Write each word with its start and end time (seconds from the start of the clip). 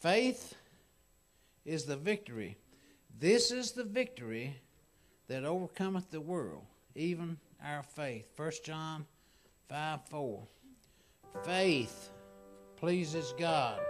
Faith 0.00 0.54
is 1.64 1.84
the 1.84 1.96
victory. 1.96 2.56
This 3.18 3.50
is 3.50 3.72
the 3.72 3.84
victory 3.84 4.56
that 5.28 5.44
overcometh 5.44 6.10
the 6.10 6.20
world, 6.20 6.64
even 6.94 7.38
our 7.64 7.82
faith. 7.82 8.26
1 8.36 8.52
John 8.64 9.06
5 9.68 10.00
4. 10.08 10.42
Faith 11.44 12.10
pleases 12.76 13.34
God. 13.38 13.80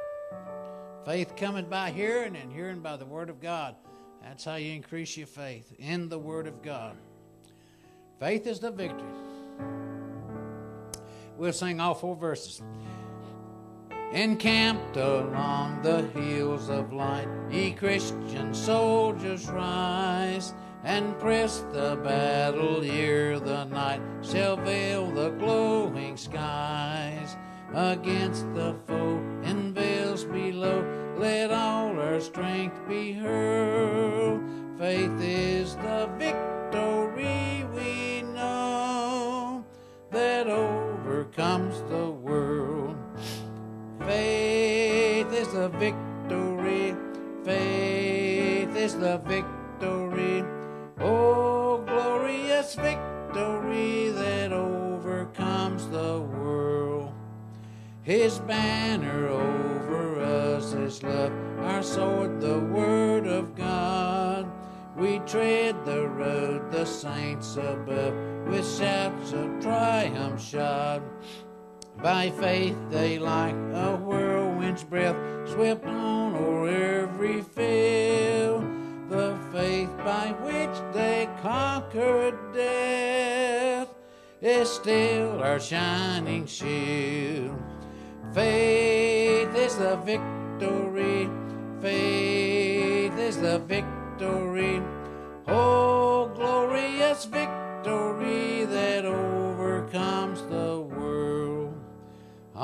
Faith 1.04 1.36
cometh 1.36 1.68
by 1.68 1.90
hearing, 1.90 2.36
and 2.36 2.52
hearing 2.52 2.80
by 2.80 2.96
the 2.96 3.06
Word 3.06 3.30
of 3.30 3.40
God. 3.40 3.76
That's 4.22 4.44
how 4.44 4.56
you 4.56 4.72
increase 4.72 5.16
your 5.16 5.26
faith 5.26 5.72
in 5.78 6.08
the 6.08 6.18
Word 6.18 6.46
of 6.46 6.62
God. 6.62 6.96
Faith 8.18 8.46
is 8.46 8.60
the 8.60 8.70
victory. 8.70 9.06
We'll 11.36 11.52
sing 11.52 11.80
all 11.80 11.94
four 11.94 12.16
verses. 12.16 12.62
Encamped 14.12 14.96
along 14.96 15.82
the 15.82 16.02
hills 16.18 16.68
of 16.68 16.92
light, 16.92 17.28
ye 17.50 17.72
Christian 17.72 18.54
soldiers 18.54 19.48
rise 19.48 20.54
and 20.84 21.18
press 21.18 21.64
the 21.72 21.98
battle 22.02 22.82
ere 22.84 23.40
the 23.40 23.64
night 23.64 24.00
shall 24.22 24.56
veil 24.56 25.10
the 25.10 25.30
glowing 25.30 26.16
skies. 26.16 27.36
Against 27.74 28.52
the 28.54 28.76
foe 28.86 29.18
in 29.42 29.74
vales 29.74 30.24
below, 30.24 30.84
let 31.18 31.50
all 31.50 31.98
our 31.98 32.20
strength 32.20 32.76
be 32.88 33.12
hurled. 33.12 34.40
Faith 34.78 35.20
is 35.20 35.74
the 35.76 36.08
victory 36.16 36.55
the 45.68 45.78
victory. 45.78 46.94
Faith 47.44 48.76
is 48.76 48.94
the 48.96 49.18
victory. 49.18 50.44
Oh, 51.00 51.82
glorious 51.86 52.74
victory 52.76 54.10
that 54.10 54.52
overcomes 54.52 55.88
the 55.88 56.20
world. 56.20 57.12
His 58.02 58.38
banner 58.40 59.28
over 59.28 60.20
us 60.20 60.72
is 60.72 61.02
love, 61.02 61.32
our 61.58 61.82
sword, 61.82 62.40
the 62.40 62.60
word 62.60 63.26
of 63.26 63.56
God. 63.56 64.48
We 64.96 65.18
tread 65.20 65.84
the 65.84 66.06
road, 66.06 66.70
the 66.70 66.84
saints 66.84 67.56
above, 67.56 68.14
with 68.46 68.66
shouts 68.78 69.32
of 69.32 69.60
triumph 69.60 70.40
shod. 70.40 71.02
By 72.02 72.30
faith 72.30 72.76
they 72.90 73.18
like 73.18 73.54
a 73.54 73.96
whirlwind's 73.96 74.84
breath 74.84 75.16
swept 75.48 75.86
on 75.86 76.34
o'er 76.34 76.68
every 76.68 77.42
field. 77.42 78.64
The 79.08 79.38
faith 79.50 79.90
by 79.98 80.34
which 80.42 80.94
they 80.94 81.28
conquered 81.42 82.34
death 82.52 83.88
is 84.42 84.70
still 84.70 85.42
our 85.42 85.58
shining 85.58 86.46
shield. 86.46 87.56
Faith 88.34 89.54
is 89.56 89.76
the 89.76 89.96
victory. 89.96 91.30
Faith 91.80 93.18
is 93.18 93.38
the 93.38 93.58
victory. 93.60 94.82
Oh, 95.48 96.30
glorious 96.34 97.24
victory 97.24 98.45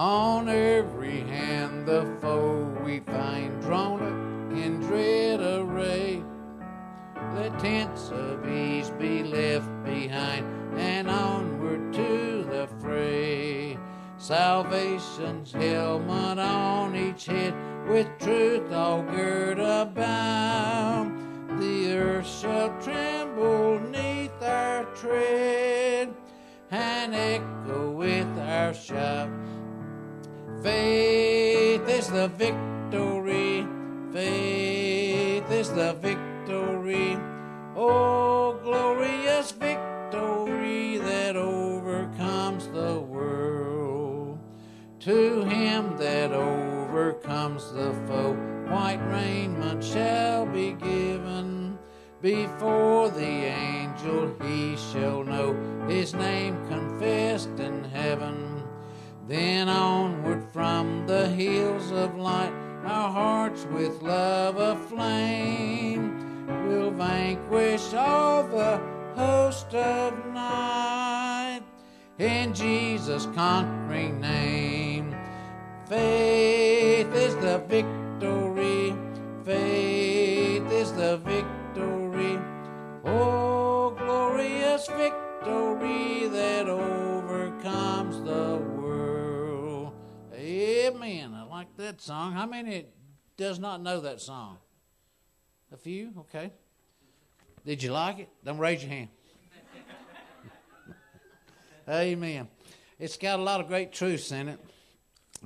On 0.02 0.48
every 0.48 1.20
hand 1.20 1.86
the 1.86 2.04
foe 2.20 2.64
we 2.84 2.98
find 2.98 3.62
drawn 3.62 4.02
up 4.02 4.58
in 4.58 4.80
dread 4.80 5.38
array. 5.38 6.24
The 7.36 7.50
tents 7.60 8.10
of 8.10 8.44
ease 8.48 8.90
be 8.98 9.22
left 9.22 9.70
behind 9.84 10.44
and 10.76 11.08
onward 11.08 11.92
to 11.92 12.44
the 12.50 12.68
fray. 12.80 13.78
Salvation's 14.18 15.52
helmet 15.52 15.91
the 32.22 32.28
victory. 32.28 33.66
Faith 34.12 35.50
is 35.50 35.70
the 35.70 35.92
victory. 35.94 37.18
Oh, 37.74 38.60
glorious 38.62 39.50
victory 39.50 40.98
that 40.98 41.34
overcomes 41.34 42.68
the 42.68 43.00
world. 43.00 44.38
To 45.00 45.42
him 45.42 45.96
that 45.96 46.30
overcomes 46.30 47.72
the 47.72 47.92
foe, 48.06 48.34
white 48.68 49.02
raiment 49.10 49.82
shall 49.82 50.46
be 50.46 50.74
given. 50.74 51.76
Before 52.20 53.08
the 53.08 53.34
angel 53.66 54.32
he 54.44 54.76
shall 54.76 55.24
know 55.24 55.56
his 55.88 56.14
name 56.14 56.56
confessed 56.68 57.58
in 57.58 57.82
heaven. 57.82 58.51
Then 59.28 59.68
onward 59.68 60.44
from 60.52 61.06
the 61.06 61.28
hills 61.28 61.92
of 61.92 62.16
light, 62.16 62.52
our 62.84 63.10
hearts 63.10 63.64
with 63.66 64.02
love 64.02 64.56
aflame 64.56 66.46
will 66.66 66.90
vanquish 66.90 67.94
all 67.94 68.42
the 68.42 68.80
host 69.14 69.72
of 69.74 70.12
night 70.34 71.62
in 72.18 72.52
Jesus' 72.52 73.28
conquering 73.34 74.20
name. 74.20 75.14
Faith 75.86 77.14
is 77.14 77.36
the 77.36 77.58
victory. 77.68 78.94
Faith 79.44 80.70
is 80.72 80.92
the 80.92 81.18
victory. 81.18 82.38
Oh, 83.04 83.94
glorious 83.96 84.86
victory 84.88 86.28
that 86.28 86.68
overcomes. 86.68 88.01
Amen. 90.86 91.32
I 91.32 91.44
like 91.44 91.76
that 91.76 92.00
song. 92.00 92.32
How 92.32 92.44
many 92.44 92.86
does 93.36 93.60
not 93.60 93.80
know 93.80 94.00
that 94.00 94.20
song? 94.20 94.58
A 95.72 95.76
few? 95.76 96.12
Okay. 96.18 96.50
Did 97.64 97.84
you 97.84 97.92
like 97.92 98.18
it? 98.18 98.28
Don't 98.44 98.58
raise 98.58 98.82
your 98.82 98.90
hand. 98.90 99.08
Amen. 101.88 102.48
It's 102.98 103.16
got 103.16 103.38
a 103.38 103.42
lot 103.42 103.60
of 103.60 103.68
great 103.68 103.92
truths 103.92 104.32
in 104.32 104.48
it. 104.48 104.58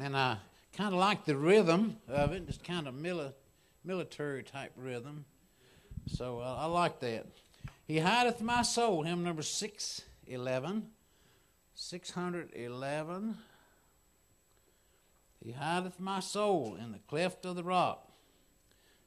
And 0.00 0.16
I 0.16 0.38
kind 0.74 0.94
of 0.94 1.00
like 1.00 1.26
the 1.26 1.36
rhythm 1.36 1.98
of 2.08 2.32
it. 2.32 2.44
It's 2.48 2.56
kind 2.56 2.88
of 2.88 2.94
mili- 2.94 3.34
military 3.84 4.42
type 4.42 4.72
rhythm. 4.74 5.26
So 6.06 6.40
uh, 6.40 6.56
I 6.60 6.64
like 6.64 6.98
that. 7.00 7.26
He 7.86 7.98
hideth 7.98 8.40
my 8.40 8.62
soul, 8.62 9.02
hymn 9.02 9.22
number 9.22 9.42
611. 9.42 10.86
611. 11.74 13.36
He 15.46 15.52
hideth 15.52 16.00
my 16.00 16.18
soul 16.18 16.76
in 16.76 16.90
the 16.90 16.98
cleft 16.98 17.46
of 17.46 17.54
the 17.54 17.62
rock. 17.62 18.10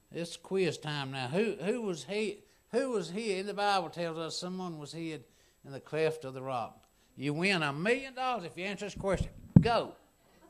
It's 0.10 0.38
quiz 0.38 0.78
time 0.78 1.12
now. 1.12 1.28
Who 1.28 1.58
who 1.62 1.82
was 1.82 2.06
he? 2.06 2.46
Who 2.72 2.92
was 2.92 3.10
hid? 3.10 3.46
The 3.46 3.54
Bible 3.54 3.90
tells 3.90 4.18
us 4.18 4.38
someone 4.38 4.80
was 4.80 4.94
hid 4.94 5.26
in 5.66 5.74
the 5.74 5.82
cleft 5.82 6.24
of 6.24 6.34
the 6.34 6.42
rock. 6.42 6.82
You 7.18 7.34
win 7.34 7.62
a 7.62 7.74
million 7.74 8.14
dollars 8.14 8.46
if 8.46 8.58
you 8.58 8.64
answer 8.64 8.86
this 8.86 8.96
question. 8.96 9.32
Go. 9.60 9.96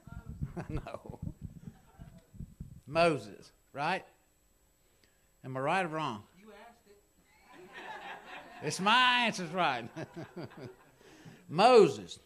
no. 0.70 1.20
Moses, 2.86 3.52
right? 3.74 4.06
Am 5.44 5.58
I 5.58 5.60
right 5.60 5.86
or 5.86 5.90
wrong? 5.90 6.22
You 6.40 6.52
asked 6.68 6.86
it. 6.88 7.02
It's 8.68 8.80
my 8.80 9.24
answer's 9.26 9.50
right. 9.50 9.90
Moses. 11.50 12.20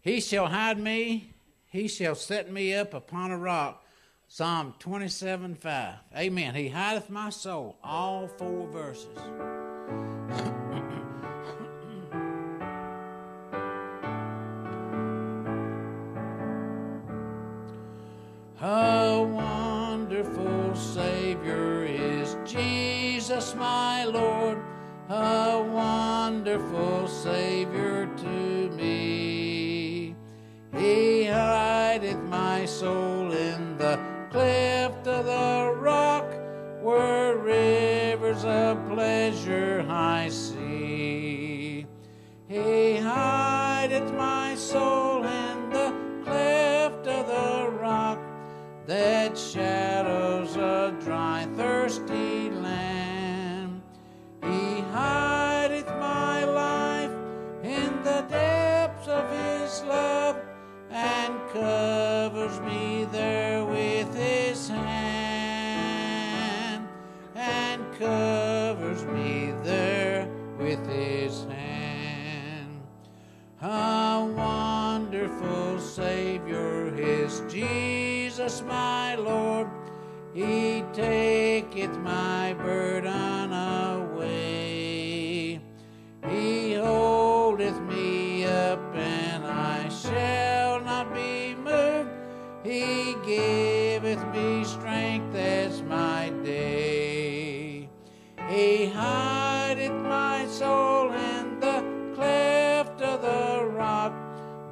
He 0.00 0.22
shall 0.22 0.46
hide 0.46 0.78
me, 0.78 1.34
he 1.70 1.86
shall 1.88 2.16
set 2.16 2.52
me 2.52 2.74
up 2.74 2.92
upon 2.92 3.30
a 3.30 3.38
rock. 3.38 3.84
Psalm 4.26 4.74
27 4.78 5.54
5. 5.54 5.94
Amen. 6.16 6.54
He 6.54 6.68
hideth 6.68 7.08
my 7.10 7.30
soul. 7.30 7.78
All 7.82 8.28
four 8.28 8.66
verses. 8.68 9.16
A 18.62 19.22
wonderful 19.22 20.74
Savior 20.74 21.84
is 21.84 22.36
Jesus, 22.44 23.54
my 23.54 24.04
Lord. 24.04 24.58
A 25.08 25.62
wonderful 25.72 27.08
Savior 27.08 28.06
to 28.18 28.70
me. 28.76 29.29
He 30.80 31.24
hideth 31.24 32.22
my 32.30 32.64
soul 32.64 33.30
in 33.32 33.76
the 33.76 34.00
cleft 34.30 35.06
of 35.06 35.26
the 35.26 35.74
rock 35.78 36.24
where 36.80 37.36
rivers 37.36 38.46
of 38.46 38.88
pleasure 38.88 39.84
I 39.86 40.30
see. 40.30 41.84
He 42.48 42.96
hideth 42.96 44.10
my 44.14 44.54
soul 44.54 45.22
in 45.24 45.68
the 45.68 45.92
cleft 46.24 47.06
of 47.06 47.26
the 47.26 47.78
rock 47.78 48.18
that 48.86 49.36
shadows 49.36 50.56
a 50.56 50.96
dry, 51.04 51.46
thirsty 51.58 52.19
covers 61.52 62.60
me 62.60 63.06
there 63.10 63.64
with 63.64 64.14
his 64.14 64.68
hand 64.68 66.06
and 67.34 67.82
covers 67.98 69.04
me 69.06 69.52
there 69.64 70.28
with 70.58 70.86
his 70.86 71.44
hand. 71.44 72.80
A 73.62 74.32
wonderful 74.36 75.80
Savior 75.80 76.94
is 76.94 77.42
Jesus, 77.48 78.62
my 78.62 79.16
Lord. 79.16 79.68
He 80.32 80.84
taketh 80.92 81.96
my 81.98 82.54
burden 82.54 82.99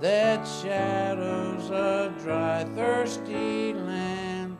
that 0.00 0.46
shadows 0.46 1.70
a 1.70 2.14
dry, 2.22 2.64
thirsty 2.76 3.72
land. 3.72 4.56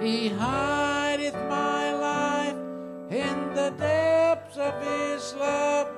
He 0.00 0.28
hideth 0.28 1.34
my 1.48 1.94
life 1.94 2.56
in 3.10 3.54
the 3.54 3.72
depths 3.78 4.58
of 4.58 4.74
his 4.82 5.34
love 5.34 5.88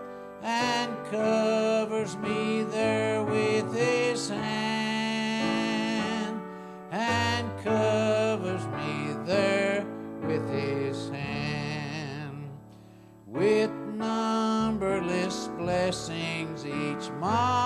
and 0.43 0.93
covers 1.11 2.17
me 2.19 2.63
there 2.65 3.25
with 3.25 3.75
his 3.75 4.29
hand 4.29 5.61
and 6.93 7.51
covers 7.65 8.65
me 8.67 9.17
there 9.25 9.85
with 10.23 10.49
his 10.51 11.09
hand 11.09 12.47
with 13.27 13.71
numberless 13.97 15.49
blessings 15.57 16.65
each 16.65 17.11
moment 17.13 17.64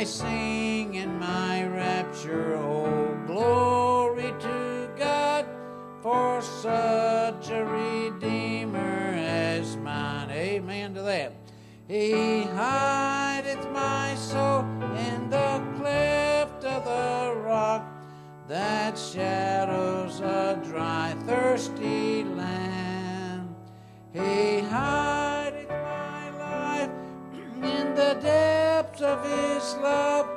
I 0.00 0.04
sing 0.04 0.94
in 0.94 1.18
my 1.18 1.66
rapture, 1.66 2.56
oh 2.56 3.22
glory 3.26 4.32
to 4.40 4.90
God, 4.96 5.44
for 6.00 6.40
such 6.40 7.50
a 7.50 7.62
Redeemer 7.66 8.78
as 8.78 9.76
mine. 9.76 10.30
Amen 10.30 10.94
to 10.94 11.02
that. 11.02 11.34
He 11.86 12.44
hideth 12.44 13.70
my 13.72 14.14
soul 14.14 14.60
in 14.96 15.28
the 15.28 15.62
cleft 15.76 16.64
of 16.64 16.84
the 16.86 17.34
rock 17.42 17.84
that 18.48 18.96
shadows 18.96 20.20
a 20.20 20.58
dry, 20.64 21.14
thirsty 21.26 22.24
land. 22.24 23.54
He 24.14 24.60
hideth 24.60 25.68
my 25.68 26.30
life 26.38 26.90
in 27.62 27.94
the 27.94 28.18
depths 28.90 29.02
of 29.02 29.24
his 29.24 29.74
love 29.76 30.28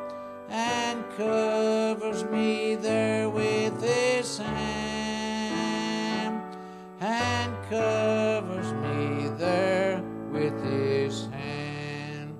and 0.49 1.03
covers 1.17 2.23
me 2.25 2.75
there 2.75 3.29
with 3.29 3.81
his 3.81 4.37
hand 4.37 6.41
and 6.99 7.53
covers 7.69 8.71
me 8.73 9.29
there 9.37 10.03
with 10.31 10.63
his 10.63 11.27
hand. 11.27 12.35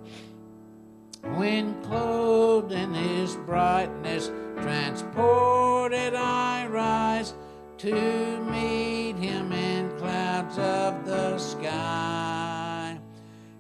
When 1.35 1.81
clothed 1.83 2.71
in 2.71 2.93
his 2.93 3.35
brightness 3.35 4.31
transported 4.61 6.15
I 6.15 6.67
rise 6.67 7.33
to 7.79 8.39
meet 8.51 9.15
him 9.15 9.51
in 9.51 9.89
clouds 9.97 10.57
of 10.59 11.05
the 11.05 11.37
sky 11.37 12.52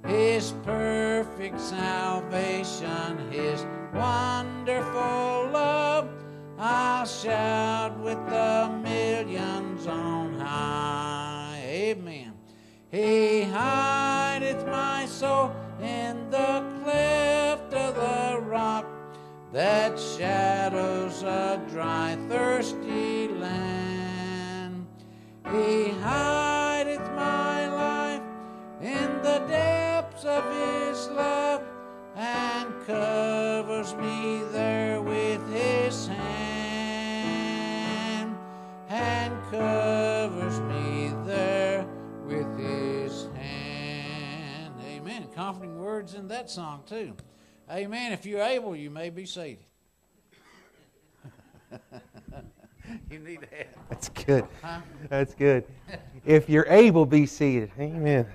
his 0.05 0.53
perfect 0.63 1.59
salvation, 1.59 3.31
His 3.31 3.65
wonderful 3.93 5.49
love, 5.51 6.09
I'll 6.57 7.05
shout 7.05 7.97
with 7.99 8.17
the 8.27 8.69
millions 8.83 9.87
on 9.87 10.33
high. 10.39 11.61
Amen. 11.65 12.33
He 12.91 13.43
hideth 13.43 14.65
my 14.67 15.05
soul 15.05 15.55
in 15.81 16.29
the 16.29 16.63
cleft 16.83 17.73
of 17.73 17.95
the 17.95 18.41
rock 18.41 18.85
that 19.51 19.99
shadows 19.99 21.23
a 21.23 21.61
dry, 21.69 22.17
thirsty 22.27 23.29
land. 23.29 24.85
He 25.51 25.82
that 46.43 46.49
song 46.49 46.83
too. 46.85 47.13
Amen. 47.71 48.11
If 48.11 48.25
you're 48.25 48.41
able, 48.41 48.75
you 48.75 48.89
may 48.89 49.09
be 49.09 49.25
seated. 49.25 49.63
you 53.09 53.19
need 53.19 53.39
to 53.39 53.47
have. 53.55 53.67
That's 53.89 54.09
good. 54.09 54.45
Huh? 54.61 54.81
That's 55.07 55.33
good. 55.35 55.63
If 56.25 56.49
you're 56.49 56.65
able, 56.67 57.05
be 57.05 57.25
seated. 57.27 57.71
Amen. 57.79 58.27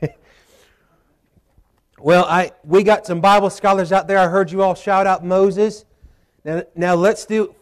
well, 2.00 2.24
I 2.24 2.50
we 2.64 2.82
got 2.82 3.06
some 3.06 3.20
Bible 3.20 3.50
scholars 3.50 3.92
out 3.92 4.08
there. 4.08 4.18
I 4.18 4.26
heard 4.26 4.50
you 4.50 4.60
all 4.62 4.74
shout 4.74 5.06
out 5.06 5.24
Moses. 5.24 5.84
Now, 6.44 6.64
now 6.74 6.96
let's 6.96 7.24
do 7.24 7.54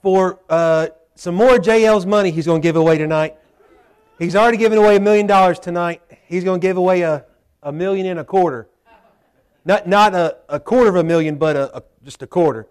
for 0.00 0.38
uh, 0.48 0.90
some 1.16 1.34
more 1.34 1.56
JL's 1.56 2.06
money. 2.06 2.30
He's 2.30 2.46
going 2.46 2.62
to 2.62 2.66
give 2.66 2.76
away 2.76 2.98
tonight. 2.98 3.36
He's 4.20 4.36
already 4.36 4.58
given 4.58 4.78
away 4.78 4.94
a 4.94 5.00
million 5.00 5.26
dollars 5.26 5.58
tonight. 5.58 6.02
He's 6.26 6.44
going 6.44 6.60
to 6.60 6.64
give 6.64 6.76
away 6.76 7.02
a, 7.02 7.24
a 7.64 7.72
million 7.72 8.06
and 8.06 8.20
a 8.20 8.24
quarter. 8.24 8.68
Not 9.68 9.86
not 9.86 10.14
a, 10.14 10.38
a 10.48 10.58
quarter 10.58 10.88
of 10.88 10.96
a 10.96 11.04
million, 11.04 11.36
but 11.36 11.54
a, 11.54 11.76
a 11.76 11.82
just 12.02 12.22
a 12.22 12.26
quarter. 12.26 12.66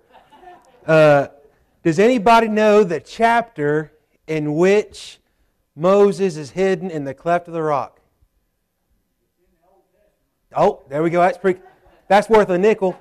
Uh, 0.87 1.27
does 1.83 1.99
anybody 1.99 2.47
know 2.47 2.83
the 2.83 2.99
chapter 2.99 3.93
in 4.25 4.55
which 4.55 5.19
Moses 5.75 6.37
is 6.37 6.49
hidden 6.49 6.89
in 6.89 7.03
the 7.03 7.13
cleft 7.13 7.47
of 7.47 7.53
the 7.53 7.61
rock? 7.61 8.01
Oh, 10.55 10.81
there 10.89 11.03
we 11.03 11.11
go. 11.11 11.19
That's 11.19 11.37
pretty. 11.37 11.61
That's 12.07 12.29
worth 12.29 12.49
a 12.49 12.57
nickel. 12.57 12.99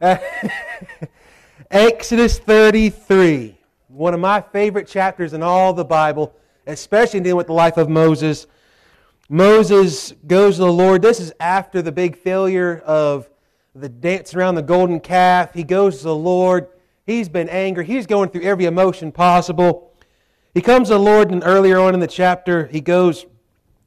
Exodus 1.70 2.38
33, 2.38 3.58
one 3.88 4.14
of 4.14 4.20
my 4.20 4.40
favorite 4.40 4.88
chapters 4.88 5.34
in 5.34 5.42
all 5.42 5.74
the 5.74 5.84
Bible, 5.84 6.34
especially 6.66 7.20
dealing 7.20 7.36
with 7.36 7.48
the 7.48 7.52
life 7.52 7.76
of 7.76 7.90
Moses. 7.90 8.46
Moses 9.28 10.12
goes 10.26 10.56
to 10.56 10.62
the 10.62 10.72
Lord. 10.72 11.02
This 11.02 11.20
is 11.20 11.32
after 11.38 11.82
the 11.82 11.92
big 11.92 12.16
failure 12.16 12.78
of 12.86 13.28
the 13.74 13.88
dance 13.88 14.34
around 14.34 14.54
the 14.54 14.62
golden 14.62 15.00
calf. 15.00 15.52
He 15.52 15.64
goes 15.64 15.98
to 15.98 16.04
the 16.04 16.14
Lord. 16.14 16.68
He's 17.06 17.28
been 17.28 17.48
angry. 17.48 17.84
He's 17.84 18.06
going 18.06 18.30
through 18.30 18.42
every 18.42 18.64
emotion 18.64 19.12
possible. 19.12 19.92
He 20.54 20.62
comes 20.62 20.88
to 20.88 20.94
the 20.94 21.00
Lord, 21.00 21.30
and 21.30 21.42
earlier 21.44 21.78
on 21.78 21.94
in 21.94 22.00
the 22.00 22.06
chapter, 22.06 22.66
he 22.66 22.80
goes, 22.80 23.26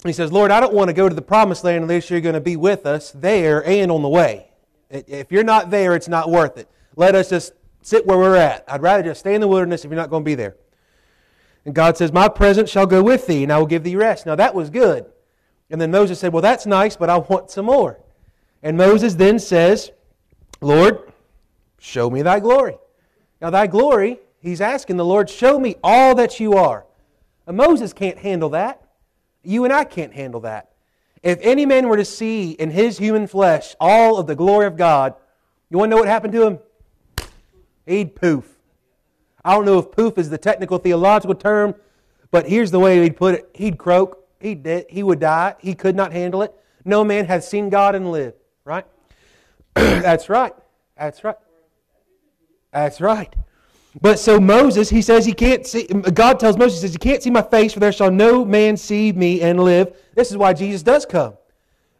he 0.05 0.13
says, 0.13 0.31
Lord, 0.31 0.51
I 0.51 0.59
don't 0.59 0.73
want 0.73 0.89
to 0.89 0.93
go 0.93 1.09
to 1.09 1.13
the 1.13 1.21
promised 1.21 1.63
land 1.63 1.83
unless 1.83 2.09
you're 2.09 2.21
going 2.21 2.33
to 2.33 2.41
be 2.41 2.55
with 2.55 2.85
us 2.85 3.11
there 3.11 3.65
and 3.67 3.91
on 3.91 4.01
the 4.01 4.09
way. 4.09 4.47
If 4.89 5.31
you're 5.31 5.43
not 5.43 5.69
there, 5.69 5.95
it's 5.95 6.07
not 6.07 6.29
worth 6.29 6.57
it. 6.57 6.69
Let 6.95 7.15
us 7.15 7.29
just 7.29 7.53
sit 7.81 8.05
where 8.05 8.17
we're 8.17 8.35
at. 8.35 8.63
I'd 8.67 8.81
rather 8.81 9.03
just 9.03 9.21
stay 9.21 9.35
in 9.35 9.41
the 9.41 9.47
wilderness 9.47 9.83
if 9.83 9.91
you're 9.91 9.99
not 9.99 10.09
going 10.09 10.23
to 10.23 10.25
be 10.25 10.35
there. 10.35 10.55
And 11.65 11.75
God 11.75 11.97
says, 11.97 12.11
My 12.11 12.27
presence 12.27 12.69
shall 12.69 12.87
go 12.87 13.03
with 13.03 13.27
thee, 13.27 13.43
and 13.43 13.51
I 13.51 13.59
will 13.59 13.67
give 13.67 13.83
thee 13.83 13.95
rest. 13.95 14.25
Now 14.25 14.35
that 14.35 14.55
was 14.55 14.69
good. 14.69 15.05
And 15.71 15.79
then 15.79 15.89
Moses 15.89 16.19
said, 16.19 16.33
Well, 16.33 16.41
that's 16.41 16.65
nice, 16.65 16.95
but 16.95 17.09
I 17.09 17.17
want 17.17 17.49
some 17.49 17.65
more. 17.65 17.97
And 18.61 18.77
Moses 18.77 19.15
then 19.15 19.39
says, 19.39 19.91
Lord, 20.59 21.11
show 21.79 22.09
me 22.09 22.21
thy 22.21 22.39
glory. 22.39 22.77
Now, 23.41 23.49
thy 23.49 23.65
glory, 23.65 24.19
he's 24.39 24.61
asking 24.61 24.97
the 24.97 25.05
Lord, 25.05 25.29
show 25.29 25.57
me 25.57 25.77
all 25.83 26.13
that 26.15 26.39
you 26.39 26.53
are. 26.53 26.85
And 27.47 27.57
Moses 27.57 27.93
can't 27.93 28.19
handle 28.19 28.49
that. 28.49 28.83
You 29.43 29.63
and 29.63 29.73
I 29.73 29.85
can't 29.85 30.13
handle 30.13 30.41
that. 30.41 30.69
If 31.23 31.39
any 31.41 31.65
man 31.65 31.87
were 31.87 31.97
to 31.97 32.05
see 32.05 32.51
in 32.51 32.69
his 32.69 32.97
human 32.97 33.25
flesh 33.25 33.75
all 33.79 34.17
of 34.17 34.27
the 34.27 34.35
glory 34.35 34.67
of 34.67 34.75
God, 34.75 35.15
you 35.69 35.77
want 35.77 35.89
to 35.89 35.95
know 35.95 36.01
what 36.01 36.07
happened 36.07 36.33
to 36.33 36.45
him? 36.45 36.59
He'd 37.87 38.15
poof. 38.15 38.57
I 39.43 39.55
don't 39.55 39.65
know 39.65 39.79
if 39.79 39.91
poof 39.91 40.17
is 40.17 40.29
the 40.29 40.37
technical 40.37 40.77
theological 40.77 41.33
term, 41.33 41.73
but 42.29 42.47
here's 42.47 42.69
the 42.69 42.79
way 42.79 43.01
he'd 43.01 43.17
put 43.17 43.35
it. 43.35 43.49
He'd 43.55 43.77
croak. 43.77 44.20
He'd 44.41 44.63
dead. 44.63 44.85
He 44.89 45.03
would 45.03 45.19
die. 45.19 45.55
He 45.59 45.75
could 45.75 45.95
not 45.95 46.11
handle 46.11 46.41
it. 46.41 46.53
No 46.83 47.03
man 47.03 47.25
has 47.25 47.47
seen 47.47 47.69
God 47.69 47.95
and 47.95 48.11
lived. 48.11 48.37
Right? 48.65 48.85
That's 49.73 50.29
right. 50.29 50.53
That's 50.97 51.23
right. 51.23 51.37
That's 52.71 53.01
right. 53.01 53.33
But 53.99 54.19
so 54.19 54.39
Moses, 54.39 54.89
he 54.89 55.01
says 55.01 55.25
he 55.25 55.33
can't 55.33 55.67
see, 55.67 55.83
God 55.83 56.39
tells 56.39 56.57
Moses, 56.57 56.81
he 56.81 56.87
says, 56.87 56.93
You 56.93 56.99
can't 56.99 57.21
see 57.21 57.29
my 57.29 57.41
face, 57.41 57.73
for 57.73 57.81
there 57.81 57.91
shall 57.91 58.11
no 58.11 58.45
man 58.45 58.77
see 58.77 59.11
me 59.11 59.41
and 59.41 59.61
live. 59.61 59.95
This 60.15 60.31
is 60.31 60.37
why 60.37 60.53
Jesus 60.53 60.81
does 60.81 61.05
come. 61.05 61.33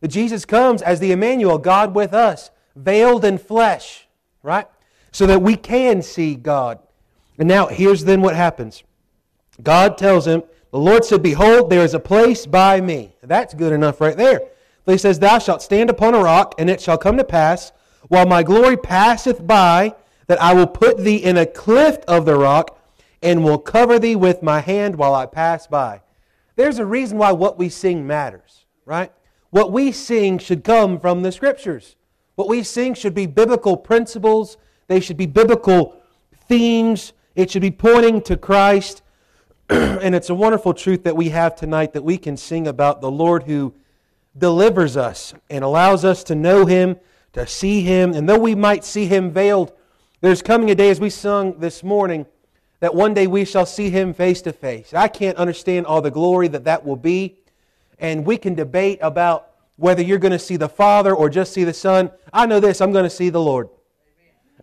Jesus 0.07 0.45
comes 0.45 0.81
as 0.81 0.99
the 0.99 1.11
Emmanuel, 1.11 1.57
God 1.57 1.93
with 1.93 2.13
us, 2.13 2.49
veiled 2.75 3.25
in 3.25 3.37
flesh, 3.37 4.07
right? 4.41 4.67
So 5.11 5.27
that 5.27 5.41
we 5.41 5.55
can 5.55 6.01
see 6.01 6.35
God. 6.35 6.79
And 7.37 7.47
now, 7.47 7.67
here's 7.67 8.03
then 8.03 8.21
what 8.21 8.35
happens 8.35 8.83
God 9.61 9.97
tells 9.97 10.25
him, 10.25 10.43
The 10.71 10.79
Lord 10.79 11.03
said, 11.03 11.21
Behold, 11.21 11.69
there 11.69 11.83
is 11.83 11.93
a 11.93 11.99
place 11.99 12.45
by 12.45 12.79
me. 12.79 13.15
That's 13.21 13.53
good 13.53 13.73
enough 13.73 13.99
right 13.99 14.15
there. 14.15 14.39
So 14.85 14.91
he 14.91 14.97
says, 14.97 15.19
Thou 15.19 15.37
shalt 15.37 15.61
stand 15.61 15.89
upon 15.89 16.15
a 16.15 16.19
rock, 16.19 16.55
and 16.57 16.69
it 16.69 16.81
shall 16.81 16.97
come 16.97 17.17
to 17.17 17.23
pass, 17.23 17.71
while 18.07 18.25
my 18.25 18.41
glory 18.41 18.77
passeth 18.77 19.45
by, 19.45 19.95
that 20.27 20.41
I 20.41 20.53
will 20.53 20.67
put 20.67 20.97
thee 20.97 21.17
in 21.17 21.37
a 21.37 21.45
cleft 21.45 22.05
of 22.05 22.25
the 22.25 22.35
rock 22.35 22.79
and 23.21 23.43
will 23.43 23.57
cover 23.57 23.99
thee 23.99 24.15
with 24.15 24.41
my 24.41 24.61
hand 24.61 24.95
while 24.95 25.13
I 25.13 25.25
pass 25.25 25.67
by. 25.67 26.01
There's 26.55 26.79
a 26.79 26.85
reason 26.85 27.17
why 27.17 27.31
what 27.33 27.57
we 27.57 27.69
sing 27.69 28.07
matters, 28.07 28.65
right? 28.85 29.11
What 29.49 29.71
we 29.71 29.91
sing 29.91 30.37
should 30.37 30.63
come 30.63 30.99
from 30.99 31.21
the 31.21 31.31
Scriptures. 31.31 31.95
What 32.35 32.47
we 32.47 32.63
sing 32.63 32.93
should 32.93 33.13
be 33.13 33.25
biblical 33.25 33.75
principles, 33.77 34.57
they 34.87 34.99
should 34.99 35.17
be 35.17 35.25
biblical 35.25 36.01
themes, 36.47 37.13
it 37.35 37.51
should 37.51 37.61
be 37.61 37.71
pointing 37.71 38.21
to 38.21 38.37
Christ. 38.37 39.01
and 40.01 40.13
it's 40.13 40.29
a 40.29 40.35
wonderful 40.35 40.73
truth 40.73 41.05
that 41.05 41.15
we 41.15 41.29
have 41.29 41.55
tonight 41.55 41.93
that 41.93 42.03
we 42.03 42.17
can 42.17 42.35
sing 42.35 42.67
about 42.67 42.99
the 42.99 43.09
Lord 43.09 43.43
who 43.43 43.73
delivers 44.37 44.97
us 44.97 45.33
and 45.49 45.63
allows 45.63 46.03
us 46.03 46.25
to 46.25 46.35
know 46.35 46.65
Him, 46.65 46.97
to 47.31 47.47
see 47.47 47.81
Him. 47.81 48.11
And 48.11 48.27
though 48.27 48.37
we 48.37 48.53
might 48.53 48.83
see 48.83 49.05
Him 49.05 49.31
veiled, 49.31 49.71
there's 50.19 50.41
coming 50.41 50.69
a 50.71 50.75
day, 50.75 50.89
as 50.89 50.99
we 50.99 51.09
sung 51.09 51.57
this 51.59 51.83
morning, 51.83 52.25
that 52.81 52.93
one 52.93 53.13
day 53.13 53.27
we 53.27 53.45
shall 53.45 53.65
see 53.65 53.89
him 53.89 54.13
face 54.13 54.41
to 54.41 54.51
face. 54.51 54.93
I 54.93 55.07
can't 55.07 55.37
understand 55.37 55.85
all 55.85 56.01
the 56.01 56.11
glory 56.11 56.49
that 56.49 56.65
that 56.65 56.85
will 56.85 56.97
be. 56.97 57.37
And 57.97 58.25
we 58.25 58.37
can 58.37 58.55
debate 58.55 58.99
about 59.01 59.51
whether 59.77 60.01
you're 60.01 60.17
going 60.17 60.33
to 60.33 60.39
see 60.39 60.57
the 60.57 60.67
Father 60.67 61.15
or 61.15 61.29
just 61.29 61.53
see 61.53 61.63
the 61.63 61.73
Son. 61.73 62.11
I 62.33 62.45
know 62.45 62.59
this 62.59 62.81
I'm 62.81 62.91
going 62.91 63.05
to 63.05 63.09
see 63.09 63.29
the 63.29 63.39
Lord. 63.39 63.69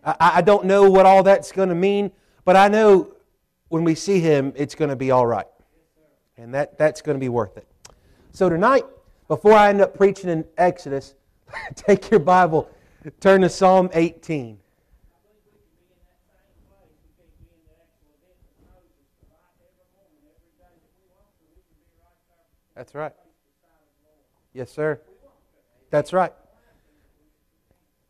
I, 0.04 0.32
I 0.34 0.42
don't 0.42 0.66
know 0.66 0.90
what 0.90 1.06
all 1.06 1.22
that's 1.22 1.50
going 1.50 1.70
to 1.70 1.74
mean, 1.74 2.10
but 2.44 2.56
I 2.56 2.68
know 2.68 3.14
when 3.68 3.84
we 3.84 3.94
see 3.94 4.20
him, 4.20 4.52
it's 4.56 4.74
going 4.74 4.90
to 4.90 4.96
be 4.96 5.10
all 5.10 5.26
right. 5.26 5.46
And 6.36 6.54
that, 6.54 6.78
that's 6.78 7.02
going 7.02 7.16
to 7.16 7.20
be 7.20 7.28
worth 7.28 7.56
it. 7.56 7.66
So 8.32 8.48
tonight, 8.48 8.84
before 9.26 9.52
I 9.52 9.68
end 9.68 9.80
up 9.80 9.96
preaching 9.96 10.30
in 10.30 10.44
Exodus, 10.56 11.14
take 11.74 12.10
your 12.10 12.20
Bible, 12.20 12.70
turn 13.20 13.42
to 13.42 13.48
Psalm 13.48 13.90
18. 13.92 14.58
That's 22.74 22.94
right. 22.94 23.12
Yes, 24.54 24.70
sir. 24.70 25.00
That's 25.90 26.12
right. 26.12 26.32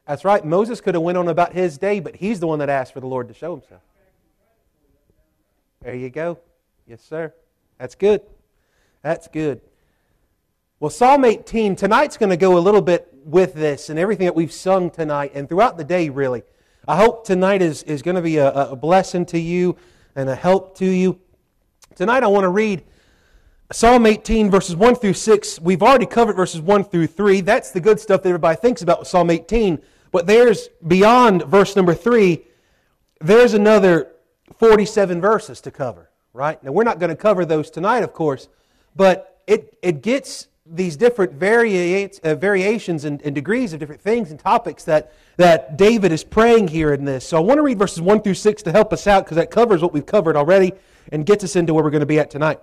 That's 0.06 0.24
right. 0.26 0.44
Moses 0.44 0.82
could 0.82 0.94
have 0.94 1.02
went 1.02 1.16
on 1.16 1.28
about 1.28 1.54
his 1.54 1.78
day, 1.78 2.00
but 2.00 2.16
he's 2.16 2.38
the 2.38 2.46
one 2.46 2.58
that 2.58 2.68
asked 2.68 2.92
for 2.92 3.00
the 3.00 3.06
Lord 3.06 3.28
to 3.28 3.34
show 3.34 3.56
himself. 3.56 3.80
There 5.88 5.96
you 5.96 6.10
go. 6.10 6.38
Yes, 6.86 7.00
sir. 7.00 7.32
That's 7.78 7.94
good. 7.94 8.20
That's 9.00 9.26
good. 9.26 9.62
Well, 10.80 10.90
Psalm 10.90 11.24
18, 11.24 11.76
tonight's 11.76 12.18
going 12.18 12.28
to 12.28 12.36
go 12.36 12.58
a 12.58 12.60
little 12.60 12.82
bit 12.82 13.08
with 13.24 13.54
this 13.54 13.88
and 13.88 13.98
everything 13.98 14.26
that 14.26 14.34
we've 14.34 14.52
sung 14.52 14.90
tonight 14.90 15.32
and 15.34 15.48
throughout 15.48 15.78
the 15.78 15.84
day, 15.84 16.10
really. 16.10 16.42
I 16.86 16.96
hope 16.96 17.24
tonight 17.24 17.62
is, 17.62 17.84
is 17.84 18.02
going 18.02 18.16
to 18.16 18.20
be 18.20 18.36
a, 18.36 18.52
a 18.52 18.76
blessing 18.76 19.24
to 19.26 19.38
you 19.38 19.78
and 20.14 20.28
a 20.28 20.34
help 20.34 20.76
to 20.76 20.84
you. 20.84 21.18
Tonight, 21.94 22.22
I 22.22 22.26
want 22.26 22.44
to 22.44 22.50
read 22.50 22.84
Psalm 23.72 24.04
18, 24.04 24.50
verses 24.50 24.76
1 24.76 24.96
through 24.96 25.14
6, 25.14 25.58
we've 25.62 25.82
already 25.82 26.04
covered 26.04 26.36
verses 26.36 26.60
1 26.60 26.84
through 26.84 27.06
3. 27.06 27.40
That's 27.40 27.70
the 27.70 27.80
good 27.80 27.98
stuff 27.98 28.22
that 28.24 28.28
everybody 28.28 28.60
thinks 28.60 28.82
about 28.82 28.98
with 28.98 29.08
Psalm 29.08 29.30
18. 29.30 29.80
But 30.12 30.26
there's, 30.26 30.68
beyond 30.86 31.44
verse 31.44 31.76
number 31.76 31.94
3, 31.94 32.44
there's 33.22 33.54
another 33.54 34.12
47 34.56 35.20
verses 35.20 35.60
to 35.62 35.70
cover, 35.70 36.10
right? 36.32 36.62
Now, 36.62 36.72
we're 36.72 36.84
not 36.84 36.98
going 36.98 37.10
to 37.10 37.16
cover 37.16 37.44
those 37.44 37.70
tonight, 37.70 38.02
of 38.02 38.12
course, 38.12 38.48
but 38.96 39.40
it, 39.46 39.78
it 39.82 40.02
gets 40.02 40.48
these 40.70 40.96
different 40.96 41.32
variates, 41.32 42.18
uh, 42.20 42.34
variations 42.34 43.04
and, 43.04 43.22
and 43.22 43.34
degrees 43.34 43.72
of 43.72 43.80
different 43.80 44.00
things 44.00 44.30
and 44.30 44.38
topics 44.38 44.84
that, 44.84 45.12
that 45.36 45.76
David 45.76 46.12
is 46.12 46.24
praying 46.24 46.68
here 46.68 46.92
in 46.92 47.04
this. 47.04 47.26
So 47.26 47.36
I 47.36 47.40
want 47.40 47.58
to 47.58 47.62
read 47.62 47.78
verses 47.78 48.00
1 48.00 48.22
through 48.22 48.34
6 48.34 48.62
to 48.64 48.72
help 48.72 48.92
us 48.92 49.06
out 49.06 49.24
because 49.24 49.36
that 49.36 49.50
covers 49.50 49.80
what 49.80 49.92
we've 49.92 50.04
covered 50.04 50.36
already 50.36 50.72
and 51.10 51.24
gets 51.24 51.42
us 51.44 51.56
into 51.56 51.72
where 51.72 51.82
we're 51.82 51.90
going 51.90 52.00
to 52.00 52.06
be 52.06 52.18
at 52.18 52.30
tonight. 52.30 52.60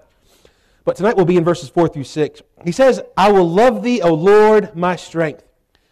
But 0.84 0.96
tonight 0.96 1.16
we'll 1.16 1.26
be 1.26 1.38
in 1.38 1.44
verses 1.44 1.70
4 1.70 1.88
through 1.88 2.04
6. 2.04 2.42
He 2.64 2.72
says, 2.72 3.02
I 3.18 3.32
will 3.32 3.50
love 3.50 3.82
thee, 3.82 4.02
O 4.02 4.14
Lord, 4.14 4.76
my 4.76 4.96
strength. 4.96 5.44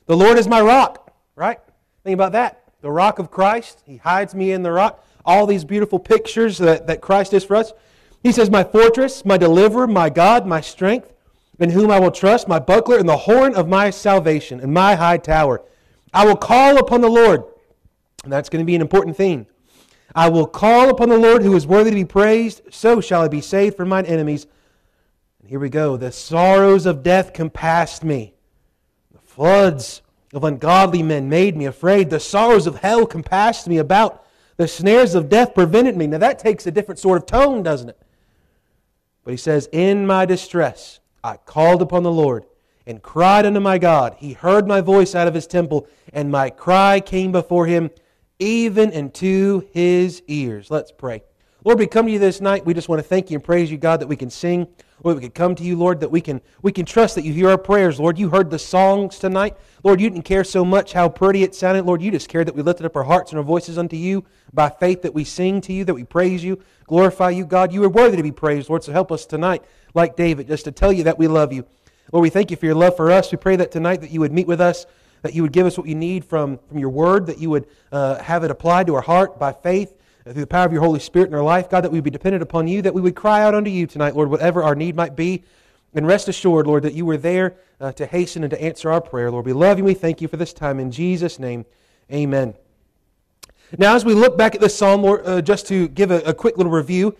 The 0.06 0.16
Lord 0.16 0.38
is 0.38 0.48
my 0.48 0.62
rock, 0.62 1.12
right? 1.36 1.60
Think 2.04 2.14
about 2.14 2.34
that. 2.34 2.62
The 2.82 2.92
rock 2.92 3.18
of 3.18 3.32
Christ. 3.32 3.82
He 3.88 3.98
hides 3.98 4.36
me 4.36 4.52
in 4.52 4.62
the 4.62 4.72
rock. 4.72 5.04
All 5.26 5.46
these 5.46 5.64
beautiful 5.64 6.00
pictures 6.00 6.58
that, 6.58 6.88
that 6.88 7.02
Christ 7.02 7.34
is 7.34 7.44
for 7.44 7.56
us. 7.56 7.72
He 8.22 8.32
says, 8.32 8.50
My 8.50 8.64
fortress, 8.64 9.26
my 9.26 9.38
deliverer, 9.38 9.88
my 9.88 10.10
God, 10.10 10.46
my 10.46 10.62
strength, 10.62 11.14
in 11.60 11.70
whom 11.70 11.92
I 11.92 12.00
will 12.00 12.12
trust, 12.12 12.48
my 12.48 12.60
buckler, 12.60 12.98
and 12.98 13.08
the 13.08 13.18
horn 13.18 13.56
of 13.56 13.68
my 13.68 13.90
salvation, 13.90 14.60
and 14.60 14.74
my 14.74 14.96
high 14.96 15.18
tower. 15.18 15.62
I 16.14 16.26
will 16.26 16.36
call 16.36 16.78
upon 16.78 17.02
the 17.02 17.10
Lord. 17.10 17.44
And 18.24 18.32
that's 18.32 18.50
going 18.50 18.64
to 18.64 18.66
be 18.66 18.76
an 18.76 18.82
important 18.82 19.18
theme. 19.18 19.48
I 20.16 20.30
will 20.30 20.46
call 20.46 20.90
upon 20.90 21.10
the 21.10 21.18
Lord 21.18 21.42
who 21.42 21.56
is 21.56 21.66
worthy 21.66 21.90
to 21.90 21.96
be 21.96 22.06
praised. 22.06 22.62
So 22.72 23.02
shall 23.02 23.22
I 23.22 23.28
be 23.28 23.42
saved 23.42 23.76
from 23.76 23.90
mine 23.90 24.06
enemies. 24.06 24.48
And 25.40 25.50
here 25.50 25.60
we 25.60 25.70
go. 25.70 25.98
The 25.98 26.12
sorrows 26.12 26.86
of 26.86 27.04
death 27.04 27.34
compassed 27.34 28.04
me. 28.04 28.34
The 29.12 29.20
floods 29.20 30.02
of 30.34 30.44
ungodly 30.44 31.04
men 31.04 31.30
made 31.30 31.58
me 31.58 31.66
afraid. 31.66 32.10
The 32.10 32.20
sorrows 32.20 32.68
of 32.68 32.78
hell 32.78 33.06
compassed 33.06 33.68
me 33.68 33.78
about. 33.78 34.23
The 34.58 34.68
snares 34.68 35.16
of 35.16 35.30
death 35.30 35.54
prevented 35.54 35.98
me. 35.98 36.08
Now 36.08 36.20
that 36.20 36.40
takes 36.40 36.68
a 36.68 36.72
different 36.72 37.00
sort 37.00 37.18
of 37.18 37.26
tone, 37.26 37.64
doesn't 37.64 37.90
it? 37.90 37.98
But 39.24 39.32
he 39.32 39.38
says, 39.38 39.68
In 39.72 40.06
my 40.06 40.26
distress, 40.26 41.00
I 41.24 41.38
called 41.38 41.82
upon 41.82 42.04
the 42.04 42.12
Lord 42.12 42.46
and 42.86 43.02
cried 43.02 43.46
unto 43.46 43.60
my 43.60 43.78
God. 43.78 44.16
He 44.18 44.34
heard 44.34 44.68
my 44.68 44.82
voice 44.82 45.16
out 45.16 45.28
of 45.28 45.34
his 45.34 45.48
temple, 45.48 45.88
and 46.12 46.30
my 46.30 46.50
cry 46.50 47.00
came 47.00 47.32
before 47.32 47.66
him, 47.66 47.90
even 48.40 48.92
into 48.92 49.68
his 49.72 50.22
ears. 50.28 50.70
Let's 50.70 50.92
pray. 50.92 51.24
Lord, 51.64 51.80
we 51.80 51.88
come 51.88 52.08
to 52.08 52.12
you 52.12 52.20
this 52.20 52.42
night. 52.42 52.66
We 52.66 52.74
just 52.74 52.90
want 52.90 53.00
to 53.00 53.08
thank 53.08 53.32
you 53.32 53.36
and 53.36 53.44
praise 53.44 53.72
you, 53.72 53.78
God, 53.78 54.02
that 54.02 54.08
we 54.08 54.18
can 54.18 54.30
sing. 54.30 54.68
We 55.04 55.20
can 55.20 55.32
come 55.32 55.54
to 55.56 55.64
you, 55.64 55.76
Lord, 55.76 56.00
that 56.00 56.12
we 56.12 56.22
can, 56.22 56.40
we 56.62 56.72
can 56.72 56.86
trust 56.86 57.16
that 57.16 57.26
you 57.26 57.34
hear 57.34 57.50
our 57.50 57.58
prayers. 57.58 58.00
Lord, 58.00 58.18
you 58.18 58.30
heard 58.30 58.50
the 58.50 58.58
songs 58.58 59.20
tonight. 59.20 59.58
Lord, 59.84 60.00
you 60.00 60.10
didn't 60.10 60.24
care 60.24 60.46
so 60.46 60.64
much 60.64 60.94
how 60.94 61.10
pretty 61.10 61.44
it 61.44 61.54
sounded. 61.54 61.86
Lord, 61.86 62.02
you 62.02 62.10
just 62.10 62.30
cared 62.30 62.48
that 62.48 62.56
we 62.56 62.62
lifted 62.62 62.86
up 62.86 62.96
our 62.96 63.04
hearts 63.04 63.32
and 63.32 63.38
our 63.38 63.44
voices 63.44 63.78
unto 63.78 63.98
you 63.98 64.24
by 64.54 64.70
faith, 64.70 65.02
that 65.02 65.14
we 65.14 65.26
sing 65.26 65.60
to 65.62 65.74
you, 65.74 65.84
that 65.84 65.94
we 65.94 66.06
praise 66.06 66.42
you, 66.42 66.58
glorify 66.88 67.32
you, 67.32 67.46
God. 67.46 67.74
You 67.74 67.84
are 67.84 67.90
worthy 67.90 68.16
to 68.16 68.24
be 68.24 68.32
praised, 68.32 68.70
Lord, 68.70 68.84
so 68.84 68.94
help 68.94 69.12
us 69.12 69.26
tonight, 69.26 69.66
like 69.94 70.16
David, 70.16 70.48
just 70.48 70.64
to 70.66 70.72
tell 70.72 70.94
you 70.94 71.04
that 71.04 71.20
we 71.20 71.28
love 71.28 71.52
you. 71.52 71.66
Lord, 72.14 72.24
we 72.24 72.30
thank 72.30 72.50
you 72.50 72.56
for 72.56 72.66
your 72.66 72.76
love 72.76 72.96
for 72.96 73.12
us. 73.12 73.30
We 73.30 73.38
pray 73.38 73.58
that 73.58 73.72
tonight 73.72 74.00
that 74.02 74.12
you 74.12 74.22
would 74.22 74.32
meet 74.32 74.48
with 74.48 74.62
us, 74.62 74.86
that 75.22 75.34
you 75.34 75.42
would 75.42 75.52
give 75.52 75.66
us 75.66 75.78
what 75.78 75.86
we 75.86 75.96
need 75.96 76.24
from, 76.24 76.60
from 76.70 76.78
your 76.78 76.90
word, 76.90 77.26
that 77.26 77.40
you 77.40 77.50
would 77.50 77.68
uh, 77.92 78.22
have 78.24 78.46
it 78.46 78.52
applied 78.52 78.88
to 78.88 78.96
our 78.96 79.02
heart 79.02 79.38
by 79.38 79.52
faith 79.52 79.94
through 80.24 80.34
the 80.34 80.48
power 80.48 80.66
of 80.66 80.72
your 80.72 80.82
Holy 80.82 81.00
Spirit 81.00 81.28
in 81.28 81.36
our 81.36 81.44
life, 81.44 81.70
God, 81.70 81.82
that 81.82 81.92
we 81.92 82.00
be 82.00 82.10
dependent 82.10 82.42
upon 82.42 82.68
you, 82.68 82.82
that 82.82 82.94
we 82.94 83.02
would 83.02 83.16
cry 83.16 83.42
out 83.42 83.54
unto 83.54 83.70
you 83.70 83.86
tonight, 83.86 84.16
Lord, 84.16 84.30
whatever 84.30 84.64
our 84.64 84.76
need 84.76 84.96
might 84.96 85.16
be. 85.16 85.44
And 85.94 86.08
rest 86.08 86.28
assured, 86.28 86.66
Lord, 86.66 86.84
that 86.84 86.94
you 86.94 87.06
were 87.06 87.18
there 87.18 87.56
uh, 87.80 87.92
to 87.94 88.06
hasten 88.06 88.44
and 88.44 88.52
to 88.52 88.62
answer 88.62 88.90
our 88.90 89.02
prayer. 89.02 89.30
Lord, 89.30 89.46
we 89.46 89.54
love 89.54 89.78
you. 89.78 89.84
We 89.84 89.94
thank 89.94 90.22
you 90.22 90.28
for 90.28 90.38
this 90.38 90.54
time. 90.54 90.80
In 90.80 90.92
Jesus' 90.92 91.40
name, 91.40 91.66
amen. 92.12 92.56
Now, 93.78 93.96
as 93.96 94.06
we 94.06 94.14
look 94.14 94.38
back 94.38 94.56
at 94.56 94.62
this 94.62 94.76
psalm, 94.76 95.04
Lord, 95.04 95.26
uh, 95.26 95.42
just 95.42 95.68
to 95.68 95.88
give 95.90 96.10
a, 96.10 96.20
a, 96.22 96.34
quick 96.34 96.58
little 96.58 96.72
review, 96.72 97.16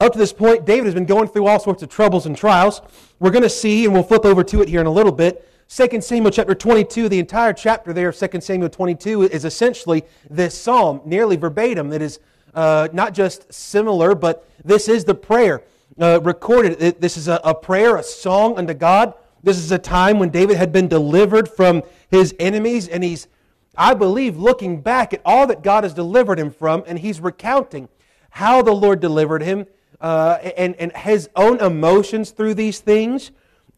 Up 0.00 0.12
to 0.12 0.18
this 0.18 0.32
point, 0.32 0.64
David 0.64 0.86
has 0.86 0.94
been 0.94 1.06
going 1.06 1.28
through 1.28 1.46
all 1.46 1.60
sorts 1.60 1.82
of 1.82 1.88
troubles 1.88 2.26
and 2.26 2.36
trials. 2.36 2.82
We're 3.18 3.30
going 3.30 3.42
to 3.42 3.50
see, 3.50 3.84
and 3.84 3.94
we'll 3.94 4.02
flip 4.02 4.24
over 4.24 4.42
to 4.44 4.62
it 4.62 4.68
here 4.68 4.80
in 4.80 4.86
a 4.86 4.92
little 4.92 5.12
bit. 5.12 5.48
2 5.68 6.00
Samuel 6.00 6.30
chapter 6.30 6.54
22, 6.54 7.08
the 7.08 7.18
entire 7.18 7.52
chapter 7.52 7.92
there 7.92 8.08
of 8.08 8.16
2 8.16 8.40
Samuel 8.40 8.70
22 8.70 9.24
is 9.24 9.44
essentially 9.44 10.04
this 10.30 10.56
psalm, 10.56 11.02
nearly 11.04 11.36
verbatim, 11.36 11.90
that 11.90 12.00
is 12.00 12.20
uh, 12.54 12.88
not 12.92 13.14
just 13.14 13.52
similar, 13.52 14.14
but 14.14 14.48
this 14.64 14.88
is 14.88 15.04
the 15.04 15.14
prayer 15.14 15.62
uh, 16.00 16.20
recorded. 16.22 17.00
This 17.00 17.16
is 17.16 17.28
a, 17.28 17.40
a 17.44 17.54
prayer, 17.54 17.96
a 17.96 18.02
song 18.02 18.58
unto 18.58 18.74
God. 18.74 19.14
This 19.42 19.58
is 19.58 19.70
a 19.70 19.78
time 19.78 20.18
when 20.18 20.30
David 20.30 20.56
had 20.56 20.72
been 20.72 20.88
delivered 20.88 21.48
from 21.48 21.82
his 22.10 22.34
enemies, 22.38 22.88
and 22.88 23.04
he's, 23.04 23.28
I 23.76 23.94
believe, 23.94 24.36
looking 24.36 24.80
back 24.80 25.14
at 25.14 25.20
all 25.24 25.46
that 25.46 25.62
God 25.62 25.84
has 25.84 25.94
delivered 25.94 26.38
him 26.38 26.50
from, 26.50 26.82
and 26.86 26.98
he's 26.98 27.20
recounting 27.20 27.88
how 28.30 28.62
the 28.62 28.72
Lord 28.72 29.00
delivered 29.00 29.42
him 29.42 29.66
uh, 30.00 30.38
and, 30.56 30.74
and 30.76 30.92
his 30.96 31.28
own 31.36 31.60
emotions 31.60 32.30
through 32.30 32.54
these 32.54 32.80
things, 32.80 33.30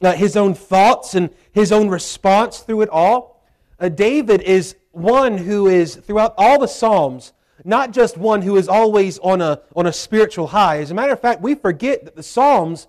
uh, 0.02 0.12
his 0.12 0.36
own 0.36 0.54
thoughts 0.54 1.14
and 1.14 1.30
his 1.52 1.72
own 1.72 1.88
response 1.88 2.60
through 2.60 2.82
it 2.82 2.88
all. 2.88 3.42
Uh, 3.78 3.88
David 3.88 4.42
is 4.42 4.76
one 4.92 5.38
who 5.38 5.68
is, 5.68 5.96
throughout 5.96 6.34
all 6.36 6.58
the 6.58 6.66
Psalms, 6.66 7.32
not 7.64 7.92
just 7.92 8.16
one 8.16 8.42
who 8.42 8.56
is 8.56 8.68
always 8.68 9.18
on 9.18 9.40
a, 9.40 9.60
on 9.74 9.86
a 9.86 9.92
spiritual 9.92 10.48
high. 10.48 10.78
As 10.78 10.90
a 10.90 10.94
matter 10.94 11.12
of 11.12 11.20
fact, 11.20 11.40
we 11.40 11.54
forget 11.54 12.04
that 12.04 12.16
the 12.16 12.22
Psalms 12.22 12.86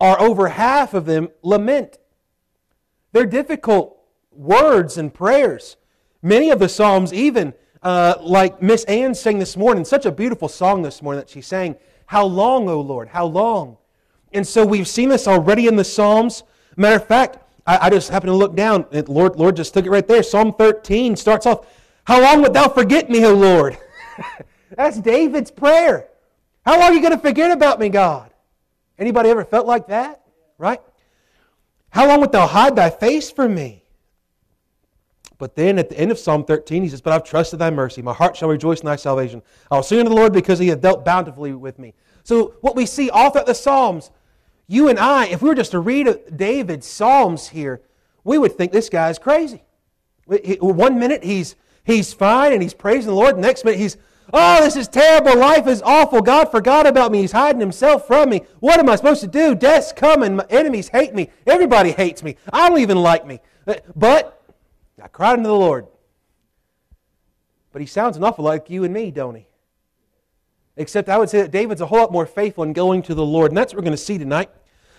are 0.00 0.20
over 0.20 0.48
half 0.48 0.94
of 0.94 1.06
them 1.06 1.28
lament. 1.42 1.98
They're 3.12 3.26
difficult 3.26 3.98
words 4.30 4.96
and 4.98 5.12
prayers. 5.12 5.76
Many 6.22 6.50
of 6.50 6.58
the 6.58 6.68
Psalms, 6.68 7.12
even 7.12 7.54
uh, 7.82 8.14
like 8.20 8.62
Miss 8.62 8.84
Ann 8.84 9.14
sang 9.14 9.38
this 9.38 9.56
morning, 9.56 9.84
such 9.84 10.06
a 10.06 10.12
beautiful 10.12 10.48
song 10.48 10.82
this 10.82 11.02
morning 11.02 11.20
that 11.20 11.30
she 11.30 11.40
sang, 11.40 11.76
How 12.06 12.24
long, 12.24 12.68
O 12.68 12.80
Lord, 12.80 13.08
how 13.08 13.26
long? 13.26 13.76
And 14.32 14.46
so 14.46 14.64
we've 14.64 14.88
seen 14.88 15.08
this 15.08 15.28
already 15.28 15.66
in 15.66 15.76
the 15.76 15.84
Psalms. 15.84 16.42
Matter 16.76 16.96
of 16.96 17.06
fact, 17.06 17.38
I, 17.66 17.86
I 17.86 17.90
just 17.90 18.08
happened 18.08 18.30
to 18.30 18.36
look 18.36 18.56
down, 18.56 18.86
Lord, 19.08 19.36
Lord 19.36 19.56
just 19.56 19.74
took 19.74 19.84
it 19.84 19.90
right 19.90 20.06
there. 20.06 20.22
Psalm 20.22 20.54
13 20.54 21.16
starts 21.16 21.46
off, 21.46 21.66
How 22.04 22.20
long 22.20 22.40
wilt 22.40 22.54
thou 22.54 22.68
forget 22.68 23.10
me, 23.10 23.24
O 23.26 23.34
Lord? 23.34 23.78
That's 24.76 25.00
David's 25.00 25.50
prayer. 25.50 26.08
How 26.64 26.78
long 26.78 26.90
are 26.90 26.94
you 26.94 27.00
going 27.00 27.12
to 27.12 27.18
forget 27.18 27.50
about 27.50 27.80
me, 27.80 27.88
God? 27.88 28.30
Anybody 28.98 29.30
ever 29.30 29.44
felt 29.44 29.66
like 29.66 29.88
that? 29.88 30.22
Right? 30.58 30.80
How 31.90 32.06
long 32.08 32.20
wilt 32.20 32.32
thou 32.32 32.46
hide 32.46 32.76
thy 32.76 32.90
face 32.90 33.30
from 33.30 33.54
me? 33.54 33.82
But 35.38 35.56
then 35.56 35.78
at 35.78 35.88
the 35.88 35.98
end 35.98 36.12
of 36.12 36.18
Psalm 36.18 36.44
13, 36.44 36.84
he 36.84 36.88
says, 36.88 37.00
But 37.00 37.12
I've 37.12 37.24
trusted 37.24 37.58
thy 37.58 37.70
mercy. 37.70 38.00
My 38.00 38.14
heart 38.14 38.36
shall 38.36 38.48
rejoice 38.48 38.80
in 38.80 38.86
thy 38.86 38.96
salvation. 38.96 39.42
I 39.70 39.74
will 39.74 39.82
sing 39.82 39.98
unto 39.98 40.10
the 40.10 40.14
Lord 40.14 40.32
because 40.32 40.60
he 40.60 40.68
hath 40.68 40.80
dealt 40.80 41.04
bountifully 41.04 41.52
with 41.52 41.78
me. 41.80 41.94
So, 42.22 42.54
what 42.60 42.76
we 42.76 42.86
see 42.86 43.10
all 43.10 43.30
throughout 43.30 43.46
the 43.46 43.54
Psalms, 43.54 44.12
you 44.68 44.88
and 44.88 44.98
I, 45.00 45.26
if 45.26 45.42
we 45.42 45.48
were 45.48 45.56
just 45.56 45.72
to 45.72 45.80
read 45.80 46.08
David's 46.36 46.86
Psalms 46.86 47.48
here, 47.48 47.82
we 48.22 48.38
would 48.38 48.56
think 48.56 48.70
this 48.70 48.88
guy 48.88 49.10
is 49.10 49.18
crazy. 49.18 49.64
One 50.26 50.98
minute 51.00 51.24
he's, 51.24 51.56
he's 51.84 52.12
fine 52.12 52.52
and 52.52 52.62
he's 52.62 52.74
praising 52.74 53.08
the 53.08 53.14
Lord. 53.14 53.36
The 53.36 53.40
next 53.40 53.64
minute 53.64 53.80
he's, 53.80 53.96
Oh, 54.32 54.64
this 54.64 54.76
is 54.76 54.88
terrible. 54.88 55.36
Life 55.36 55.66
is 55.66 55.82
awful. 55.82 56.22
God 56.22 56.50
forgot 56.50 56.86
about 56.86 57.12
me. 57.12 57.20
He's 57.20 57.32
hiding 57.32 57.60
himself 57.60 58.06
from 58.06 58.30
me. 58.30 58.42
What 58.60 58.78
am 58.78 58.88
I 58.88 58.96
supposed 58.96 59.20
to 59.20 59.26
do? 59.26 59.54
Death's 59.54 59.92
coming. 59.92 60.36
My 60.36 60.46
enemies 60.48 60.88
hate 60.88 61.14
me. 61.14 61.30
Everybody 61.46 61.92
hates 61.92 62.22
me. 62.22 62.36
I 62.50 62.68
don't 62.68 62.80
even 62.80 62.98
like 62.98 63.26
me. 63.26 63.40
Uh, 63.66 63.74
but 63.94 64.42
I 65.02 65.08
cried 65.08 65.34
unto 65.34 65.48
the 65.48 65.54
Lord. 65.54 65.86
But 67.72 67.80
he 67.80 67.86
sounds 67.86 68.16
an 68.16 68.24
awful 68.24 68.44
like 68.44 68.70
you 68.70 68.84
and 68.84 68.94
me, 68.94 69.10
don't 69.10 69.34
he? 69.34 69.46
Except 70.76 71.10
I 71.10 71.18
would 71.18 71.28
say 71.28 71.42
that 71.42 71.50
David's 71.50 71.82
a 71.82 71.86
whole 71.86 71.98
lot 71.98 72.12
more 72.12 72.26
faithful 72.26 72.64
in 72.64 72.72
going 72.72 73.02
to 73.02 73.14
the 73.14 73.24
Lord. 73.24 73.50
And 73.50 73.58
that's 73.58 73.74
what 73.74 73.78
we're 73.78 73.84
going 73.84 73.96
to 73.96 74.02
see 74.02 74.16
tonight. 74.16 74.50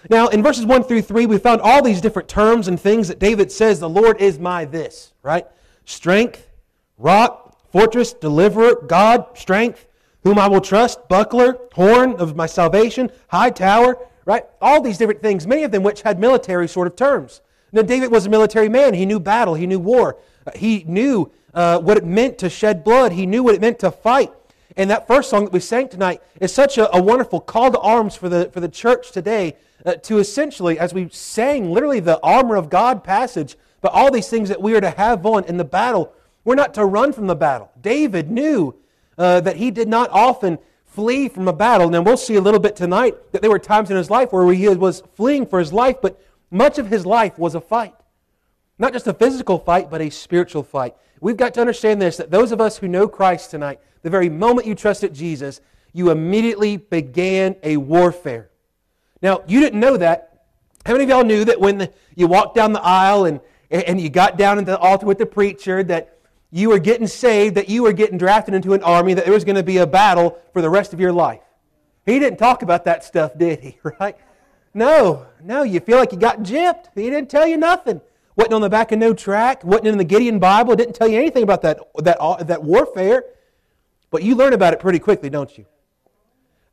Now, 0.09 0.27
in 0.27 0.43
verses 0.43 0.65
1 0.65 0.83
through 0.83 1.01
3, 1.03 1.25
we 1.25 1.37
found 1.39 1.61
all 1.61 1.81
these 1.81 2.01
different 2.01 2.27
terms 2.27 2.67
and 2.67 2.79
things 2.79 3.07
that 3.07 3.19
David 3.19 3.51
says, 3.51 3.79
the 3.79 3.89
Lord 3.89 4.21
is 4.21 4.37
my 4.37 4.65
this, 4.65 5.13
right? 5.23 5.47
Strength, 5.85 6.47
rock, 6.97 7.57
fortress, 7.71 8.13
deliverer, 8.13 8.75
God, 8.87 9.37
strength, 9.37 9.87
whom 10.23 10.39
I 10.39 10.47
will 10.47 10.61
trust, 10.61 11.07
buckler, 11.09 11.57
horn 11.73 12.13
of 12.13 12.35
my 12.35 12.45
salvation, 12.45 13.11
high 13.27 13.49
tower, 13.49 13.97
right? 14.25 14.45
All 14.61 14.81
these 14.81 14.97
different 14.97 15.21
things, 15.21 15.45
many 15.45 15.63
of 15.63 15.71
them 15.71 15.83
which 15.83 16.01
had 16.01 16.19
military 16.19 16.67
sort 16.67 16.87
of 16.87 16.95
terms. 16.95 17.41
Now, 17.71 17.81
David 17.81 18.11
was 18.11 18.25
a 18.25 18.29
military 18.29 18.69
man. 18.69 18.93
He 18.93 19.05
knew 19.05 19.19
battle, 19.19 19.55
he 19.55 19.67
knew 19.67 19.79
war, 19.79 20.17
uh, 20.45 20.51
he 20.55 20.85
knew 20.87 21.31
uh, 21.53 21.79
what 21.79 21.97
it 21.97 22.05
meant 22.05 22.37
to 22.39 22.49
shed 22.49 22.83
blood, 22.83 23.11
he 23.11 23.25
knew 23.25 23.43
what 23.43 23.55
it 23.55 23.61
meant 23.61 23.79
to 23.79 23.91
fight. 23.91 24.31
And 24.77 24.89
that 24.89 25.07
first 25.07 25.29
song 25.29 25.43
that 25.45 25.53
we 25.53 25.59
sang 25.59 25.89
tonight 25.89 26.21
is 26.39 26.53
such 26.53 26.77
a, 26.77 26.95
a 26.95 27.01
wonderful 27.01 27.39
call 27.39 27.71
to 27.71 27.79
arms 27.79 28.15
for 28.15 28.29
the, 28.29 28.49
for 28.53 28.59
the 28.59 28.69
church 28.69 29.11
today 29.11 29.55
uh, 29.85 29.95
to 29.95 30.19
essentially, 30.19 30.79
as 30.79 30.93
we 30.93 31.09
sang 31.09 31.71
literally 31.71 31.99
the 31.99 32.19
armor 32.21 32.55
of 32.55 32.69
God 32.69 33.03
passage, 33.03 33.55
but 33.81 33.91
all 33.91 34.09
these 34.09 34.29
things 34.29 34.49
that 34.49 34.61
we 34.61 34.75
are 34.75 34.81
to 34.81 34.89
have 34.91 35.25
on 35.25 35.43
in 35.45 35.57
the 35.57 35.65
battle 35.65 36.13
we're 36.45 36.55
not 36.55 36.73
to 36.75 36.85
run 36.85 37.13
from 37.13 37.27
the 37.27 37.35
battle. 37.35 37.71
David 37.81 38.29
knew 38.29 38.75
uh, 39.17 39.41
that 39.41 39.57
he 39.57 39.71
did 39.71 39.87
not 39.87 40.09
often 40.11 40.59
flee 40.85 41.27
from 41.27 41.47
a 41.47 41.53
battle. 41.53 41.89
Now, 41.89 42.01
we'll 42.01 42.17
see 42.17 42.35
a 42.35 42.41
little 42.41 42.59
bit 42.59 42.75
tonight 42.75 43.15
that 43.31 43.41
there 43.41 43.51
were 43.51 43.59
times 43.59 43.89
in 43.89 43.97
his 43.97 44.09
life 44.09 44.31
where 44.31 44.51
he 44.53 44.67
was 44.69 45.01
fleeing 45.15 45.45
for 45.45 45.59
his 45.59 45.73
life, 45.73 45.97
but 46.01 46.21
much 46.51 46.77
of 46.77 46.87
his 46.87 47.05
life 47.05 47.37
was 47.39 47.55
a 47.55 47.61
fight. 47.61 47.95
Not 48.77 48.93
just 48.93 49.07
a 49.07 49.13
physical 49.13 49.57
fight, 49.57 49.89
but 49.89 50.01
a 50.01 50.09
spiritual 50.09 50.63
fight. 50.63 50.95
We've 51.19 51.37
got 51.37 51.53
to 51.55 51.61
understand 51.61 52.01
this 52.01 52.17
that 52.17 52.31
those 52.31 52.51
of 52.51 52.59
us 52.59 52.77
who 52.77 52.87
know 52.87 53.07
Christ 53.07 53.51
tonight, 53.51 53.79
the 54.01 54.09
very 54.09 54.29
moment 54.29 54.67
you 54.67 54.75
trusted 54.75 55.13
Jesus, 55.13 55.61
you 55.93 56.11
immediately 56.11 56.77
began 56.77 57.55
a 57.63 57.77
warfare. 57.77 58.49
Now, 59.21 59.43
you 59.47 59.59
didn't 59.61 59.79
know 59.79 59.95
that. 59.97 60.45
How 60.85 60.93
many 60.93 61.05
of 61.05 61.09
y'all 61.09 61.23
knew 61.23 61.45
that 61.45 61.59
when 61.59 61.77
the, 61.77 61.93
you 62.15 62.27
walked 62.27 62.55
down 62.55 62.73
the 62.73 62.83
aisle 62.83 63.25
and, 63.25 63.39
and 63.71 64.01
you 64.01 64.09
got 64.09 64.37
down 64.37 64.59
into 64.59 64.71
the 64.71 64.77
altar 64.77 65.05
with 65.05 65.17
the 65.17 65.25
preacher, 65.25 65.81
that 65.83 66.12
you 66.55 66.69
were 66.69 66.77
getting 66.77 67.07
saved, 67.07 67.55
that 67.55 67.67
you 67.67 67.81
were 67.81 67.93
getting 67.93 68.15
drafted 68.15 68.53
into 68.53 68.73
an 68.73 68.83
army, 68.83 69.15
that 69.15 69.25
there 69.25 69.33
was 69.33 69.43
going 69.43 69.55
to 69.55 69.63
be 69.63 69.77
a 69.77 69.87
battle 69.87 70.37
for 70.53 70.61
the 70.61 70.69
rest 70.69 70.93
of 70.93 70.99
your 70.99 71.11
life. 71.11 71.41
He 72.05 72.19
didn't 72.19 72.37
talk 72.37 72.61
about 72.61 72.85
that 72.85 73.03
stuff, 73.03 73.31
did 73.37 73.59
he? 73.59 73.79
Right? 73.99 74.15
No, 74.71 75.25
no, 75.43 75.63
you 75.63 75.79
feel 75.79 75.97
like 75.97 76.11
you 76.11 76.19
got 76.19 76.41
gypped. 76.41 76.85
He 76.93 77.09
didn't 77.09 77.31
tell 77.31 77.47
you 77.47 77.57
nothing. 77.57 78.01
Wasn't 78.35 78.53
on 78.53 78.61
the 78.61 78.69
back 78.69 78.91
of 78.91 78.99
no 78.99 79.15
track, 79.15 79.63
wasn't 79.63 79.87
in 79.87 79.97
the 79.97 80.03
Gideon 80.03 80.37
Bible, 80.37 80.75
didn't 80.75 80.93
tell 80.93 81.07
you 81.07 81.17
anything 81.17 81.41
about 81.41 81.63
that, 81.63 81.79
that, 81.97 82.47
that 82.47 82.63
warfare. 82.63 83.25
But 84.11 84.21
you 84.21 84.35
learn 84.35 84.53
about 84.53 84.73
it 84.73 84.79
pretty 84.79 84.99
quickly, 84.99 85.31
don't 85.31 85.57
you? 85.57 85.65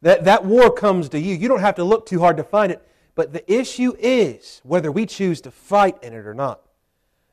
That, 0.02 0.24
that 0.24 0.44
war 0.44 0.70
comes 0.70 1.08
to 1.10 1.18
you. 1.18 1.34
You 1.34 1.48
don't 1.48 1.60
have 1.60 1.76
to 1.76 1.84
look 1.84 2.04
too 2.04 2.20
hard 2.20 2.36
to 2.36 2.44
find 2.44 2.70
it. 2.70 2.86
But 3.14 3.32
the 3.32 3.50
issue 3.50 3.94
is 3.98 4.60
whether 4.62 4.92
we 4.92 5.06
choose 5.06 5.40
to 5.42 5.50
fight 5.50 6.02
in 6.02 6.12
it 6.12 6.26
or 6.26 6.34
not. 6.34 6.60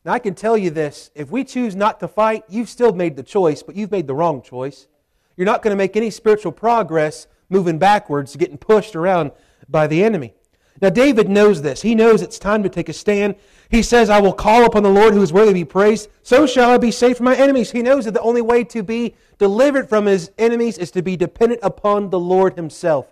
Now, 0.08 0.14
I 0.14 0.20
can 0.20 0.36
tell 0.36 0.58
you 0.58 0.70
this 0.70 1.12
if 1.16 1.32
we 1.32 1.44
choose 1.44 1.76
not 1.76 2.00
to 2.00 2.08
fight, 2.08 2.46
you've 2.48 2.70
still 2.70 2.94
made 2.94 3.18
the 3.18 3.24
choice, 3.24 3.62
but 3.62 3.76
you've 3.76 3.92
made 3.92 4.08
the 4.08 4.16
wrong 4.16 4.42
choice. 4.42 4.88
You're 5.36 5.44
not 5.44 5.62
going 5.62 5.74
to 5.74 5.78
make 5.78 5.98
any 5.98 6.12
spiritual 6.12 6.54
progress 6.54 7.28
moving 7.50 7.78
backwards, 7.78 8.38
getting 8.38 8.58
pushed 8.58 8.96
around 8.96 9.34
by 9.68 9.86
the 9.86 10.02
enemy. 10.02 10.34
Now, 10.82 10.92
David 10.92 11.28
knows 11.28 11.62
this. 11.62 11.82
He 11.82 11.94
knows 11.94 12.22
it's 12.22 12.40
time 12.40 12.64
to 12.64 12.70
take 12.70 12.88
a 12.88 12.94
stand. 12.94 13.36
He 13.68 13.82
says, 13.82 14.10
I 14.10 14.22
will 14.22 14.32
call 14.32 14.64
upon 14.64 14.84
the 14.84 14.90
Lord 14.90 15.14
who 15.14 15.22
is 15.22 15.34
worthy 15.34 15.50
to 15.50 15.54
be 15.56 15.66
praised. 15.66 16.08
So 16.24 16.48
shall 16.48 16.70
I 16.70 16.78
be 16.78 16.92
saved 16.92 17.18
from 17.18 17.26
my 17.26 17.36
enemies. 17.36 17.72
He 17.72 17.82
knows 17.82 18.06
that 18.06 18.14
the 18.14 18.22
only 18.22 18.42
way 18.42 18.64
to 18.64 18.84
be 18.84 19.14
delivered 19.40 19.90
from 19.90 20.06
his 20.06 20.32
enemies 20.38 20.78
is 20.78 20.90
to 20.92 21.02
be 21.02 21.18
dependent 21.18 21.60
upon 21.64 22.12
the 22.12 22.20
Lord 22.20 22.54
himself. 22.54 23.08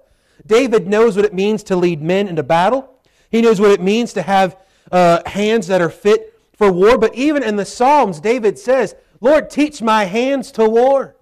David 0.48 0.88
knows 0.88 1.18
what 1.18 1.26
it 1.26 1.34
means 1.34 1.62
to 1.64 1.76
lead 1.76 2.02
men 2.02 2.30
into 2.30 2.42
battle. 2.42 2.90
He 3.30 3.42
knows 3.42 3.60
what 3.60 3.72
it 3.72 3.82
means 3.82 4.14
to 4.14 4.22
have 4.22 4.56
uh, 4.94 5.24
hands 5.26 5.68
that 5.68 5.82
are 5.82 5.90
fit 5.90 6.35
for 6.58 6.72
war. 6.72 6.98
But 6.98 7.16
even 7.16 7.44
in 7.44 7.56
the 7.56 7.66
Psalms, 7.66 8.20
David 8.20 8.58
says, 8.58 8.96
Lord, 9.22 9.50
teach 9.50 9.82
my 9.82 10.06
hands 10.06 10.52
to 10.54 10.68
war. 10.68 11.16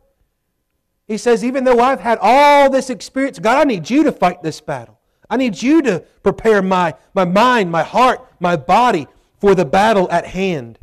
He 1.07 1.17
says, 1.17 1.43
even 1.43 1.63
though 1.63 1.79
I've 1.79 1.99
had 1.99 2.17
all 2.21 2.69
this 2.69 2.89
experience, 2.89 3.39
God, 3.39 3.57
I 3.57 3.63
need 3.65 3.89
you 3.89 4.03
to 4.03 4.11
fight 4.11 4.41
this 4.41 4.61
battle. 4.61 4.99
I 5.29 5.37
need 5.37 5.61
you 5.61 5.81
to 5.81 5.99
prepare 6.21 6.61
my, 6.61 6.95
my 7.13 7.25
mind, 7.25 7.71
my 7.71 7.83
heart, 7.83 8.25
my 8.39 8.55
body 8.55 9.07
for 9.39 9.55
the 9.55 9.65
battle 9.65 10.09
at 10.11 10.27
hand. 10.27 10.79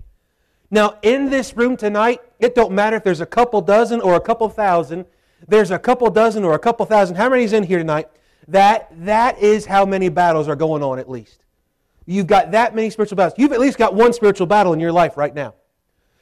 Now, 0.70 0.98
in 1.02 1.30
this 1.30 1.56
room 1.56 1.76
tonight, 1.76 2.20
it 2.38 2.54
don't 2.54 2.72
matter 2.72 2.96
if 2.96 3.04
there's 3.04 3.20
a 3.20 3.26
couple 3.26 3.60
dozen 3.60 4.00
or 4.00 4.14
a 4.14 4.20
couple 4.20 4.48
thousand. 4.48 5.06
There's 5.48 5.70
a 5.70 5.78
couple 5.78 6.10
dozen 6.10 6.44
or 6.44 6.54
a 6.54 6.58
couple 6.58 6.86
thousand. 6.86 7.16
How 7.16 7.28
many's 7.28 7.52
in 7.52 7.64
here 7.64 7.78
tonight? 7.78 8.08
That, 8.46 8.88
that 9.04 9.38
is 9.38 9.66
how 9.66 9.84
many 9.84 10.08
battles 10.08 10.48
are 10.48 10.56
going 10.56 10.82
on 10.82 10.98
at 10.98 11.08
least. 11.08 11.39
You've 12.10 12.26
got 12.26 12.50
that 12.50 12.74
many 12.74 12.90
spiritual 12.90 13.14
battles. 13.14 13.38
You've 13.38 13.52
at 13.52 13.60
least 13.60 13.78
got 13.78 13.94
one 13.94 14.12
spiritual 14.12 14.48
battle 14.48 14.72
in 14.72 14.80
your 14.80 14.90
life 14.90 15.16
right 15.16 15.32
now. 15.32 15.54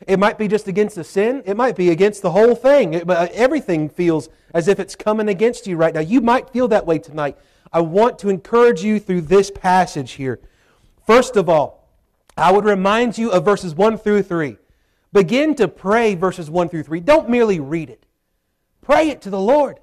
It 0.07 0.18
might 0.18 0.37
be 0.37 0.46
just 0.46 0.68
against 0.68 0.98
a 0.98 1.03
sin. 1.03 1.42
It 1.46 1.57
might 1.57 1.77
be 1.77 1.88
against 1.88 2.20
the 2.20 2.31
whole 2.31 2.55
thing. 2.55 2.92
It, 2.92 3.09
uh, 3.09 3.29
everything 3.33 3.88
feels 3.88 4.29
as 4.53 4.68
if 4.68 4.79
it's 4.79 4.94
coming 4.94 5.29
against 5.29 5.66
you 5.66 5.79
right 5.79 5.94
now. 5.94 6.01
You 6.01 6.20
might 6.20 6.51
feel 6.51 6.68
that 6.68 6.85
way 6.85 6.98
tonight. 6.98 7.38
I 7.72 7.81
want 7.81 8.18
to 8.18 8.29
encourage 8.29 8.83
you 8.83 9.01
through 9.01 9.22
this 9.22 9.51
passage 9.51 10.12
here. 10.12 10.40
First 11.07 11.37
of 11.37 11.48
all, 11.48 11.88
I 12.37 12.53
would 12.53 12.66
remind 12.66 13.16
you 13.16 13.31
of 13.31 13.46
verses 13.46 13.74
1 13.74 13.96
through 13.96 14.24
3. 14.24 14.59
Begin 15.14 15.55
to 15.55 15.68
pray 15.68 16.14
verses 16.14 16.51
1 16.51 16.68
through 16.68 16.83
3. 16.83 17.01
Don't 17.01 17.31
merely 17.31 17.61
read 17.61 17.88
it. 17.88 18.05
Pray 18.83 19.09
it 19.09 19.22
to 19.22 19.31
the 19.31 19.40
Lord. 19.40 19.81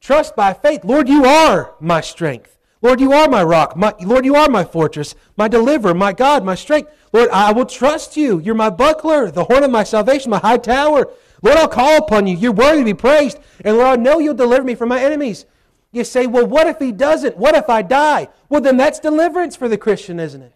Trust 0.00 0.36
by 0.36 0.54
faith. 0.54 0.84
Lord, 0.84 1.08
you 1.08 1.24
are 1.24 1.74
my 1.80 2.00
strength. 2.00 2.58
Lord, 2.82 3.00
you 3.00 3.12
are 3.12 3.28
my 3.28 3.44
rock. 3.44 3.76
My, 3.76 3.94
Lord, 4.00 4.24
you 4.24 4.34
are 4.34 4.48
my 4.48 4.64
fortress, 4.64 5.14
my 5.36 5.46
deliverer, 5.46 5.94
my 5.94 6.12
God, 6.12 6.44
my 6.44 6.56
strength. 6.56 6.90
Lord, 7.12 7.30
I 7.30 7.52
will 7.52 7.64
trust 7.64 8.16
you. 8.16 8.40
You're 8.40 8.56
my 8.56 8.70
buckler, 8.70 9.30
the 9.30 9.44
horn 9.44 9.62
of 9.62 9.70
my 9.70 9.84
salvation, 9.84 10.30
my 10.30 10.38
high 10.38 10.56
tower. 10.56 11.08
Lord, 11.42 11.56
I'll 11.56 11.68
call 11.68 11.98
upon 11.98 12.26
you. 12.26 12.36
You're 12.36 12.52
worthy 12.52 12.80
to 12.80 12.84
be 12.84 12.94
praised. 12.94 13.38
And 13.64 13.76
Lord, 13.76 13.98
I 13.98 14.02
know 14.02 14.18
you'll 14.18 14.34
deliver 14.34 14.64
me 14.64 14.74
from 14.74 14.88
my 14.88 15.00
enemies. 15.00 15.46
You 15.92 16.02
say, 16.02 16.26
well, 16.26 16.46
what 16.46 16.66
if 16.66 16.78
he 16.78 16.90
doesn't? 16.90 17.36
What 17.36 17.54
if 17.54 17.68
I 17.68 17.82
die? 17.82 18.28
Well, 18.48 18.60
then 18.60 18.76
that's 18.76 18.98
deliverance 18.98 19.54
for 19.54 19.68
the 19.68 19.78
Christian, 19.78 20.18
isn't 20.18 20.42
it? 20.42 20.54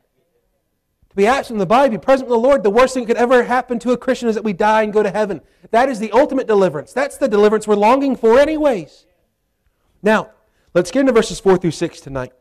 To 1.10 1.16
be 1.16 1.26
absent 1.26 1.56
in 1.56 1.58
the 1.58 1.66
body, 1.66 1.90
be 1.90 1.98
present 1.98 2.28
with 2.28 2.34
the 2.34 2.40
Lord, 2.40 2.62
the 2.62 2.70
worst 2.70 2.94
thing 2.94 3.04
that 3.04 3.14
could 3.14 3.22
ever 3.22 3.44
happen 3.44 3.78
to 3.80 3.92
a 3.92 3.96
Christian 3.96 4.28
is 4.28 4.34
that 4.34 4.44
we 4.44 4.52
die 4.52 4.82
and 4.82 4.92
go 4.92 5.02
to 5.02 5.10
heaven. 5.10 5.42
That 5.70 5.88
is 5.88 6.00
the 6.00 6.10
ultimate 6.12 6.46
deliverance. 6.48 6.92
That's 6.92 7.18
the 7.18 7.28
deliverance 7.28 7.68
we're 7.68 7.76
longing 7.76 8.16
for, 8.16 8.38
anyways. 8.38 9.06
Now, 10.02 10.30
let's 10.76 10.90
get 10.90 11.00
into 11.00 11.12
verses 11.12 11.40
4 11.40 11.56
through 11.56 11.70
6 11.70 12.00
tonight. 12.02 12.32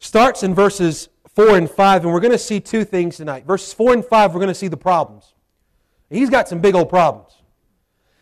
Starts 0.00 0.42
in 0.42 0.56
verses 0.56 1.08
4 1.36 1.56
and 1.56 1.70
5, 1.70 2.04
and 2.04 2.12
we're 2.12 2.18
going 2.18 2.32
to 2.32 2.38
see 2.38 2.58
two 2.58 2.84
things 2.84 3.16
tonight. 3.16 3.46
Verses 3.46 3.72
4 3.72 3.92
and 3.94 4.04
5, 4.04 4.34
we're 4.34 4.40
going 4.40 4.48
to 4.48 4.54
see 4.54 4.66
the 4.66 4.76
problems. 4.76 5.32
He's 6.10 6.30
got 6.30 6.48
some 6.48 6.60
big 6.60 6.74
old 6.74 6.88
problems. 6.88 7.32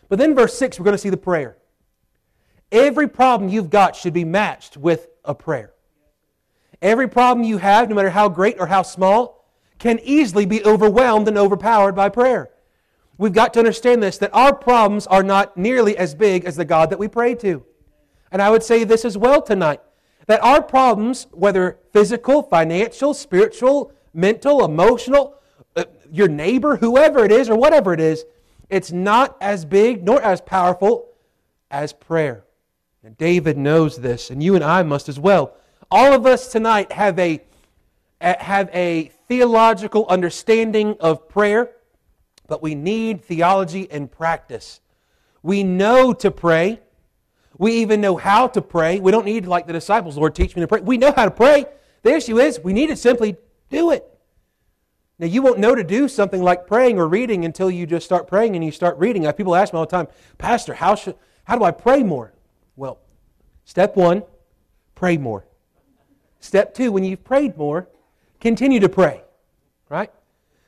But 0.07 0.19
then, 0.19 0.35
verse 0.35 0.55
6, 0.55 0.79
we're 0.79 0.83
going 0.83 0.93
to 0.93 1.01
see 1.01 1.09
the 1.09 1.17
prayer. 1.17 1.57
Every 2.71 3.07
problem 3.07 3.49
you've 3.49 3.71
got 3.71 3.95
should 3.95 4.13
be 4.13 4.23
matched 4.23 4.77
with 4.77 5.07
a 5.25 5.33
prayer. 5.33 5.73
Every 6.79 7.09
problem 7.09 7.43
you 7.43 7.57
have, 7.57 7.89
no 7.89 7.95
matter 7.95 8.11
how 8.11 8.29
great 8.29 8.59
or 8.59 8.67
how 8.67 8.83
small, 8.83 9.49
can 9.79 9.99
easily 10.03 10.45
be 10.45 10.63
overwhelmed 10.63 11.27
and 11.27 11.39
overpowered 11.39 11.93
by 11.93 12.09
prayer. 12.09 12.51
We've 13.17 13.33
got 13.33 13.53
to 13.55 13.59
understand 13.59 14.03
this 14.03 14.19
that 14.19 14.33
our 14.33 14.53
problems 14.53 15.07
are 15.07 15.23
not 15.23 15.57
nearly 15.57 15.97
as 15.97 16.13
big 16.13 16.45
as 16.45 16.55
the 16.55 16.65
God 16.65 16.91
that 16.91 16.99
we 16.99 17.07
pray 17.07 17.33
to. 17.35 17.65
And 18.31 18.41
I 18.41 18.49
would 18.49 18.63
say 18.63 18.83
this 18.83 19.05
as 19.05 19.17
well 19.17 19.41
tonight 19.41 19.81
that 20.27 20.43
our 20.43 20.61
problems, 20.61 21.27
whether 21.31 21.77
physical, 21.91 22.43
financial, 22.43 23.13
spiritual, 23.13 23.91
mental, 24.13 24.63
emotional, 24.63 25.35
uh, 25.75 25.85
your 26.11 26.27
neighbor, 26.27 26.77
whoever 26.77 27.25
it 27.25 27.31
is, 27.31 27.49
or 27.49 27.57
whatever 27.57 27.93
it 27.93 27.99
is, 27.99 28.25
it's 28.69 28.91
not 28.91 29.35
as 29.41 29.65
big 29.65 30.03
nor 30.03 30.21
as 30.21 30.39
powerful 30.39 31.09
as 31.69 31.91
prayer. 31.91 32.45
And 33.03 33.17
David 33.17 33.57
knows 33.57 33.97
this, 33.97 34.29
and 34.29 34.41
you 34.43 34.55
and 34.55 34.63
I 34.63 34.83
must 34.83 35.09
as 35.09 35.19
well. 35.19 35.55
All 35.89 36.13
of 36.13 36.25
us 36.25 36.51
tonight 36.51 36.91
have 36.91 37.17
a, 37.19 37.41
have 38.21 38.69
a 38.73 39.11
theological 39.27 40.05
understanding 40.07 40.95
of 40.99 41.27
prayer, 41.27 41.71
but 42.47 42.61
we 42.61 42.75
need 42.75 43.23
theology 43.23 43.89
and 43.89 44.11
practice. 44.11 44.81
We 45.41 45.63
know 45.63 46.13
to 46.13 46.29
pray. 46.31 46.79
We 47.61 47.73
even 47.73 48.01
know 48.01 48.17
how 48.17 48.47
to 48.47 48.59
pray. 48.59 48.99
We 48.99 49.11
don't 49.11 49.23
need, 49.23 49.45
like 49.45 49.67
the 49.67 49.73
disciples, 49.73 50.17
Lord, 50.17 50.33
teach 50.33 50.55
me 50.55 50.61
to 50.61 50.67
pray. 50.67 50.81
We 50.81 50.97
know 50.97 51.13
how 51.15 51.25
to 51.25 51.31
pray. 51.31 51.65
The 52.01 52.11
issue 52.11 52.39
is 52.39 52.59
we 52.59 52.73
need 52.73 52.87
to 52.87 52.95
simply 52.95 53.37
do 53.69 53.91
it. 53.91 54.03
Now, 55.19 55.27
you 55.27 55.43
won't 55.43 55.59
know 55.59 55.75
to 55.75 55.83
do 55.83 56.07
something 56.07 56.41
like 56.41 56.65
praying 56.65 56.97
or 56.97 57.07
reading 57.07 57.45
until 57.45 57.69
you 57.69 57.85
just 57.85 58.03
start 58.03 58.27
praying 58.27 58.55
and 58.55 58.65
you 58.65 58.71
start 58.71 58.97
reading. 58.97 59.31
People 59.33 59.53
ask 59.53 59.73
me 59.73 59.77
all 59.77 59.85
the 59.85 59.91
time, 59.91 60.07
Pastor, 60.39 60.73
how, 60.73 60.95
should, 60.95 61.13
how 61.43 61.55
do 61.55 61.63
I 61.63 61.69
pray 61.69 62.01
more? 62.01 62.33
Well, 62.75 62.97
step 63.63 63.95
one, 63.95 64.23
pray 64.95 65.17
more. 65.17 65.45
Step 66.39 66.73
two, 66.73 66.91
when 66.91 67.03
you've 67.03 67.23
prayed 67.23 67.57
more, 67.57 67.87
continue 68.39 68.79
to 68.79 68.89
pray. 68.89 69.21
Right? 69.87 70.11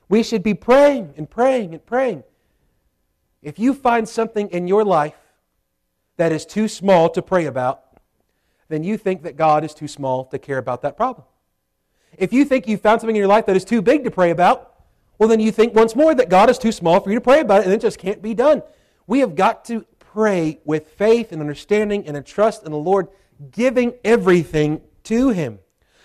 We 0.10 0.21
should 0.21 0.43
be 0.43 0.53
praying 0.53 1.15
and 1.17 1.27
praying 1.27 1.73
and 1.73 1.84
praying. 1.84 2.23
If 3.41 3.58
you 3.58 3.73
find 3.73 4.08
something 4.08 4.47
in 4.49 4.67
your 4.67 4.86
life 4.86 5.15
that 6.17 6.32
is 6.32 6.45
too 6.45 6.67
small 6.67 7.10
to 7.10 7.21
pray 7.21 7.45
about, 7.45 7.84
then 8.69 8.84
you 8.84 8.97
think 8.97 9.23
that 9.23 9.36
God 9.36 9.63
is 9.63 9.73
too 9.73 9.88
small 9.88 10.26
to 10.26 10.39
care 10.39 10.58
about 10.58 10.82
that 10.82 10.97
problem. 10.97 11.26
If 12.17 12.34
you 12.34 12.45
think 12.45 12.67
you 12.67 12.78
found 12.78 13.02
something 13.02 13.15
in 13.15 13.19
your 13.19 13.28
life 13.28 13.45
that 13.47 13.56
is 13.56 13.65
too 13.65 13.82
big 13.82 14.04
to 14.04 14.12
pray 14.12 14.30
about, 14.30 14.73
well, 15.17 15.30
then 15.30 15.39
you 15.39 15.52
think 15.52 15.73
once 15.73 15.95
more 15.95 16.13
that 16.15 16.30
God 16.30 16.49
is 16.49 16.58
too 16.58 16.71
small 16.71 16.99
for 16.99 17.10
you 17.10 17.15
to 17.15 17.21
pray 17.21 17.39
about 17.39 17.62
it 17.62 17.65
and 17.65 17.73
it 17.73 17.82
just 17.82 17.99
can't 17.99 18.21
be 18.21 18.34
done. 18.34 18.62
We 19.08 19.19
have 19.19 19.36
got 19.36 19.65
to 19.65 19.86
pray 19.99 20.60
with 20.65 20.88
faith 20.89 21.32
and 21.32 21.41
understanding 21.41 22.08
and 22.08 22.15
a 22.15 22.21
trust 22.21 22.63
in 22.63 22.71
the 22.71 22.78
Lord, 22.78 23.08
giving 23.52 23.93
everything 24.04 24.82
to 25.06 25.30
Him. 25.30 25.60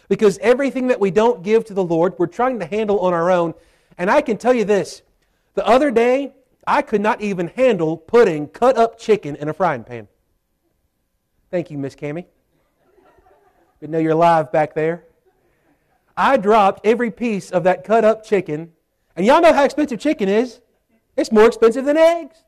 Because 0.08 0.38
everything 0.38 0.88
that 0.88 1.00
we 1.00 1.10
don't 1.10 1.42
give 1.42 1.66
to 1.66 1.74
the 1.74 1.84
Lord, 1.84 2.14
we're 2.18 2.26
trying 2.26 2.58
to 2.60 2.66
handle 2.66 3.00
on 3.00 3.12
our 3.12 3.30
own. 3.30 3.54
And 3.98 4.10
I 4.10 4.22
can 4.22 4.38
tell 4.38 4.54
you 4.54 4.64
this 4.64 5.02
the 5.54 5.66
other 5.66 5.90
day, 5.90 6.32
I 6.68 6.82
could 6.82 7.00
not 7.00 7.22
even 7.22 7.48
handle 7.48 7.96
putting 7.96 8.46
cut 8.46 8.76
up 8.76 8.98
chicken 8.98 9.36
in 9.36 9.48
a 9.48 9.54
frying 9.54 9.84
pan. 9.84 10.06
Thank 11.50 11.70
you, 11.70 11.78
Miss 11.78 11.96
Cammy. 11.96 12.26
Good 13.80 13.88
know 13.88 13.96
you're 13.96 14.14
live 14.14 14.52
back 14.52 14.74
there. 14.74 15.04
I 16.14 16.36
dropped 16.36 16.84
every 16.84 17.10
piece 17.10 17.50
of 17.50 17.64
that 17.64 17.84
cut 17.84 18.04
up 18.04 18.22
chicken. 18.22 18.72
And 19.16 19.24
y'all 19.24 19.40
know 19.40 19.54
how 19.54 19.64
expensive 19.64 19.98
chicken 19.98 20.28
is. 20.28 20.60
It's 21.16 21.32
more 21.32 21.46
expensive 21.46 21.86
than 21.86 21.96
eggs. 21.96 22.44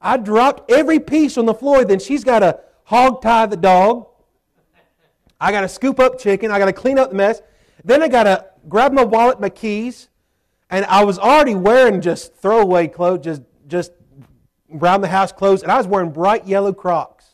I 0.00 0.16
dropped 0.16 0.70
every 0.70 0.98
piece 0.98 1.36
on 1.36 1.44
the 1.44 1.52
floor. 1.52 1.84
Then 1.84 1.98
she's 1.98 2.24
got 2.24 2.38
to 2.38 2.60
hog 2.84 3.20
tie 3.20 3.44
the 3.44 3.58
dog. 3.58 4.06
I 5.38 5.52
got 5.52 5.60
to 5.60 5.68
scoop 5.68 6.00
up 6.00 6.18
chicken. 6.18 6.50
I 6.50 6.58
got 6.58 6.64
to 6.64 6.72
clean 6.72 6.98
up 6.98 7.10
the 7.10 7.16
mess. 7.16 7.42
Then 7.84 8.02
I 8.02 8.08
got 8.08 8.22
to 8.22 8.46
grab 8.70 8.94
my 8.94 9.04
wallet, 9.04 9.38
my 9.38 9.50
keys, 9.50 10.08
and 10.70 10.84
I 10.86 11.04
was 11.04 11.18
already 11.18 11.54
wearing 11.54 12.00
just 12.00 12.36
throwaway 12.36 12.88
clothes, 12.88 13.24
just 13.24 13.42
just 13.66 13.92
around 14.72 15.00
the 15.00 15.08
house 15.08 15.32
clothes, 15.32 15.62
and 15.62 15.70
I 15.70 15.76
was 15.76 15.86
wearing 15.86 16.10
bright 16.10 16.46
yellow 16.46 16.72
Crocs. 16.72 17.24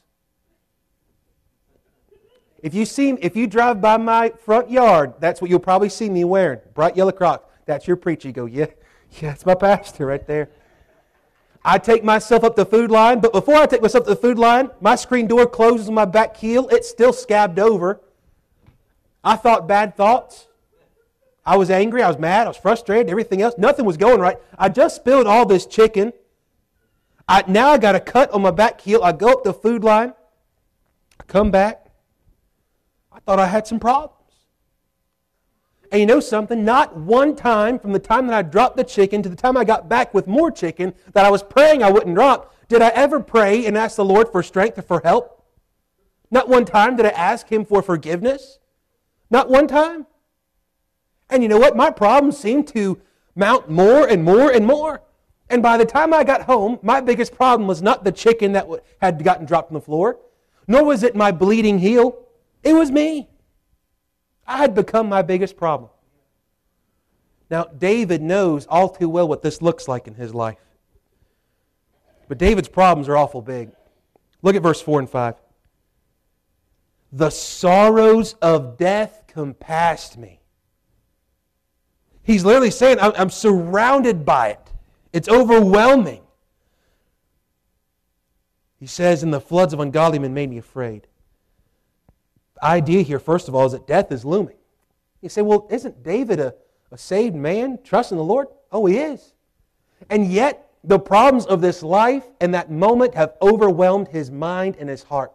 If 2.62 2.74
you 2.74 2.84
see, 2.84 3.10
if 3.10 3.34
you 3.36 3.46
drive 3.46 3.80
by 3.80 3.96
my 3.96 4.30
front 4.30 4.70
yard, 4.70 5.14
that's 5.18 5.40
what 5.40 5.50
you'll 5.50 5.60
probably 5.60 5.88
see 5.88 6.08
me 6.08 6.24
wearing: 6.24 6.60
bright 6.74 6.96
yellow 6.96 7.12
Crocs. 7.12 7.44
That's 7.66 7.86
your 7.86 7.96
preacher. 7.96 8.28
You 8.28 8.34
go, 8.34 8.46
yeah, 8.46 8.66
yeah, 9.20 9.30
that's 9.30 9.46
my 9.46 9.54
pastor 9.54 10.06
right 10.06 10.26
there. 10.26 10.50
I 11.64 11.78
take 11.78 12.02
myself 12.02 12.42
up 12.42 12.56
the 12.56 12.66
Food 12.66 12.90
Lion, 12.90 13.20
but 13.20 13.32
before 13.32 13.54
I 13.54 13.66
take 13.66 13.82
myself 13.82 14.04
to 14.04 14.10
the 14.10 14.16
Food 14.16 14.38
Lion, 14.38 14.70
my 14.80 14.96
screen 14.96 15.28
door 15.28 15.46
closes 15.46 15.88
on 15.88 15.94
my 15.94 16.04
back 16.04 16.36
heel. 16.36 16.68
It's 16.70 16.90
still 16.90 17.12
scabbed 17.12 17.60
over. 17.60 18.00
I 19.22 19.36
thought 19.36 19.68
bad 19.68 19.96
thoughts. 19.96 20.48
I 21.44 21.56
was 21.56 21.70
angry. 21.70 22.02
I 22.02 22.08
was 22.08 22.18
mad. 22.18 22.46
I 22.46 22.50
was 22.50 22.56
frustrated. 22.56 23.10
Everything 23.10 23.42
else. 23.42 23.54
Nothing 23.58 23.84
was 23.84 23.96
going 23.96 24.20
right. 24.20 24.36
I 24.58 24.68
just 24.68 24.96
spilled 24.96 25.26
all 25.26 25.44
this 25.44 25.66
chicken. 25.66 26.12
I, 27.28 27.44
now 27.46 27.70
I 27.70 27.78
got 27.78 27.94
a 27.94 28.00
cut 28.00 28.30
on 28.30 28.42
my 28.42 28.50
back 28.50 28.80
heel. 28.80 29.02
I 29.02 29.12
go 29.12 29.28
up 29.28 29.44
the 29.44 29.54
Food 29.54 29.84
Lion. 29.84 30.14
I 31.20 31.24
come 31.24 31.50
back. 31.50 31.86
I 33.12 33.20
thought 33.20 33.38
I 33.38 33.46
had 33.46 33.66
some 33.66 33.80
problems. 33.80 34.18
And 35.90 36.00
you 36.00 36.06
know 36.06 36.20
something? 36.20 36.64
Not 36.64 36.96
one 36.96 37.36
time 37.36 37.78
from 37.78 37.92
the 37.92 37.98
time 37.98 38.26
that 38.26 38.34
I 38.34 38.42
dropped 38.42 38.76
the 38.76 38.84
chicken 38.84 39.22
to 39.22 39.28
the 39.28 39.36
time 39.36 39.56
I 39.56 39.64
got 39.64 39.88
back 39.88 40.14
with 40.14 40.26
more 40.26 40.50
chicken 40.50 40.94
that 41.12 41.26
I 41.26 41.30
was 41.30 41.42
praying 41.42 41.82
I 41.82 41.90
wouldn't 41.90 42.14
drop, 42.14 42.54
did 42.68 42.80
I 42.80 42.88
ever 42.88 43.20
pray 43.20 43.66
and 43.66 43.76
ask 43.76 43.96
the 43.96 44.04
Lord 44.04 44.30
for 44.32 44.42
strength 44.42 44.78
or 44.78 44.82
for 44.82 45.02
help? 45.04 45.44
Not 46.30 46.48
one 46.48 46.64
time 46.64 46.96
did 46.96 47.04
I 47.04 47.10
ask 47.10 47.52
Him 47.52 47.66
for 47.66 47.82
forgiveness. 47.82 48.58
Not 49.30 49.50
one 49.50 49.66
time. 49.66 50.06
And 51.32 51.42
you 51.42 51.48
know 51.48 51.58
what? 51.58 51.74
My 51.76 51.90
problems 51.90 52.36
seemed 52.36 52.68
to 52.68 53.00
mount 53.34 53.70
more 53.70 54.06
and 54.06 54.22
more 54.22 54.50
and 54.50 54.66
more. 54.66 55.02
And 55.48 55.62
by 55.62 55.78
the 55.78 55.86
time 55.86 56.12
I 56.12 56.24
got 56.24 56.42
home, 56.42 56.78
my 56.82 57.00
biggest 57.00 57.34
problem 57.34 57.66
was 57.66 57.80
not 57.80 58.04
the 58.04 58.12
chicken 58.12 58.52
that 58.52 58.68
had 59.00 59.24
gotten 59.24 59.46
dropped 59.46 59.70
on 59.70 59.74
the 59.74 59.80
floor, 59.80 60.18
nor 60.68 60.84
was 60.84 61.02
it 61.02 61.16
my 61.16 61.32
bleeding 61.32 61.78
heel. 61.78 62.26
It 62.62 62.74
was 62.74 62.90
me. 62.90 63.30
I 64.46 64.58
had 64.58 64.74
become 64.74 65.08
my 65.08 65.22
biggest 65.22 65.56
problem. 65.56 65.90
Now, 67.50 67.64
David 67.64 68.20
knows 68.20 68.66
all 68.66 68.90
too 68.90 69.08
well 69.08 69.26
what 69.26 69.42
this 69.42 69.62
looks 69.62 69.88
like 69.88 70.06
in 70.06 70.14
his 70.14 70.34
life. 70.34 70.58
But 72.28 72.38
David's 72.38 72.68
problems 72.68 73.08
are 73.08 73.16
awful 73.16 73.40
big. 73.40 73.70
Look 74.42 74.54
at 74.54 74.62
verse 74.62 74.82
4 74.82 75.00
and 75.00 75.10
5. 75.10 75.34
The 77.12 77.30
sorrows 77.30 78.34
of 78.42 78.76
death 78.76 79.24
compassed 79.28 80.18
me. 80.18 80.41
He's 82.22 82.44
literally 82.44 82.70
saying, 82.70 82.98
I'm 83.00 83.30
surrounded 83.30 84.24
by 84.24 84.50
it. 84.50 84.70
It's 85.12 85.28
overwhelming. 85.28 86.22
He 88.78 88.86
says, 88.86 89.22
And 89.22 89.32
the 89.32 89.40
floods 89.40 89.72
of 89.72 89.80
ungodly 89.80 90.18
men 90.18 90.34
made 90.34 90.50
me 90.50 90.58
afraid 90.58 91.06
The 92.54 92.64
idea 92.64 93.02
here, 93.02 93.18
first 93.18 93.48
of 93.48 93.54
all, 93.54 93.66
is 93.66 93.72
that 93.72 93.86
death 93.86 94.10
is 94.12 94.24
looming. 94.24 94.56
You 95.20 95.28
say, 95.28 95.42
well, 95.42 95.68
isn't 95.70 96.02
David 96.02 96.40
a, 96.40 96.54
a 96.90 96.98
saved 96.98 97.36
man, 97.36 97.78
trusting 97.84 98.16
the 98.16 98.24
Lord? 98.24 98.48
Oh, 98.72 98.86
he 98.86 98.98
is. 98.98 99.34
And 100.10 100.32
yet, 100.32 100.68
the 100.82 100.98
problems 100.98 101.46
of 101.46 101.60
this 101.60 101.82
life 101.82 102.24
and 102.40 102.54
that 102.54 102.70
moment 102.70 103.14
have 103.14 103.34
overwhelmed 103.40 104.08
his 104.08 104.32
mind 104.32 104.76
and 104.80 104.88
his 104.88 105.04
heart. 105.04 105.32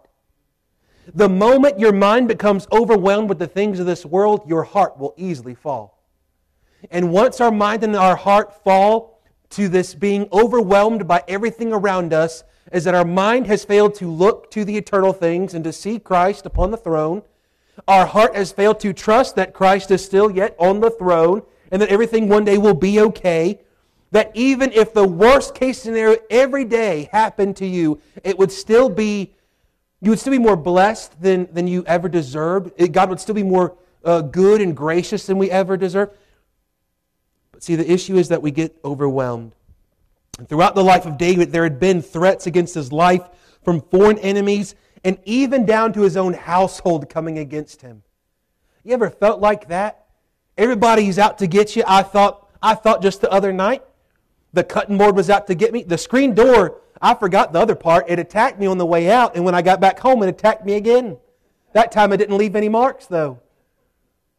The 1.13 1.29
moment 1.29 1.79
your 1.79 1.93
mind 1.93 2.27
becomes 2.27 2.67
overwhelmed 2.73 3.29
with 3.29 3.39
the 3.39 3.47
things 3.47 3.79
of 3.79 3.85
this 3.85 4.05
world, 4.05 4.41
your 4.45 4.63
heart 4.63 4.97
will 4.97 5.13
easily 5.15 5.55
fall. 5.55 5.96
And 6.91 7.11
once 7.11 7.41
our 7.41 7.51
mind 7.51 7.83
and 7.83 7.95
our 7.95 8.15
heart 8.15 8.63
fall 8.63 9.21
to 9.51 9.67
this 9.67 9.93
being 9.95 10.27
overwhelmed 10.31 11.07
by 11.07 11.23
everything 11.27 11.73
around 11.73 12.13
us, 12.13 12.43
is 12.71 12.83
that 12.83 12.95
our 12.95 13.05
mind 13.05 13.47
has 13.47 13.63
failed 13.63 13.95
to 13.95 14.11
look 14.11 14.51
to 14.51 14.65
the 14.65 14.77
eternal 14.77 15.13
things 15.13 15.53
and 15.53 15.63
to 15.63 15.71
see 15.71 15.99
Christ 15.99 16.45
upon 16.45 16.71
the 16.71 16.77
throne. 16.77 17.21
Our 17.87 18.05
heart 18.05 18.35
has 18.35 18.51
failed 18.51 18.79
to 18.81 18.93
trust 18.93 19.35
that 19.35 19.53
Christ 19.53 19.91
is 19.91 20.03
still 20.03 20.29
yet 20.31 20.55
on 20.59 20.79
the 20.79 20.89
throne 20.89 21.43
and 21.71 21.81
that 21.81 21.89
everything 21.89 22.27
one 22.27 22.43
day 22.43 22.57
will 22.57 22.73
be 22.73 22.99
okay. 22.99 23.61
That 24.11 24.31
even 24.33 24.71
if 24.71 24.93
the 24.93 25.07
worst 25.07 25.53
case 25.55 25.81
scenario 25.81 26.17
every 26.29 26.65
day 26.65 27.09
happened 27.11 27.55
to 27.57 27.65
you, 27.65 28.01
it 28.23 28.37
would 28.37 28.51
still 28.51 28.89
be, 28.89 29.33
you 30.01 30.11
would 30.11 30.19
still 30.19 30.31
be 30.31 30.39
more 30.39 30.55
blessed 30.55 31.21
than, 31.21 31.47
than 31.53 31.67
you 31.67 31.83
ever 31.85 32.09
deserved. 32.09 32.71
God 32.91 33.09
would 33.09 33.19
still 33.19 33.35
be 33.35 33.43
more 33.43 33.77
uh, 34.03 34.21
good 34.21 34.61
and 34.61 34.75
gracious 34.75 35.25
than 35.25 35.37
we 35.37 35.51
ever 35.51 35.77
deserve. 35.77 36.09
But 37.57 37.63
see, 37.63 37.75
the 37.75 37.91
issue 37.91 38.17
is 38.17 38.29
that 38.29 38.43
we 38.43 38.51
get 38.51 38.77
overwhelmed. 38.85 39.55
And 40.37 40.47
throughout 40.47 40.75
the 40.75 40.83
life 40.83 41.07
of 41.07 41.17
David, 41.17 41.51
there 41.51 41.63
had 41.63 41.79
been 41.79 42.03
threats 42.03 42.45
against 42.45 42.75
his 42.75 42.91
life 42.91 43.27
from 43.63 43.81
foreign 43.81 44.19
enemies 44.19 44.75
and 45.03 45.17
even 45.25 45.65
down 45.65 45.91
to 45.93 46.01
his 46.01 46.15
own 46.15 46.33
household 46.35 47.09
coming 47.09 47.39
against 47.39 47.81
him. 47.81 48.03
You 48.83 48.93
ever 48.93 49.09
felt 49.09 49.41
like 49.41 49.69
that? 49.69 50.05
Everybody's 50.55 51.17
out 51.17 51.39
to 51.39 51.47
get 51.47 51.75
you. 51.75 51.83
I 51.87 52.03
thought, 52.03 52.47
I 52.61 52.75
thought 52.75 53.01
just 53.01 53.21
the 53.21 53.31
other 53.31 53.51
night 53.51 53.81
the 54.53 54.63
cutting 54.63 54.99
board 54.99 55.15
was 55.15 55.31
out 55.31 55.47
to 55.47 55.55
get 55.55 55.73
me. 55.73 55.81
The 55.81 55.97
screen 55.97 56.35
door, 56.35 56.79
I 57.01 57.15
forgot 57.15 57.53
the 57.53 57.59
other 57.59 57.73
part. 57.73 58.05
It 58.07 58.19
attacked 58.19 58.59
me 58.59 58.67
on 58.67 58.77
the 58.77 58.85
way 58.85 59.09
out, 59.09 59.35
and 59.35 59.43
when 59.43 59.55
I 59.55 59.63
got 59.63 59.81
back 59.81 59.97
home, 59.97 60.21
it 60.21 60.29
attacked 60.29 60.63
me 60.63 60.75
again. 60.75 61.17
That 61.73 61.91
time 61.91 62.13
it 62.13 62.17
didn't 62.17 62.37
leave 62.37 62.55
any 62.55 62.69
marks, 62.69 63.07
though. 63.07 63.39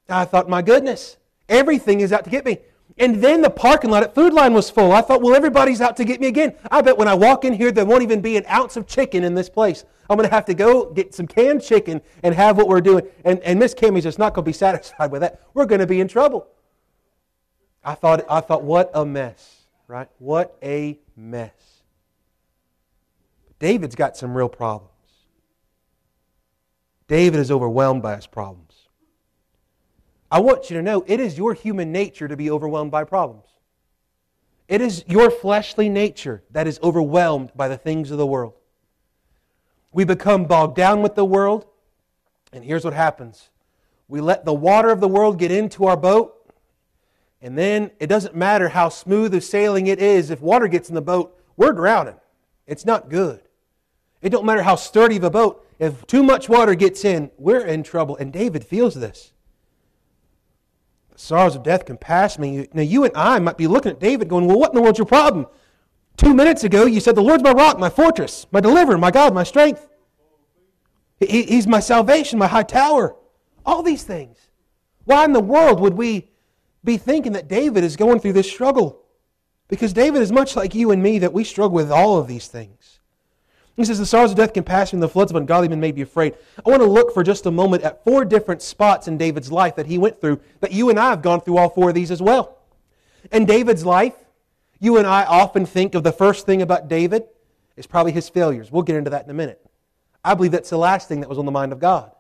I 0.09 0.25
thought, 0.25 0.49
my 0.49 0.63
goodness, 0.63 1.17
everything 1.49 1.99
is 1.99 2.13
out 2.13 2.23
to 2.23 2.31
get 2.31 2.45
me. 2.45 2.59
And 2.99 3.23
then 3.23 3.43
the 3.43 3.51
parking 3.51 3.91
lot 3.91 4.03
at 4.03 4.15
Food 4.15 4.33
Lion 4.33 4.53
was 4.53 4.71
full. 4.71 4.93
I 4.93 5.03
thought, 5.03 5.23
well, 5.23 5.35
everybody's 5.35 5.81
out 5.81 5.97
to 5.99 6.05
get 6.05 6.21
me 6.21 6.27
again. 6.27 6.55
I 6.71 6.83
bet 6.83 6.99
when 6.99 7.07
I 7.07 7.15
walk 7.15 7.45
in 7.45 7.53
here, 7.53 7.71
there 7.71 7.85
won't 7.85 8.03
even 8.03 8.21
be 8.21 8.37
an 8.37 8.45
ounce 8.51 8.77
of 8.77 8.87
chicken 8.87 9.23
in 9.23 9.35
this 9.35 9.49
place. 9.49 9.85
I'm 10.11 10.17
going 10.17 10.29
to 10.29 10.35
have 10.35 10.47
to 10.47 10.55
go 10.55 10.91
get 10.93 11.15
some 11.15 11.27
canned 11.27 11.63
chicken 11.63 12.01
and 12.23 12.35
have 12.35 12.57
what 12.57 12.67
we're 12.67 12.81
doing. 12.81 13.07
And, 13.25 13.39
and 13.41 13.59
Miss 13.59 13.75
Cammy's 13.75 14.03
just 14.03 14.19
not 14.19 14.35
going 14.35 14.45
to 14.45 14.49
be 14.49 14.53
satisfied 14.55 15.13
with 15.13 15.21
that. 15.21 15.43
We're 15.55 15.67
going 15.67 15.81
to 15.81 15.87
be 15.87 16.01
in 16.01 16.09
trouble. 16.09 16.49
I 17.85 17.95
thought, 17.95 18.25
I 18.29 18.41
thought, 18.41 18.65
what 18.65 18.91
a 18.95 19.07
mess, 19.07 19.67
right? 19.87 20.09
What 20.19 20.59
a 20.63 20.99
mess. 21.17 21.53
David's 23.61 23.95
got 23.95 24.17
some 24.17 24.37
real 24.37 24.49
problems. 24.49 24.93
David 27.07 27.41
is 27.41 27.51
overwhelmed 27.51 28.03
by 28.03 28.17
his 28.17 28.27
problems. 28.27 28.68
I 30.31 30.41
want 30.41 30.69
you 30.69 30.77
to 30.77 30.83
know 30.83 31.05
it 31.07 31.21
is 31.21 31.39
your 31.39 31.55
human 31.55 31.91
nature 31.91 32.29
to 32.29 32.37
be 32.37 32.51
overwhelmed 32.51 32.91
by 32.91 33.05
problems. 33.05 33.47
It 34.69 34.83
is 34.83 35.05
your 35.07 35.31
fleshly 35.31 35.89
nature 35.89 36.43
that 36.51 36.67
is 36.67 36.79
overwhelmed 36.83 37.53
by 37.57 37.69
the 37.69 37.79
things 37.79 38.11
of 38.11 38.19
the 38.19 38.27
world. 38.27 38.55
We 39.93 40.05
become 40.05 40.45
bogged 40.45 40.77
down 40.77 41.01
with 41.01 41.15
the 41.15 41.25
world, 41.25 41.67
and 42.53 42.63
here's 42.63 42.85
what 42.85 42.95
happens 42.95 43.49
we 44.07 44.21
let 44.21 44.45
the 44.45 44.55
water 44.55 44.91
of 44.91 45.01
the 45.01 45.09
world 45.09 45.39
get 45.39 45.51
into 45.51 45.87
our 45.87 45.97
boat, 45.97 46.35
and 47.41 47.57
then 47.57 47.91
it 48.01 48.07
doesn't 48.07 48.35
matter 48.35 48.69
how 48.69 48.89
smooth 48.89 49.35
of 49.35 49.45
sailing 49.45 49.87
it 49.87 49.99
is, 49.99 50.31
if 50.31 50.41
water 50.41 50.69
gets 50.69 50.89
in 50.89 50.95
the 50.95 51.03
boat, 51.03 51.39
we're 51.57 51.73
drowning. 51.73 52.17
It's 52.67 52.85
not 52.85 53.09
good. 53.09 53.43
It 54.21 54.31
don't 54.31 54.45
matter 54.45 54.63
how 54.63 54.77
sturdy 54.77 55.17
of 55.17 55.25
a 55.25 55.31
boat, 55.31 55.67
if 55.79 56.07
too 56.07 56.23
much 56.23 56.49
water 56.49 56.75
gets 56.75 57.05
in, 57.05 57.31
we're 57.39 57.65
in 57.65 57.83
trouble. 57.83 58.17
And 58.17 58.33
David 58.33 58.65
feels 58.65 58.95
this 58.95 59.33
sorrows 61.19 61.57
of 61.57 61.63
death 61.63 61.85
can 61.85 61.97
pass 61.97 62.39
me. 62.39 62.69
Now, 62.73 62.83
you 62.83 63.05
and 63.05 63.17
I 63.17 63.39
might 63.39 63.59
be 63.59 63.67
looking 63.67 63.93
at 63.93 64.01
David 64.01 64.29
going, 64.29 64.47
Well, 64.47 64.59
what 64.59 64.71
in 64.71 64.77
the 64.77 64.83
world's 64.83 64.99
your 64.99 65.07
problem? 65.07 65.47
Two 66.17 66.35
minutes 66.35 66.65
ago, 66.65 66.87
you 66.87 67.01
said, 67.01 67.15
The 67.15 67.23
Lord's 67.23 67.43
my 67.43 67.53
rock, 67.53 67.79
my 67.79 67.91
fortress, 67.91 68.47
my 68.51 68.61
deliverer, 68.61 68.99
my 68.99 69.11
God, 69.11 69.35
my 69.35 69.45
strength. 69.45 69.89
He, 71.21 71.43
he's 71.43 71.67
my 71.67 71.81
salvation, 71.81 72.39
my 72.39 72.47
high 72.47 72.63
tower. 72.63 73.17
All 73.67 73.83
these 73.83 74.05
things. 74.05 74.39
Why 75.05 75.25
in 75.25 75.33
the 75.33 75.41
world 75.41 75.81
would 75.81 75.95
we 75.95 76.31
be 76.85 76.97
thinking 76.97 77.33
that 77.33 77.49
David 77.49 77.85
is 77.85 77.97
going 77.97 78.21
through 78.21 78.35
this 78.35 78.51
struggle? 78.51 79.03
Because 79.69 79.93
David 79.93 80.23
is 80.23 80.33
much 80.33 80.57
like 80.57 80.75
you 80.75 80.91
and 80.91 81.03
me, 81.03 81.19
that 81.19 81.33
we 81.33 81.45
struggle 81.45 81.75
with 81.75 81.91
all 81.91 82.19
of 82.19 82.27
these 82.27 82.47
things. 82.47 82.98
He 83.79 83.85
says, 83.85 84.01
The 84.01 84.07
sorrows 84.07 84.33
of 84.33 84.37
death 84.37 84.53
can 84.53 84.65
pass 84.65 84.93
and 84.93 85.01
the 85.01 85.09
floods 85.09 85.31
of 85.31 85.37
ungodly 85.37 85.69
men 85.69 85.79
may 85.79 85.93
be 85.93 86.03
afraid. 86.03 86.35
I 86.67 86.69
want 86.69 86.83
to 86.83 86.89
look 86.89 87.15
for 87.15 87.23
just 87.23 87.47
a 87.47 87.51
moment 87.53 87.85
at 87.85 88.03
four 88.03 88.25
different 88.25 88.61
spots 88.61 89.07
in 89.07 89.17
David's 89.17 89.53
life 89.53 89.77
that 89.77 89.87
he 89.87 89.99
went 89.99 90.21
through, 90.21 90.41
that 90.59 90.73
you 90.73 90.91
and 90.91 90.99
I 90.99 91.11
have 91.11 91.23
gone 91.23 91.41
through 91.41 91.59
all 91.59 91.69
four 91.69 91.91
of 91.91 91.95
these 91.95 92.11
as 92.11 92.21
well. 92.21 92.59
In 93.31 93.47
David's 93.47 93.87
life, 93.87 94.17
you 94.81 94.99
and 94.99 95.07
I 95.07 95.23
often 95.23 95.65
think 95.65 95.95
of 95.95 96.03
the 96.03 96.11
first 96.11 96.45
thing 96.45 96.61
about 96.61 96.89
David 96.89 97.29
is 97.77 97.87
probably 97.87 98.11
his 98.11 98.29
failures. 98.29 98.73
We'll 98.73 98.83
get 98.83 98.97
into 98.97 99.11
that 99.11 99.25
in 99.25 99.31
a 99.31 99.35
minute. 99.35 99.65
I 100.25 100.35
believe 100.35 100.51
that's 100.51 100.71
the 100.71 100.77
last 100.77 101.07
thing 101.07 101.21
that 101.21 101.29
was 101.29 101.39
on 101.39 101.47
the 101.47 101.53
mind 101.53 101.71
of 101.71 101.79
God. 101.79 102.11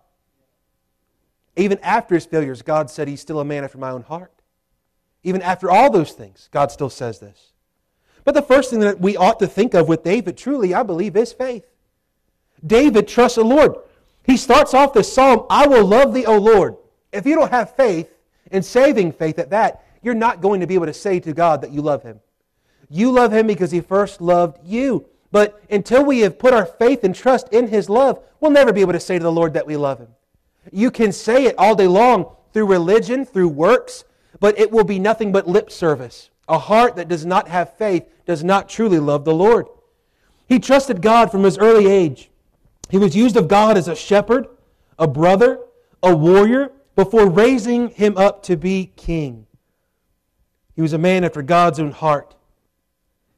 Even 1.57 1.81
after 1.81 2.14
his 2.14 2.25
failures, 2.25 2.62
God 2.62 2.88
said 2.88 3.09
he's 3.09 3.21
still 3.21 3.40
a 3.40 3.44
man 3.44 3.64
after 3.64 3.79
my 3.79 3.90
own 3.90 4.03
heart. 4.03 4.33
Even 5.25 5.42
after 5.42 5.68
all 5.68 5.90
those 5.90 6.12
things, 6.12 6.49
God 6.53 6.71
still 6.71 6.88
says 6.88 7.18
this. 7.18 7.47
But 8.28 8.34
the 8.34 8.42
first 8.42 8.68
thing 8.68 8.80
that 8.80 9.00
we 9.00 9.16
ought 9.16 9.38
to 9.38 9.46
think 9.46 9.72
of 9.72 9.88
with 9.88 10.04
David, 10.04 10.36
truly, 10.36 10.74
I 10.74 10.82
believe, 10.82 11.16
is 11.16 11.32
faith. 11.32 11.64
David 12.62 13.08
trusts 13.08 13.36
the 13.36 13.42
Lord. 13.42 13.76
He 14.22 14.36
starts 14.36 14.74
off 14.74 14.92
this 14.92 15.10
psalm, 15.10 15.46
I 15.48 15.66
will 15.66 15.86
love 15.86 16.12
thee, 16.12 16.26
O 16.26 16.36
Lord. 16.36 16.76
If 17.10 17.24
you 17.24 17.34
don't 17.34 17.50
have 17.50 17.74
faith, 17.74 18.14
and 18.50 18.62
saving 18.62 19.12
faith 19.12 19.38
at 19.38 19.48
that, 19.48 19.82
you're 20.02 20.12
not 20.12 20.42
going 20.42 20.60
to 20.60 20.66
be 20.66 20.74
able 20.74 20.84
to 20.84 20.92
say 20.92 21.20
to 21.20 21.32
God 21.32 21.62
that 21.62 21.70
you 21.70 21.80
love 21.80 22.02
him. 22.02 22.20
You 22.90 23.12
love 23.12 23.32
him 23.32 23.46
because 23.46 23.70
he 23.70 23.80
first 23.80 24.20
loved 24.20 24.58
you. 24.62 25.06
But 25.32 25.62
until 25.70 26.04
we 26.04 26.18
have 26.18 26.38
put 26.38 26.52
our 26.52 26.66
faith 26.66 27.04
and 27.04 27.14
trust 27.14 27.48
in 27.50 27.68
his 27.68 27.88
love, 27.88 28.22
we'll 28.40 28.50
never 28.50 28.74
be 28.74 28.82
able 28.82 28.92
to 28.92 29.00
say 29.00 29.16
to 29.16 29.24
the 29.24 29.32
Lord 29.32 29.54
that 29.54 29.66
we 29.66 29.78
love 29.78 30.00
him. 30.00 30.08
You 30.70 30.90
can 30.90 31.12
say 31.12 31.46
it 31.46 31.54
all 31.56 31.74
day 31.74 31.86
long 31.86 32.36
through 32.52 32.66
religion, 32.66 33.24
through 33.24 33.48
works, 33.48 34.04
but 34.38 34.58
it 34.58 34.70
will 34.70 34.84
be 34.84 34.98
nothing 34.98 35.32
but 35.32 35.48
lip 35.48 35.70
service. 35.70 36.28
A 36.48 36.58
heart 36.58 36.96
that 36.96 37.08
does 37.08 37.26
not 37.26 37.48
have 37.48 37.76
faith 37.76 38.08
does 38.26 38.42
not 38.42 38.68
truly 38.68 38.98
love 38.98 39.24
the 39.24 39.34
Lord. 39.34 39.66
He 40.48 40.58
trusted 40.58 41.02
God 41.02 41.30
from 41.30 41.44
his 41.44 41.58
early 41.58 41.87
age. 41.87 42.30
He 42.88 42.96
was 42.96 43.14
used 43.14 43.37
of 43.37 43.48
God 43.48 43.76
as 43.76 43.87
a 43.87 43.94
shepherd, 43.94 44.48
a 44.98 45.06
brother, 45.06 45.61
a 46.02 46.16
warrior, 46.16 46.72
before 46.96 47.28
raising 47.28 47.90
him 47.90 48.16
up 48.16 48.42
to 48.44 48.56
be 48.56 48.92
king. 48.96 49.46
He 50.74 50.82
was 50.82 50.92
a 50.92 50.98
man 50.98 51.22
after 51.22 51.42
God's 51.42 51.78
own 51.78 51.90
heart. 51.90 52.34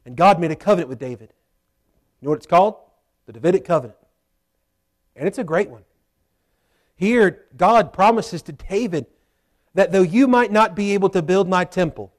And 0.05 0.15
God 0.15 0.39
made 0.39 0.51
a 0.51 0.55
covenant 0.55 0.89
with 0.89 0.99
David. 0.99 1.33
You 2.19 2.25
know 2.25 2.29
what 2.29 2.37
it's 2.37 2.47
called? 2.47 2.75
The 3.25 3.33
Davidic 3.33 3.65
covenant. 3.65 3.99
And 5.15 5.27
it's 5.27 5.37
a 5.37 5.43
great 5.43 5.69
one. 5.69 5.83
Here, 6.95 7.45
God 7.57 7.93
promises 7.93 8.41
to 8.43 8.51
David 8.51 9.05
that 9.73 9.91
though 9.91 10.01
you 10.01 10.27
might 10.27 10.51
not 10.51 10.75
be 10.75 10.93
able 10.93 11.09
to 11.09 11.21
build 11.21 11.49
my 11.49 11.65
temple, 11.65 12.13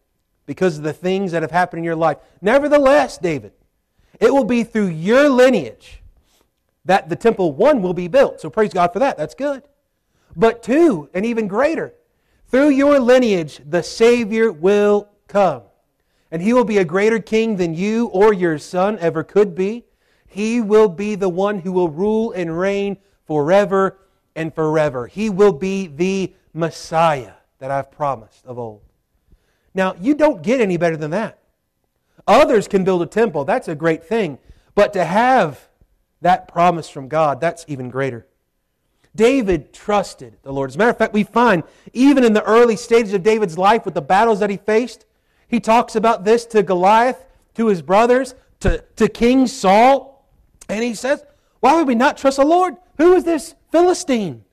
because 0.46 0.78
of 0.78 0.84
the 0.84 0.92
things 0.92 1.32
that 1.32 1.42
have 1.42 1.50
happened 1.50 1.78
in 1.78 1.84
your 1.84 1.96
life. 1.96 2.18
Nevertheless, 2.40 3.18
David, 3.18 3.52
it 4.20 4.32
will 4.32 4.44
be 4.44 4.64
through 4.64 4.88
your 4.88 5.28
lineage 5.28 6.02
that 6.84 7.08
the 7.08 7.16
temple, 7.16 7.52
one, 7.52 7.82
will 7.82 7.94
be 7.94 8.08
built. 8.08 8.40
So 8.40 8.50
praise 8.50 8.72
God 8.72 8.92
for 8.92 8.98
that. 8.98 9.16
That's 9.16 9.34
good. 9.34 9.62
But 10.36 10.62
two, 10.62 11.08
and 11.14 11.24
even 11.24 11.46
greater, 11.46 11.94
through 12.48 12.70
your 12.70 12.98
lineage, 12.98 13.60
the 13.66 13.82
Savior 13.82 14.50
will 14.50 15.08
come. 15.28 15.62
And 16.30 16.42
he 16.42 16.52
will 16.52 16.64
be 16.64 16.78
a 16.78 16.84
greater 16.84 17.18
king 17.18 17.56
than 17.56 17.74
you 17.74 18.06
or 18.06 18.32
your 18.32 18.58
son 18.58 18.98
ever 18.98 19.22
could 19.22 19.54
be. 19.54 19.84
He 20.26 20.60
will 20.60 20.88
be 20.88 21.14
the 21.14 21.28
one 21.28 21.60
who 21.60 21.72
will 21.72 21.90
rule 21.90 22.32
and 22.32 22.58
reign 22.58 22.96
forever 23.26 23.98
and 24.34 24.54
forever. 24.54 25.06
He 25.06 25.28
will 25.28 25.52
be 25.52 25.86
the 25.86 26.32
Messiah 26.54 27.34
that 27.58 27.70
I've 27.70 27.92
promised 27.92 28.44
of 28.46 28.58
old. 28.58 28.82
Now, 29.74 29.96
you 30.00 30.14
don't 30.14 30.42
get 30.42 30.60
any 30.60 30.76
better 30.76 30.96
than 30.96 31.10
that. 31.12 31.38
Others 32.26 32.68
can 32.68 32.84
build 32.84 33.02
a 33.02 33.06
temple, 33.06 33.44
that's 33.44 33.68
a 33.68 33.74
great 33.74 34.04
thing. 34.04 34.38
But 34.74 34.92
to 34.92 35.04
have 35.04 35.68
that 36.20 36.48
promise 36.48 36.88
from 36.88 37.08
God, 37.08 37.40
that's 37.40 37.64
even 37.68 37.90
greater. 37.90 38.26
David 39.14 39.74
trusted 39.74 40.38
the 40.42 40.52
Lord. 40.52 40.70
As 40.70 40.76
a 40.76 40.78
matter 40.78 40.90
of 40.90 40.98
fact, 40.98 41.12
we 41.12 41.24
find 41.24 41.62
even 41.92 42.24
in 42.24 42.32
the 42.32 42.44
early 42.44 42.76
stages 42.76 43.12
of 43.12 43.22
David's 43.22 43.58
life 43.58 43.84
with 43.84 43.94
the 43.94 44.02
battles 44.02 44.40
that 44.40 44.48
he 44.48 44.56
faced, 44.56 45.04
he 45.48 45.60
talks 45.60 45.96
about 45.96 46.24
this 46.24 46.46
to 46.46 46.62
Goliath, 46.62 47.26
to 47.54 47.66
his 47.66 47.82
brothers, 47.82 48.34
to, 48.60 48.82
to 48.96 49.08
King 49.08 49.46
Saul. 49.46 50.26
And 50.68 50.82
he 50.82 50.94
says, 50.94 51.24
Why 51.60 51.74
would 51.74 51.86
we 51.86 51.94
not 51.94 52.16
trust 52.16 52.38
the 52.38 52.46
Lord? 52.46 52.76
Who 52.96 53.12
is 53.12 53.24
this 53.24 53.54
Philistine? 53.70 54.44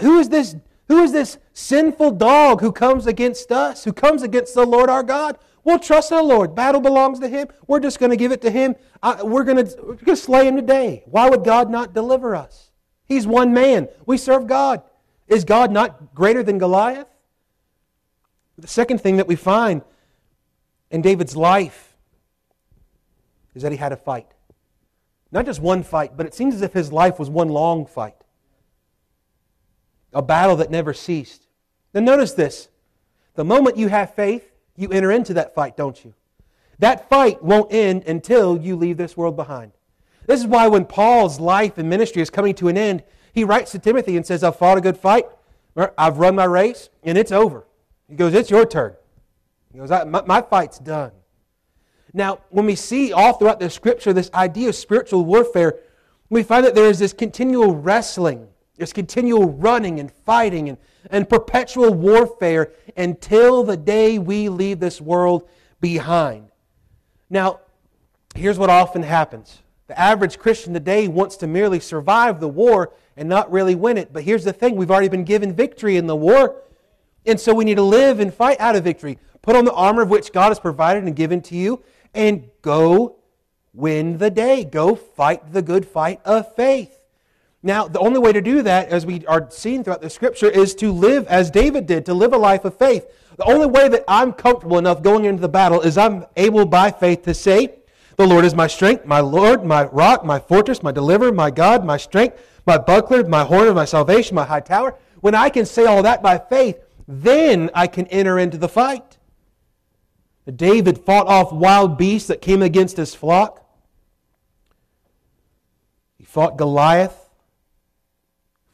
Who 0.00 0.18
is 0.18 0.28
this 0.28 0.56
who 0.92 1.02
is 1.02 1.12
this 1.12 1.38
sinful 1.54 2.10
dog 2.10 2.60
who 2.60 2.70
comes 2.70 3.06
against 3.06 3.50
us, 3.50 3.84
who 3.84 3.94
comes 3.94 4.22
against 4.22 4.54
the 4.54 4.66
Lord 4.66 4.90
our 4.90 5.02
God? 5.02 5.38
We'll 5.64 5.78
trust 5.78 6.10
the 6.10 6.22
Lord. 6.22 6.54
Battle 6.54 6.82
belongs 6.82 7.18
to 7.20 7.28
Him. 7.28 7.48
We're 7.66 7.80
just 7.80 7.98
going 7.98 8.10
to 8.10 8.16
give 8.16 8.30
it 8.30 8.42
to 8.42 8.50
Him. 8.50 8.74
we're 9.22 9.44
going 9.44 9.66
to 9.66 10.16
slay 10.16 10.46
Him 10.46 10.54
today. 10.54 11.02
Why 11.06 11.30
would 11.30 11.44
God 11.44 11.70
not 11.70 11.94
deliver 11.94 12.36
us? 12.36 12.72
He's 13.06 13.26
one 13.26 13.54
man. 13.54 13.88
We 14.04 14.18
serve 14.18 14.46
God. 14.46 14.82
Is 15.28 15.44
God 15.44 15.72
not 15.72 16.14
greater 16.14 16.42
than 16.42 16.58
Goliath? 16.58 17.08
The 18.58 18.68
second 18.68 19.00
thing 19.00 19.16
that 19.16 19.26
we 19.26 19.34
find 19.34 19.80
in 20.90 21.00
David's 21.00 21.34
life 21.34 21.96
is 23.54 23.62
that 23.62 23.72
he 23.72 23.78
had 23.78 23.92
a 23.92 23.96
fight. 23.96 24.30
Not 25.30 25.46
just 25.46 25.60
one 25.60 25.84
fight, 25.84 26.18
but 26.18 26.26
it 26.26 26.34
seems 26.34 26.54
as 26.54 26.60
if 26.60 26.74
his 26.74 26.92
life 26.92 27.18
was 27.18 27.30
one 27.30 27.48
long 27.48 27.86
fight. 27.86 28.21
A 30.12 30.22
battle 30.22 30.56
that 30.56 30.70
never 30.70 30.92
ceased. 30.92 31.46
Then 31.92 32.04
notice 32.04 32.32
this. 32.32 32.68
The 33.34 33.44
moment 33.44 33.76
you 33.76 33.88
have 33.88 34.14
faith, 34.14 34.52
you 34.76 34.90
enter 34.90 35.10
into 35.10 35.34
that 35.34 35.54
fight, 35.54 35.76
don't 35.76 36.04
you? 36.04 36.14
That 36.78 37.08
fight 37.08 37.42
won't 37.42 37.72
end 37.72 38.04
until 38.04 38.58
you 38.58 38.76
leave 38.76 38.96
this 38.96 39.16
world 39.16 39.36
behind. 39.36 39.72
This 40.26 40.40
is 40.40 40.46
why 40.46 40.68
when 40.68 40.84
Paul's 40.84 41.40
life 41.40 41.78
and 41.78 41.88
ministry 41.88 42.22
is 42.22 42.30
coming 42.30 42.54
to 42.56 42.68
an 42.68 42.76
end, 42.76 43.02
he 43.32 43.44
writes 43.44 43.72
to 43.72 43.78
Timothy 43.78 44.16
and 44.16 44.26
says, 44.26 44.44
I've 44.44 44.56
fought 44.56 44.78
a 44.78 44.80
good 44.80 44.96
fight, 44.96 45.26
I've 45.96 46.18
run 46.18 46.34
my 46.34 46.44
race, 46.44 46.90
and 47.02 47.16
it's 47.16 47.32
over. 47.32 47.66
He 48.08 48.14
goes, 48.14 48.34
It's 48.34 48.50
your 48.50 48.66
turn. 48.66 48.94
He 49.72 49.78
goes, 49.78 49.90
my, 49.90 50.22
my 50.22 50.42
fight's 50.42 50.78
done. 50.78 51.12
Now, 52.12 52.40
when 52.50 52.66
we 52.66 52.74
see 52.74 53.12
all 53.12 53.32
throughout 53.32 53.58
the 53.58 53.70
scripture 53.70 54.12
this 54.12 54.30
idea 54.34 54.68
of 54.68 54.74
spiritual 54.74 55.24
warfare, 55.24 55.78
we 56.28 56.42
find 56.42 56.64
that 56.66 56.74
there 56.74 56.86
is 56.86 56.98
this 56.98 57.14
continual 57.14 57.74
wrestling, 57.74 58.48
there's 58.76 58.92
continual 58.92 59.50
running 59.50 60.00
and 60.00 60.10
fighting 60.10 60.68
and, 60.68 60.78
and 61.10 61.28
perpetual 61.28 61.92
warfare 61.92 62.72
until 62.96 63.64
the 63.64 63.76
day 63.76 64.18
we 64.18 64.48
leave 64.48 64.80
this 64.80 65.00
world 65.00 65.48
behind. 65.80 66.48
Now, 67.28 67.60
here's 68.34 68.58
what 68.58 68.70
often 68.70 69.02
happens 69.02 69.58
the 69.88 69.98
average 69.98 70.38
Christian 70.38 70.72
today 70.72 71.06
wants 71.06 71.36
to 71.38 71.46
merely 71.46 71.78
survive 71.78 72.40
the 72.40 72.48
war 72.48 72.94
and 73.16 73.28
not 73.28 73.52
really 73.52 73.74
win 73.74 73.98
it. 73.98 74.10
But 74.10 74.22
here's 74.22 74.44
the 74.44 74.52
thing 74.52 74.76
we've 74.76 74.90
already 74.90 75.08
been 75.08 75.24
given 75.24 75.52
victory 75.52 75.98
in 75.98 76.06
the 76.06 76.16
war, 76.16 76.62
and 77.26 77.38
so 77.38 77.52
we 77.52 77.66
need 77.66 77.74
to 77.74 77.82
live 77.82 78.18
and 78.18 78.32
fight 78.32 78.58
out 78.58 78.74
of 78.74 78.84
victory. 78.84 79.18
Put 79.42 79.54
on 79.54 79.66
the 79.66 79.72
armor 79.72 80.02
of 80.02 80.08
which 80.08 80.32
God 80.32 80.48
has 80.48 80.58
provided 80.58 81.04
and 81.04 81.14
given 81.14 81.42
to 81.42 81.56
you, 81.56 81.82
and 82.14 82.48
go 82.62 83.16
win 83.74 84.16
the 84.16 84.30
day. 84.30 84.64
Go 84.64 84.94
fight 84.94 85.52
the 85.52 85.62
good 85.62 85.84
fight 85.84 86.20
of 86.24 86.54
faith. 86.54 87.01
Now, 87.62 87.86
the 87.86 88.00
only 88.00 88.18
way 88.18 88.32
to 88.32 88.40
do 88.40 88.62
that, 88.62 88.88
as 88.88 89.06
we 89.06 89.24
are 89.26 89.46
seeing 89.50 89.84
throughout 89.84 90.02
the 90.02 90.10
scripture, 90.10 90.48
is 90.48 90.74
to 90.76 90.90
live 90.90 91.26
as 91.28 91.50
David 91.50 91.86
did, 91.86 92.04
to 92.06 92.14
live 92.14 92.32
a 92.32 92.38
life 92.38 92.64
of 92.64 92.76
faith. 92.76 93.06
The 93.36 93.44
only 93.44 93.66
way 93.66 93.88
that 93.88 94.04
I'm 94.08 94.32
comfortable 94.32 94.78
enough 94.78 95.02
going 95.02 95.24
into 95.24 95.40
the 95.40 95.48
battle 95.48 95.80
is 95.80 95.96
I'm 95.96 96.26
able 96.36 96.66
by 96.66 96.90
faith 96.90 97.22
to 97.22 97.34
say, 97.34 97.74
The 98.16 98.26
Lord 98.26 98.44
is 98.44 98.54
my 98.54 98.66
strength, 98.66 99.06
my 99.06 99.20
Lord, 99.20 99.64
my 99.64 99.84
rock, 99.84 100.24
my 100.24 100.40
fortress, 100.40 100.82
my 100.82 100.90
deliverer, 100.90 101.32
my 101.32 101.50
God, 101.52 101.84
my 101.84 101.96
strength, 101.96 102.36
my 102.66 102.78
buckler, 102.78 103.24
my 103.24 103.44
horn 103.44 103.68
of 103.68 103.76
my 103.76 103.84
salvation, 103.84 104.34
my 104.34 104.44
high 104.44 104.60
tower. 104.60 104.98
When 105.20 105.36
I 105.36 105.48
can 105.48 105.64
say 105.64 105.86
all 105.86 106.02
that 106.02 106.20
by 106.20 106.38
faith, 106.38 106.78
then 107.06 107.70
I 107.74 107.86
can 107.86 108.08
enter 108.08 108.40
into 108.40 108.58
the 108.58 108.68
fight. 108.68 109.18
David 110.56 110.98
fought 110.98 111.28
off 111.28 111.52
wild 111.52 111.96
beasts 111.96 112.26
that 112.26 112.42
came 112.42 112.62
against 112.62 112.96
his 112.96 113.14
flock. 113.14 113.64
He 116.18 116.24
fought 116.24 116.58
Goliath, 116.58 117.21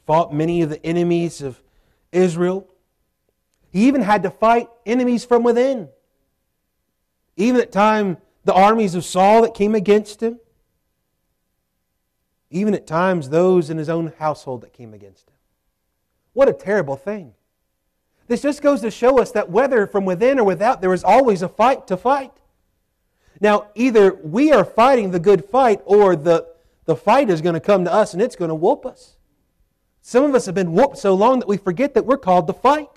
fought 0.08 0.32
many 0.32 0.62
of 0.62 0.70
the 0.70 0.84
enemies 0.86 1.42
of 1.42 1.60
Israel. 2.12 2.66
He 3.70 3.88
even 3.88 4.00
had 4.00 4.22
to 4.22 4.30
fight 4.30 4.70
enemies 4.86 5.22
from 5.22 5.42
within. 5.42 5.90
Even 7.36 7.60
at 7.60 7.70
time 7.70 8.16
the 8.44 8.54
armies 8.54 8.94
of 8.94 9.04
Saul 9.04 9.42
that 9.42 9.52
came 9.52 9.74
against 9.74 10.22
him. 10.22 10.40
Even 12.50 12.72
at 12.72 12.86
times 12.86 13.28
those 13.28 13.68
in 13.68 13.76
his 13.76 13.90
own 13.90 14.14
household 14.18 14.62
that 14.62 14.72
came 14.72 14.94
against 14.94 15.28
him. 15.28 15.36
What 16.32 16.48
a 16.48 16.54
terrible 16.54 16.96
thing. 16.96 17.34
This 18.28 18.40
just 18.40 18.62
goes 18.62 18.80
to 18.80 18.90
show 18.90 19.20
us 19.20 19.32
that 19.32 19.50
whether 19.50 19.86
from 19.86 20.06
within 20.06 20.38
or 20.38 20.44
without, 20.44 20.80
there 20.80 20.94
is 20.94 21.04
always 21.04 21.42
a 21.42 21.50
fight 21.50 21.86
to 21.88 21.98
fight. 21.98 22.32
Now, 23.42 23.66
either 23.74 24.14
we 24.14 24.52
are 24.52 24.64
fighting 24.64 25.10
the 25.10 25.20
good 25.20 25.44
fight 25.44 25.82
or 25.84 26.16
the, 26.16 26.46
the 26.86 26.96
fight 26.96 27.28
is 27.28 27.42
going 27.42 27.56
to 27.56 27.60
come 27.60 27.84
to 27.84 27.92
us 27.92 28.14
and 28.14 28.22
it's 28.22 28.36
going 28.36 28.48
to 28.48 28.54
whoop 28.54 28.86
us. 28.86 29.17
Some 30.08 30.24
of 30.24 30.34
us 30.34 30.46
have 30.46 30.54
been 30.54 30.72
whooped 30.72 30.96
so 30.96 31.12
long 31.12 31.38
that 31.40 31.48
we 31.48 31.58
forget 31.58 31.92
that 31.92 32.06
we're 32.06 32.16
called 32.16 32.46
to 32.46 32.54
fight. 32.54 32.88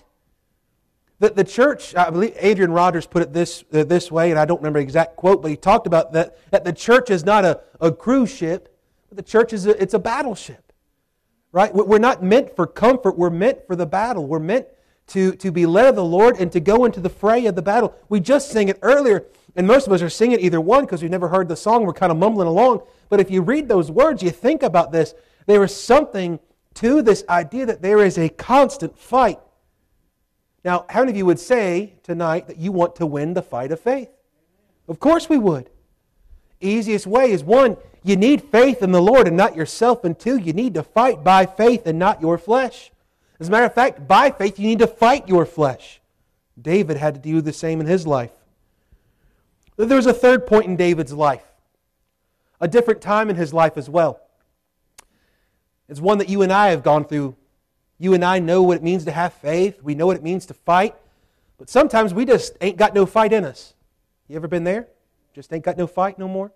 That 1.20 1.36
the 1.36 1.44
church, 1.44 1.94
I 1.94 2.10
believe 2.10 2.34
Adrian 2.40 2.72
Rogers 2.72 3.06
put 3.06 3.22
it 3.22 3.34
this, 3.34 3.66
uh, 3.74 3.84
this 3.84 4.10
way, 4.10 4.32
and 4.32 4.40
I 4.40 4.46
don't 4.46 4.60
remember 4.62 4.80
the 4.80 4.84
exact 4.84 5.18
quote, 5.18 5.42
but 5.42 5.52
he 5.52 5.58
talked 5.58 5.88
about 5.88 6.14
that, 6.14 6.38
that 6.52 6.64
the 6.64 6.72
church 6.72 7.10
is 7.10 7.26
not 7.26 7.44
a, 7.44 7.60
a 7.82 7.92
cruise 7.92 8.34
ship, 8.34 8.74
but 9.10 9.18
the 9.18 9.24
church 9.24 9.52
is 9.52 9.68
a, 9.68 9.72
it's 9.72 9.94
a 9.94 10.00
battleship. 10.00 10.72
Right? 11.52 11.76
We're 11.76 12.00
not 12.00 12.24
meant 12.24 12.56
for 12.56 12.66
comfort, 12.66 13.18
we're 13.18 13.30
meant 13.30 13.68
for 13.68 13.76
the 13.76 13.86
battle. 13.86 14.26
We're 14.26 14.40
meant 14.40 14.68
to, 15.08 15.34
to 15.34 15.52
be 15.52 15.66
led 15.66 15.88
of 15.88 15.98
the 15.98 16.06
Lord 16.06 16.38
and 16.40 16.50
to 16.54 16.62
go 16.62 16.86
into 16.86 17.02
the 17.02 17.10
fray 17.10 17.46
of 17.46 17.56
the 17.56 17.62
battle. 17.62 17.94
We 18.08 18.22
just 18.22 18.52
sang 18.52 18.70
it 18.70 18.80
earlier, 18.82 19.26
and 19.58 19.68
most 19.68 19.86
of 19.86 19.92
us 19.92 20.02
are 20.02 20.10
singing 20.10 20.40
either 20.40 20.62
one 20.62 20.86
because 20.86 21.02
we've 21.02 21.12
never 21.12 21.28
heard 21.28 21.50
the 21.50 21.58
song, 21.58 21.86
we're 21.86 21.92
kind 21.92 22.14
of 22.14 22.18
mumbling 22.18 22.48
along. 22.48 22.84
But 23.10 23.20
if 23.20 23.30
you 23.30 23.42
read 23.42 23.68
those 23.68 23.92
words, 23.92 24.24
you 24.24 24.30
think 24.30 24.64
about 24.64 24.94
this, 24.94 25.14
there 25.46 25.62
is 25.62 25.76
something 25.76 26.40
to 26.76 27.02
this 27.02 27.24
idea 27.30 27.66
that 27.66 27.82
there 27.82 28.04
is 28.04 28.18
a 28.18 28.30
constant 28.30 28.98
fight. 28.98 29.40
Now, 30.64 30.86
how 30.90 31.02
many 31.02 31.12
of 31.12 31.18
you 31.18 31.26
would 31.26 31.40
say 31.40 31.94
tonight 32.04 32.48
that 32.48 32.58
you 32.58 32.72
want 32.72 32.96
to 32.98 33.06
win 33.06 33.34
the 33.34 33.42
fight 33.42 33.72
of 33.72 33.80
faith? 33.80 34.10
Of 34.88 35.00
course 35.00 35.30
we 35.30 35.38
would. 35.38 35.70
Easiest 36.60 37.08
way 37.08 37.32
is 37.32 37.44
one, 37.44 37.78
you 38.04 38.16
need 38.16 38.44
faith 38.44 38.82
in 38.82 38.92
the 38.92 39.02
Lord 39.02 39.28
and 39.28 39.38
not 39.38 39.56
yourself, 39.56 40.04
and 40.04 40.18
two, 40.18 40.38
you 40.38 40.54
need 40.54 40.74
to 40.76 40.84
fight 40.84 41.24
by 41.24 41.46
faith 41.46 41.86
and 41.86 41.98
not 41.98 42.22
your 42.22 42.38
flesh. 42.38 42.92
As 43.40 43.48
a 43.48 43.52
matter 43.52 43.66
of 43.66 43.74
fact, 43.74 44.08
by 44.08 44.30
faith, 44.30 44.60
you 44.60 44.68
need 44.68 44.80
to 44.80 44.88
fight 44.88 45.28
your 45.28 45.46
flesh. 45.46 46.00
David 46.60 46.98
had 46.98 47.16
to 47.16 47.20
do 47.20 47.42
the 47.42 47.54
same 47.54 47.80
in 47.80 47.88
his 47.88 48.06
life. 48.06 48.32
There 49.78 49.98
was 49.98 50.06
a 50.06 50.14
third 50.14 50.46
point 50.46 50.66
in 50.66 50.76
David's 50.76 51.14
life, 51.14 51.44
a 52.60 52.68
different 52.68 53.02
time 53.02 53.30
in 53.32 53.36
his 53.36 53.54
life 53.54 53.78
as 53.78 53.90
well. 53.90 54.22
It's 55.92 56.00
one 56.00 56.20
that 56.20 56.30
you 56.30 56.42
and 56.42 56.54
I 56.54 56.70
have 56.70 56.84
gone 56.84 57.04
through. 57.04 57.36
You 58.00 58.14
and 58.14 58.24
I 58.24 58.40
know 58.40 58.64
what 58.64 58.78
it 58.78 58.84
means 58.84 59.04
to 59.06 59.12
have 59.12 59.34
faith, 59.34 59.84
we 59.84 59.94
know 59.94 60.08
what 60.08 60.16
it 60.16 60.24
means 60.24 60.46
to 60.48 60.54
fight, 60.54 60.96
but 61.58 61.70
sometimes 61.70 62.14
we 62.14 62.26
just 62.26 62.58
ain't 62.62 62.78
got 62.78 62.96
no 62.96 63.06
fight 63.06 63.34
in 63.34 63.44
us. 63.44 63.76
You 64.30 64.38
ever 64.38 64.48
been 64.48 64.64
there? 64.64 64.88
Just 65.36 65.52
ain't 65.52 65.66
got 65.66 65.78
no 65.78 65.86
fight 65.86 66.18
no 66.18 66.30
more? 66.30 66.54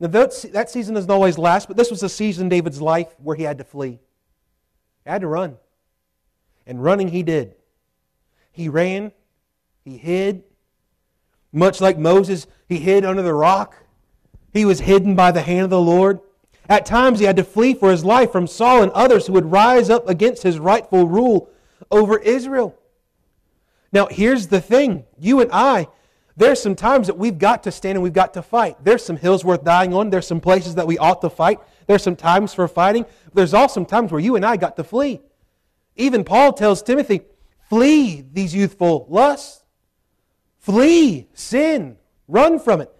Now, 0.00 0.08
that 0.08 0.68
season 0.68 0.96
doesn't 0.96 1.10
always 1.10 1.38
last, 1.38 1.68
but 1.68 1.76
this 1.76 1.90
was 1.90 2.02
a 2.02 2.08
season 2.08 2.46
in 2.46 2.48
David's 2.48 2.82
life 2.82 3.14
where 3.22 3.36
he 3.36 3.44
had 3.44 3.58
to 3.58 3.64
flee. 3.64 4.00
He 5.04 5.10
had 5.10 5.20
to 5.20 5.28
run. 5.28 5.56
And 6.66 6.82
running 6.82 7.08
he 7.08 7.22
did. 7.22 7.54
He 8.50 8.68
ran, 8.68 9.12
he 9.84 9.96
hid. 9.96 10.42
Much 11.52 11.80
like 11.80 11.96
Moses, 11.96 12.48
he 12.68 12.78
hid 12.78 13.04
under 13.04 13.22
the 13.22 13.32
rock. 13.32 13.76
He 14.52 14.64
was 14.64 14.80
hidden 14.80 15.14
by 15.14 15.30
the 15.30 15.42
hand 15.42 15.62
of 15.62 15.70
the 15.70 15.80
Lord. 15.80 16.18
At 16.68 16.84
times, 16.84 17.18
he 17.18 17.24
had 17.24 17.36
to 17.36 17.44
flee 17.44 17.74
for 17.74 17.90
his 17.90 18.04
life 18.04 18.30
from 18.30 18.46
Saul 18.46 18.82
and 18.82 18.92
others 18.92 19.26
who 19.26 19.32
would 19.32 19.50
rise 19.50 19.88
up 19.88 20.08
against 20.08 20.42
his 20.42 20.58
rightful 20.58 21.08
rule 21.08 21.48
over 21.90 22.18
Israel. 22.18 22.78
Now, 23.90 24.06
here's 24.06 24.48
the 24.48 24.60
thing 24.60 25.04
you 25.18 25.40
and 25.40 25.50
I, 25.50 25.88
there's 26.36 26.62
some 26.62 26.76
times 26.76 27.06
that 27.06 27.18
we've 27.18 27.38
got 27.38 27.64
to 27.64 27.72
stand 27.72 27.96
and 27.96 28.02
we've 28.02 28.12
got 28.12 28.34
to 28.34 28.42
fight. 28.42 28.76
There's 28.84 29.04
some 29.04 29.16
hills 29.16 29.44
worth 29.44 29.64
dying 29.64 29.94
on, 29.94 30.10
there's 30.10 30.26
some 30.26 30.40
places 30.40 30.74
that 30.74 30.86
we 30.86 30.98
ought 30.98 31.20
to 31.22 31.30
fight. 31.30 31.58
There's 31.86 32.02
some 32.02 32.16
times 32.16 32.52
for 32.52 32.68
fighting. 32.68 33.06
There's 33.32 33.54
also 33.54 33.74
some 33.74 33.86
times 33.86 34.12
where 34.12 34.20
you 34.20 34.36
and 34.36 34.44
I 34.44 34.58
got 34.58 34.76
to 34.76 34.84
flee. 34.84 35.22
Even 35.96 36.22
Paul 36.22 36.52
tells 36.52 36.82
Timothy, 36.82 37.22
flee 37.68 38.24
these 38.30 38.54
youthful 38.54 39.06
lusts. 39.08 39.64
Flee 40.58 41.28
sin. 41.32 41.96
Run 42.28 42.58
from 42.58 42.82
it. 42.82 42.94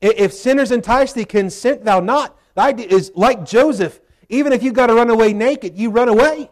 If 0.00 0.32
sinners 0.32 0.72
entice 0.72 1.12
thee, 1.12 1.24
consent 1.24 1.84
thou 1.84 2.00
not. 2.00 2.36
The 2.56 2.62
idea 2.62 2.86
is 2.88 3.12
like 3.14 3.44
Joseph. 3.44 4.00
Even 4.28 4.52
if 4.52 4.62
you've 4.62 4.74
got 4.74 4.88
to 4.88 4.94
run 4.94 5.10
away 5.10 5.32
naked, 5.32 5.78
you 5.78 5.90
run 5.90 6.08
away. 6.08 6.50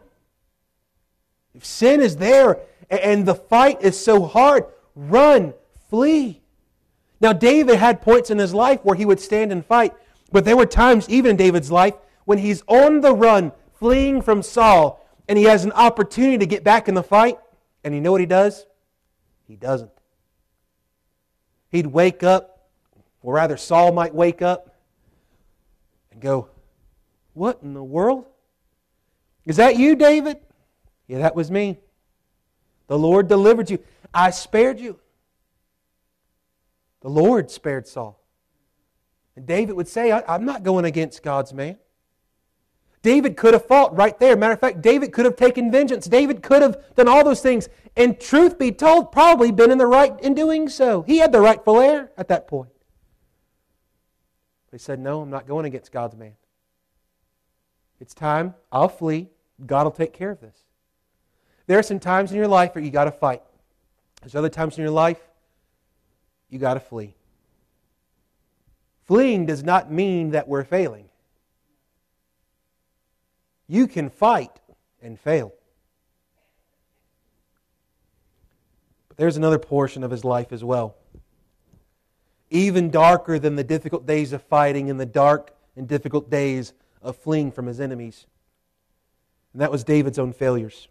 If 1.53 1.65
sin 1.65 1.99
is 1.99 2.15
there 2.15 2.59
and 2.89 3.25
the 3.25 3.35
fight 3.35 3.81
is 3.81 3.99
so 3.99 4.23
hard, 4.25 4.65
run, 4.95 5.53
flee. 5.89 6.41
Now, 7.19 7.33
David 7.33 7.77
had 7.77 8.01
points 8.01 8.29
in 8.29 8.37
his 8.37 8.53
life 8.53 8.81
where 8.83 8.95
he 8.95 9.05
would 9.05 9.19
stand 9.19 9.51
and 9.51 9.65
fight. 9.65 9.93
But 10.31 10.45
there 10.45 10.55
were 10.55 10.65
times, 10.65 11.09
even 11.09 11.31
in 11.31 11.37
David's 11.37 11.71
life, 11.71 11.95
when 12.25 12.37
he's 12.37 12.61
on 12.67 13.01
the 13.01 13.13
run, 13.13 13.51
fleeing 13.79 14.21
from 14.21 14.43
Saul, 14.43 15.05
and 15.27 15.37
he 15.37 15.45
has 15.45 15.65
an 15.65 15.71
opportunity 15.71 16.37
to 16.37 16.45
get 16.45 16.63
back 16.63 16.87
in 16.87 16.93
the 16.93 17.03
fight. 17.03 17.39
And 17.83 17.95
you 17.95 18.01
know 18.01 18.11
what 18.11 18.21
he 18.21 18.27
does? 18.27 18.65
He 19.47 19.55
doesn't. 19.55 19.91
He'd 21.71 21.87
wake 21.87 22.21
up, 22.21 22.69
or 23.21 23.33
rather, 23.33 23.57
Saul 23.57 23.91
might 23.91 24.13
wake 24.13 24.41
up 24.41 24.74
and 26.15 26.21
go, 26.21 26.49
What 27.33 27.59
in 27.61 27.73
the 27.73 27.83
world? 27.83 28.25
Is 29.45 29.57
that 29.57 29.77
you, 29.77 29.95
David? 29.95 30.37
Yeah, 31.07 31.19
that 31.19 31.35
was 31.35 31.51
me. 31.51 31.77
The 32.87 32.97
Lord 32.97 33.27
delivered 33.27 33.69
you. 33.69 33.79
I 34.13 34.31
spared 34.31 34.79
you. 34.79 34.99
The 37.01 37.09
Lord 37.09 37.51
spared 37.51 37.87
Saul. 37.87 38.19
And 39.35 39.45
David 39.45 39.75
would 39.75 39.87
say, 39.87 40.11
I'm 40.11 40.45
not 40.45 40.63
going 40.63 40.85
against 40.85 41.21
God's 41.21 41.53
man. 41.53 41.77
David 43.03 43.37
could 43.37 43.53
have 43.53 43.67
fought 43.67 43.95
right 43.95 44.17
there. 44.17 44.35
Matter 44.35 44.53
of 44.53 44.59
fact, 44.59 44.81
David 44.81 45.11
could 45.11 45.25
have 45.25 45.35
taken 45.35 45.71
vengeance. 45.71 46.07
David 46.07 46.41
could 46.41 46.63
have 46.63 46.81
done 46.95 47.07
all 47.07 47.23
those 47.23 47.41
things. 47.41 47.69
And 47.95 48.19
truth 48.19 48.57
be 48.57 48.71
told, 48.71 49.11
probably 49.11 49.51
been 49.51 49.69
in 49.69 49.77
the 49.77 49.85
right 49.85 50.19
in 50.21 50.33
doing 50.33 50.69
so. 50.69 51.03
He 51.03 51.17
had 51.17 51.31
the 51.31 51.41
rightful 51.41 51.79
heir 51.79 52.11
at 52.17 52.29
that 52.29 52.47
point. 52.47 52.69
They 54.75 54.79
said, 54.79 54.99
No, 54.99 55.21
I'm 55.21 55.29
not 55.29 55.47
going 55.47 55.65
against 55.65 55.93
God's 55.93 56.17
man. 56.17 56.33
It's 58.01 58.13
time. 58.13 58.55
I'll 58.73 58.89
flee. 58.89 59.29
God 59.65 59.85
will 59.85 59.91
take 59.91 60.11
care 60.11 60.31
of 60.31 60.41
this. 60.41 60.65
There 61.65 61.79
are 61.79 61.81
some 61.81 61.97
times 61.97 62.31
in 62.31 62.35
your 62.35 62.49
life 62.49 62.75
where 62.75 62.83
you 62.83 62.91
got 62.91 63.05
to 63.05 63.11
fight. 63.13 63.41
There's 64.19 64.35
other 64.35 64.49
times 64.49 64.77
in 64.77 64.81
your 64.81 64.91
life 64.91 65.21
you 66.49 66.59
got 66.59 66.73
to 66.73 66.81
flee. 66.81 67.15
Fleeing 69.05 69.45
does 69.45 69.63
not 69.63 69.93
mean 69.93 70.31
that 70.31 70.49
we're 70.49 70.65
failing. 70.65 71.07
You 73.69 73.87
can 73.87 74.09
fight 74.09 74.59
and 75.01 75.17
fail. 75.17 75.53
But 79.07 79.15
there's 79.15 79.37
another 79.37 79.57
portion 79.57 80.03
of 80.03 80.11
his 80.11 80.25
life 80.25 80.51
as 80.51 80.65
well. 80.65 80.97
Even 82.55 82.89
darker 82.89 83.37
than 83.37 83.57
the 83.57 83.65
difficult 83.65 84.05
days 84.05 84.31
of 84.31 84.41
fighting 84.41 84.89
and 84.89 84.97
the 84.97 85.05
dark 85.05 85.53
and 85.75 85.89
difficult 85.89 86.29
days 86.29 86.71
of 87.01 87.17
fleeing 87.17 87.51
from 87.51 87.65
his 87.65 87.81
enemies. 87.81 88.27
And 89.51 89.61
that 89.61 89.73
was 89.73 89.83
David's 89.83 90.17
own 90.17 90.31
failures. 90.31 90.87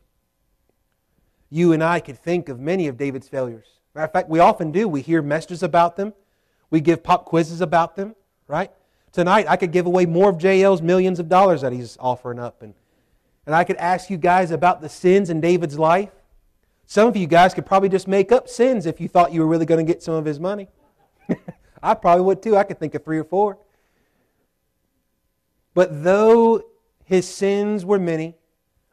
You 1.48 1.72
and 1.72 1.82
I 1.82 2.00
could 2.00 2.18
think 2.18 2.50
of 2.50 2.60
many 2.60 2.86
of 2.86 2.98
David's 2.98 3.28
failures. 3.28 3.64
Matter 3.94 4.04
of 4.04 4.12
fact, 4.12 4.28
we 4.28 4.40
often 4.40 4.72
do. 4.72 4.86
We 4.86 5.00
hear 5.00 5.22
messages 5.22 5.62
about 5.62 5.96
them. 5.96 6.12
We 6.68 6.82
give 6.82 7.02
pop 7.02 7.24
quizzes 7.24 7.62
about 7.62 7.96
them, 7.96 8.14
right? 8.46 8.70
Tonight, 9.10 9.46
I 9.48 9.56
could 9.56 9.72
give 9.72 9.86
away 9.86 10.04
more 10.04 10.28
of 10.28 10.36
JL's 10.36 10.82
millions 10.82 11.18
of 11.18 11.30
dollars 11.30 11.62
that 11.62 11.72
he's 11.72 11.96
offering 11.98 12.38
up. 12.38 12.60
And, 12.60 12.74
and 13.46 13.54
I 13.54 13.64
could 13.64 13.76
ask 13.76 14.10
you 14.10 14.18
guys 14.18 14.50
about 14.50 14.82
the 14.82 14.90
sins 14.90 15.30
in 15.30 15.40
David's 15.40 15.78
life. 15.78 16.10
Some 16.84 17.08
of 17.08 17.16
you 17.16 17.26
guys 17.26 17.54
could 17.54 17.64
probably 17.64 17.88
just 17.88 18.06
make 18.06 18.32
up 18.32 18.50
sins 18.50 18.84
if 18.84 19.00
you 19.00 19.08
thought 19.08 19.32
you 19.32 19.40
were 19.40 19.46
really 19.46 19.64
going 19.64 19.84
to 19.84 19.90
get 19.90 20.02
some 20.02 20.12
of 20.12 20.26
his 20.26 20.38
money. 20.38 20.68
I 21.82 21.94
probably 21.94 22.24
would 22.24 22.42
too. 22.42 22.56
I 22.56 22.64
could 22.64 22.78
think 22.78 22.94
of 22.94 23.04
three 23.04 23.18
or 23.18 23.24
four. 23.24 23.58
But 25.74 26.04
though 26.04 26.62
his 27.04 27.28
sins 27.28 27.84
were 27.84 27.98
many, 27.98 28.36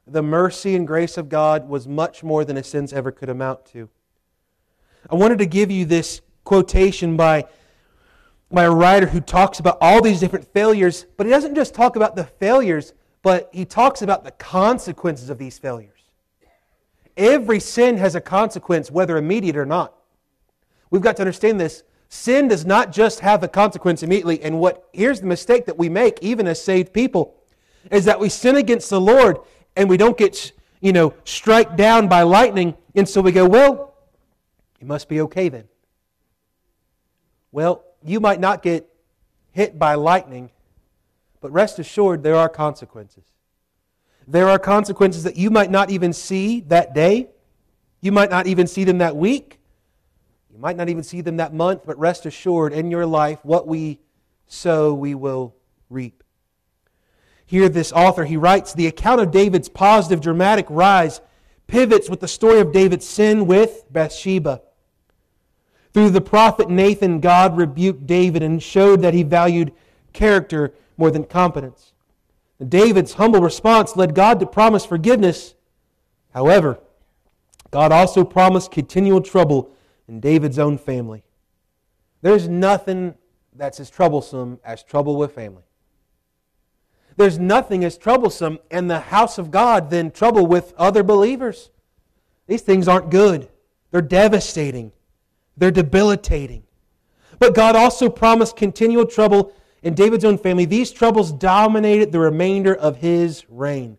the 0.08 0.22
mercy 0.22 0.76
and 0.76 0.86
grace 0.86 1.18
of 1.18 1.30
God 1.30 1.70
was 1.70 1.88
much 1.88 2.24
more 2.24 2.44
than 2.44 2.56
his 2.56 2.68
sins 2.68 2.92
ever 2.92 3.12
could 3.12 3.30
amount 3.30 3.66
to. 3.68 3.90
I 5.10 5.16
wanted 5.16 5.40
to 5.40 5.46
give 5.46 5.72
you 5.72 5.86
this 5.86 6.22
quotation 6.44 7.16
by, 7.16 7.46
by 8.52 8.64
a 8.64 8.72
writer 8.72 9.08
who 9.08 9.22
talks 9.22 9.60
about 9.60 9.78
all 9.80 10.02
these 10.02 10.20
different 10.20 10.52
failures, 10.54 11.06
but 11.18 11.26
he 11.26 11.32
doesn't 11.32 11.56
just 11.56 11.74
talk 11.74 11.96
about 11.96 12.16
the 12.16 12.26
failures, 12.26 12.94
but 13.22 13.50
he 13.54 13.64
talks 13.64 14.02
about 14.02 14.24
the 14.24 14.32
consequences 14.32 15.30
of 15.30 15.38
these 15.38 15.58
failures. 15.58 15.92
Every 17.16 17.60
sin 17.60 17.98
has 17.98 18.16
a 18.16 18.22
consequence, 18.22 18.90
whether 18.90 19.18
immediate 19.18 19.58
or 19.58 19.66
not. 19.66 19.96
We've 20.90 21.02
got 21.02 21.16
to 21.18 21.22
understand 21.22 21.60
this. 21.60 21.84
Sin 22.14 22.50
does 22.50 22.66
not 22.66 22.92
just 22.92 23.22
have 23.22 23.42
a 23.42 23.48
consequence 23.48 24.04
immediately. 24.04 24.44
And 24.44 24.60
what 24.60 24.90
here's 24.92 25.22
the 25.22 25.28
mistake 25.28 25.66
that 25.66 25.78
we 25.78 25.88
make, 25.88 26.20
even 26.22 26.46
as 26.46 26.62
saved 26.62 26.92
people, 26.92 27.36
is 27.90 28.04
that 28.04 28.20
we 28.20 28.28
sin 28.28 28.58
against 28.58 28.90
the 28.90 29.00
Lord 29.00 29.38
and 29.78 29.90
we 29.90 29.96
don't 29.96 30.18
get, 30.18 30.52
you 30.82 30.92
know, 30.92 31.14
struck 31.24 31.78
down 31.78 32.10
by 32.10 32.24
lightning, 32.24 32.76
and 32.96 33.08
so 33.08 33.22
we 33.22 33.32
go, 33.32 33.48
well, 33.48 33.96
it 34.82 34.86
must 34.88 35.08
be 35.08 35.22
okay 35.22 35.48
then. 35.48 35.70
Well, 37.54 37.86
you 38.04 38.20
might 38.20 38.42
not 38.42 38.62
get 38.62 38.90
hit 39.52 39.80
by 39.80 39.96
lightning, 39.96 40.52
but 41.40 41.50
rest 41.54 41.80
assured 41.80 42.24
there 42.24 42.36
are 42.36 42.50
consequences. 42.50 43.24
There 44.28 44.50
are 44.50 44.60
consequences 44.60 45.24
that 45.24 45.38
you 45.38 45.50
might 45.50 45.72
not 45.72 45.90
even 45.90 46.12
see 46.12 46.60
that 46.68 46.94
day. 46.94 47.30
You 48.02 48.12
might 48.12 48.30
not 48.30 48.48
even 48.48 48.68
see 48.68 48.84
them 48.84 48.98
that 48.98 49.16
week. 49.16 49.61
You 50.52 50.60
might 50.60 50.78
not 50.78 50.90
even 50.90 51.04
see 51.04 51.22
them 51.22 51.38
that 51.38 51.54
month, 51.54 51.84
but 51.86 51.98
rest 51.98 52.26
assured 52.26 52.74
in 52.74 52.92
your 52.92 53.06
life, 53.06 53.40
what 53.44 53.68
we 53.68 54.00
sow, 54.48 54.94
we 54.94 55.16
will 55.16 55.56
reap. 55.90 56.24
Here, 57.46 57.70
this 57.70 57.92
author, 57.92 58.26
he 58.26 58.38
writes 58.38 58.74
the 58.74 58.88
account 58.88 59.22
of 59.22 59.32
David's 59.32 59.70
positive, 59.70 60.22
dramatic 60.22 60.66
rise 60.70 61.22
pivots 61.68 62.10
with 62.10 62.20
the 62.20 62.28
story 62.28 62.60
of 62.60 62.74
David's 62.74 63.08
sin 63.08 63.48
with 63.48 63.86
Bathsheba. 63.90 64.62
Through 65.94 66.10
the 66.12 66.22
prophet 66.22 66.70
Nathan, 66.70 67.20
God 67.20 67.58
rebuked 67.58 68.06
David 68.06 68.44
and 68.44 68.62
showed 68.62 69.02
that 69.02 69.14
he 69.14 69.24
valued 69.24 69.74
character 70.14 70.74
more 70.98 71.12
than 71.12 71.24
competence. 71.24 71.94
David's 72.66 73.14
humble 73.14 73.42
response 73.42 73.96
led 73.96 74.16
God 74.16 74.40
to 74.40 74.46
promise 74.46 74.86
forgiveness. 74.86 75.56
However, 76.34 76.80
God 77.72 77.92
also 77.92 78.24
promised 78.24 78.72
continual 78.72 79.22
trouble 79.22 79.72
in 80.12 80.20
David's 80.20 80.60
own 80.60 80.78
family. 80.78 81.24
There's 82.22 82.48
nothing 82.48 83.16
that's 83.56 83.80
as 83.80 83.90
troublesome 83.90 84.60
as 84.64 84.84
trouble 84.84 85.16
with 85.16 85.34
family. 85.34 85.64
There's 87.16 87.40
nothing 87.40 87.86
as 87.86 87.98
troublesome 87.98 88.60
in 88.70 88.88
the 88.88 89.00
house 89.00 89.38
of 89.38 89.52
God 89.52 89.90
than 89.90 90.12
trouble 90.12 90.46
with 90.46 90.74
other 90.78 91.02
believers. 91.02 91.72
These 92.46 92.62
things 92.62 92.90
aren't 92.90 93.10
good, 93.10 93.48
they're 93.92 94.02
devastating, 94.02 94.92
they're 95.56 95.72
debilitating. 95.72 96.64
But 97.40 97.56
God 97.56 97.78
also 97.78 98.10
promised 98.10 98.58
continual 98.58 99.06
trouble 99.06 99.54
in 99.82 99.94
David's 99.94 100.26
own 100.26 100.38
family. 100.38 100.66
These 100.66 100.92
troubles 100.92 101.32
dominated 101.32 102.12
the 102.12 102.20
remainder 102.20 102.76
of 102.76 102.98
his 102.98 103.46
reign. 103.50 103.98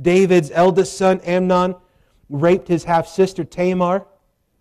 David's 0.00 0.52
eldest 0.52 0.96
son, 0.96 1.20
Amnon, 1.22 1.74
raped 2.28 2.68
his 2.68 2.84
half 2.84 3.08
sister, 3.08 3.42
Tamar. 3.42 4.06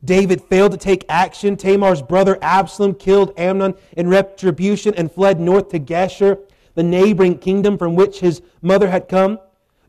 David 0.04 0.42
failed 0.42 0.72
to 0.72 0.78
take 0.78 1.06
action. 1.10 1.58
Tamar's 1.58 2.02
brother, 2.02 2.38
Absalom, 2.42 2.96
killed 2.96 3.34
Amnon 3.38 3.76
in 3.98 4.08
retribution 4.08 4.94
and 4.96 5.12
fled 5.12 5.40
north 5.40 5.70
to 5.70 5.80
Geshur 5.80 6.40
the 6.80 6.84
neighboring 6.84 7.38
kingdom 7.38 7.78
from 7.78 7.96
which 7.96 8.22
his 8.22 8.42
mother 8.62 8.90
had 8.90 9.10
come. 9.10 9.38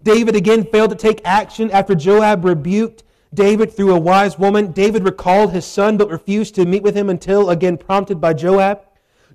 David 0.02 0.34
again 0.34 0.64
failed 0.64 0.90
to 0.90 0.96
take 0.96 1.20
action 1.24 1.70
after 1.70 1.94
Joab 1.94 2.44
rebuked 2.44 3.04
David 3.32 3.72
through 3.72 3.94
a 3.94 4.00
wise 4.00 4.40
woman. 4.40 4.72
David 4.72 5.04
recalled 5.04 5.52
his 5.52 5.64
son 5.64 5.96
but 5.96 6.10
refused 6.10 6.56
to 6.56 6.66
meet 6.66 6.82
with 6.82 6.96
him 6.96 7.08
until 7.08 7.50
again 7.50 7.76
prompted 7.76 8.20
by 8.20 8.32
Joab. 8.32 8.80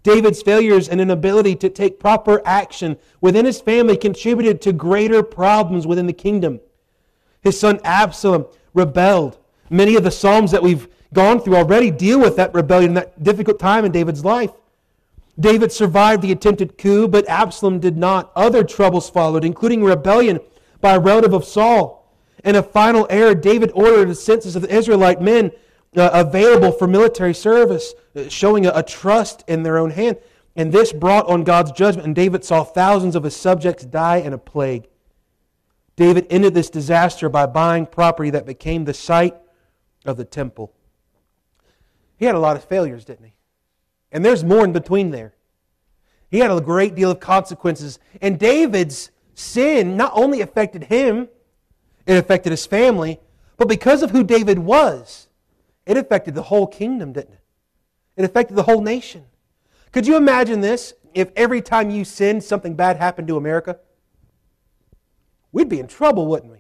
David's 0.04 0.42
failures 0.42 0.90
and 0.90 1.00
inability 1.00 1.56
to 1.56 1.70
take 1.70 1.98
proper 1.98 2.42
action 2.46 2.98
within 3.22 3.46
his 3.46 3.62
family 3.62 3.96
contributed 3.96 4.62
to 4.62 4.74
greater 4.74 5.24
problems 5.24 5.88
within 5.88 6.08
the 6.08 6.14
kingdom. 6.14 6.60
His 7.42 7.58
son 7.58 7.80
Absalom 7.84 8.48
rebelled. 8.74 9.38
Many 9.70 9.96
of 9.96 10.04
the 10.04 10.12
Psalms 10.12 10.52
that 10.52 10.64
we've 10.64 10.88
gone 11.14 11.40
through 11.40 11.56
already 11.56 11.92
deal 11.92 12.20
with 12.20 12.36
that 12.36 12.54
rebellion, 12.54 12.94
that 12.94 13.24
difficult 13.24 13.60
time 13.60 13.86
in 13.86 13.92
David's 13.92 14.24
life. 14.24 14.52
David 15.40 15.72
survived 15.72 16.22
the 16.22 16.32
attempted 16.32 16.78
coup, 16.78 17.08
but 17.08 17.28
Absalom 17.28 17.80
did 17.80 17.98
not. 17.98 18.32
Other 18.36 18.64
troubles 18.64 19.10
followed, 19.10 19.44
including 19.44 19.84
rebellion 19.84 20.40
by 20.82 20.96
a 20.96 21.00
relative 21.00 21.34
of 21.34 21.44
Saul. 21.44 22.14
In 22.44 22.56
a 22.56 22.64
final 22.64 23.08
error, 23.10 23.34
David 23.34 23.72
ordered 23.74 24.10
a 24.10 24.16
census 24.16 24.56
of 24.56 24.62
the 24.62 24.74
Israelite 24.74 25.22
men 25.22 25.52
uh, 25.98 26.10
available 26.14 26.72
for 26.72 26.88
military 26.88 27.34
service, 27.34 27.94
uh, 28.16 28.30
showing 28.30 28.66
a, 28.66 28.72
a 28.76 28.84
trust 28.84 29.44
in 29.48 29.64
their 29.64 29.78
own 29.78 29.90
hand. 29.90 30.18
And 30.56 30.72
this 30.72 30.94
brought 30.94 31.28
on 31.28 31.44
God's 31.44 31.72
judgment, 31.72 32.06
and 32.06 32.16
David 32.16 32.46
saw 32.46 32.64
thousands 32.64 33.16
of 33.16 33.24
his 33.24 33.36
subjects 33.36 33.84
die 33.84 34.18
in 34.18 34.32
a 34.32 34.38
plague. 34.38 34.88
David 35.96 36.28
ended 36.30 36.54
this 36.54 36.70
disaster 36.70 37.30
by 37.30 37.46
buying 37.46 37.86
property 37.86 38.30
that 38.30 38.46
became 38.46 38.86
the 38.86 38.94
site 38.94 39.36
of 40.06 40.18
the 40.18 40.26
temple. 40.26 40.74
He 42.18 42.26
had 42.26 42.36
a 42.36 42.40
lot 42.40 42.56
of 42.56 42.64
failures, 42.64 43.06
didn't 43.06 43.26
he? 43.26 43.34
And 44.12 44.24
there's 44.24 44.44
more 44.44 44.64
in 44.64 44.72
between 44.72 45.12
there. 45.12 45.34
He 46.30 46.40
had 46.40 46.52
a 46.52 46.62
great 46.62 46.96
deal 46.96 47.12
of 47.12 47.20
consequences. 47.20 48.00
And 48.22 48.40
David's 48.40 49.12
sin 49.34 49.98
not 49.98 50.12
only 50.16 50.42
affected 50.42 50.86
him, 50.86 51.28
it 52.06 52.16
affected 52.16 52.52
his 52.52 52.66
family, 52.66 53.20
but 53.58 53.68
because 53.68 54.04
of 54.04 54.12
who 54.12 54.24
David 54.24 54.60
was, 54.60 55.28
it 55.86 55.98
affected 55.98 56.36
the 56.36 56.44
whole 56.44 56.68
kingdom, 56.68 57.14
didn't 57.14 57.34
it? 57.34 57.40
It 58.18 58.26
affected 58.26 58.56
the 58.56 58.64
whole 58.64 58.82
nation. 58.82 59.26
Could 59.92 60.08
you 60.08 60.18
imagine 60.18 60.62
this 60.62 60.94
if 61.14 61.32
every 61.36 61.62
time 61.62 61.90
you 61.90 62.06
sinned, 62.06 62.44
something 62.44 62.76
bad 62.76 62.98
happened 62.98 63.28
to 63.28 63.38
America? 63.38 63.80
We'd 65.52 65.70
be 65.70 65.80
in 65.80 65.88
trouble, 65.88 66.28
wouldn't 66.28 66.52
we? 66.52 66.60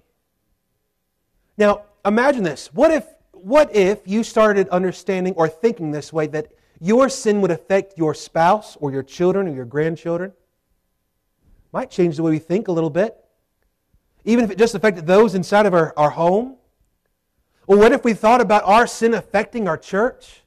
Now, 1.57 1.83
imagine 2.05 2.43
this. 2.43 2.73
What 2.73 2.91
if, 2.91 3.05
what 3.45 3.75
if 3.75 4.07
you 4.07 4.23
started 4.23 4.67
understanding 4.69 5.35
or 5.35 5.47
thinking 5.47 5.91
this 5.91 6.11
way 6.11 6.25
that 6.25 6.47
your 6.81 7.09
sin 7.09 7.41
would 7.41 7.51
affect 7.51 7.95
your 7.95 8.15
spouse 8.15 8.75
or 8.79 8.91
your 8.91 9.03
children 9.03 9.47
or 9.47 9.53
your 9.53 9.65
grandchildren. 9.65 10.33
Might 11.71 11.91
change 11.91 12.17
the 12.17 12.23
way 12.23 12.31
we 12.31 12.39
think 12.39 12.67
a 12.67 12.71
little 12.71 12.89
bit. 12.89 13.15
Even 14.23 14.43
if 14.43 14.49
it 14.49 14.57
just 14.57 14.73
affected 14.73 15.05
those 15.05 15.35
inside 15.35 15.67
of 15.67 15.75
our, 15.75 15.93
our 15.95 16.09
home. 16.09 16.55
Well, 17.67 17.77
what 17.77 17.91
if 17.91 18.03
we 18.03 18.15
thought 18.15 18.41
about 18.41 18.63
our 18.65 18.87
sin 18.87 19.13
affecting 19.13 19.67
our 19.67 19.77
church? 19.77 20.41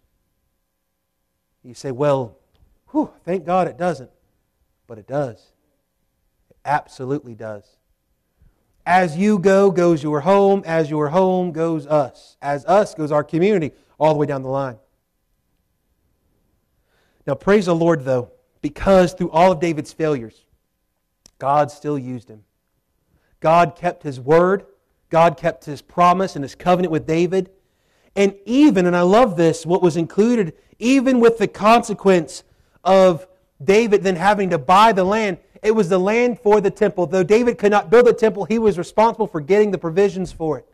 You 1.63 1.75
say, 1.75 1.93
well, 1.93 2.37
whew, 2.91 3.13
thank 3.25 3.45
God 3.45 3.69
it 3.69 3.79
doesn't. 3.79 4.11
But 4.89 4.99
it 4.99 5.07
does. 5.07 5.53
It 6.51 6.57
absolutely 6.65 7.37
does. 7.37 7.78
As 8.89 9.19
you 9.19 9.39
go, 9.39 9.71
goes 9.71 10.03
your 10.03 10.21
home. 10.21 10.63
As 10.65 10.89
your 10.89 11.11
home, 11.11 11.53
goes 11.53 11.87
us. 11.87 12.39
As 12.41 12.65
us, 12.65 12.95
goes 12.95 13.13
our 13.13 13.23
community, 13.23 13.73
all 13.99 14.15
the 14.15 14.19
way 14.19 14.25
down 14.25 14.43
the 14.43 14.49
line. 14.49 14.79
Now, 17.27 17.35
praise 17.35 17.67
the 17.67 17.75
Lord, 17.75 18.07
though. 18.07 18.33
because 18.63 19.13
through 19.13 19.31
all 19.31 19.53
of 19.53 19.61
David's 19.61 19.93
failures, 19.93 20.47
God 21.39 21.71
still 21.71 21.99
used 21.99 22.29
him. 22.29 22.45
God 23.41 23.77
kept 23.77 24.03
his 24.03 24.19
word, 24.19 24.65
God 25.11 25.37
kept 25.37 25.67
his 25.67 25.83
promise 25.83 26.35
and 26.35 26.43
his 26.43 26.55
covenant 26.55 26.91
with 26.91 27.07
David. 27.07 27.51
And 28.17 28.35
even, 28.47 28.87
and 28.87 28.97
I 28.97 29.03
love 29.03 29.37
this, 29.37 29.65
what 29.65 29.83
was 29.83 29.97
included, 29.97 30.55
even 30.79 31.21
with 31.21 31.39
the 31.39 31.47
consequence 31.47 32.43
of 32.83 33.27
David 33.63 34.03
then 34.03 34.17
having 34.17 34.51
to 34.51 34.59
buy 34.59 34.93
the 34.93 35.05
land, 35.05 35.39
it 35.63 35.73
was 35.73 35.89
the 35.89 35.99
land 35.99 36.39
for 36.39 36.61
the 36.61 36.71
temple. 36.71 37.07
Though 37.07 37.23
David 37.23 37.59
could 37.59 37.71
not 37.71 37.91
build 37.91 38.07
the 38.07 38.13
temple, 38.13 38.45
he 38.45 38.59
was 38.59 38.79
responsible 38.79 39.27
for 39.27 39.41
getting 39.41 39.71
the 39.71 39.79
provisions 39.79 40.33
for 40.33 40.59
it. 40.59 40.67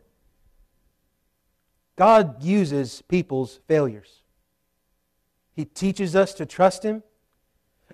God 1.95 2.43
uses 2.43 3.01
people's 3.03 3.59
failures. 3.67 4.21
He 5.53 5.63
teaches 5.65 6.15
us 6.15 6.33
to 6.33 6.45
trust 6.45 6.83
Him, 6.83 7.03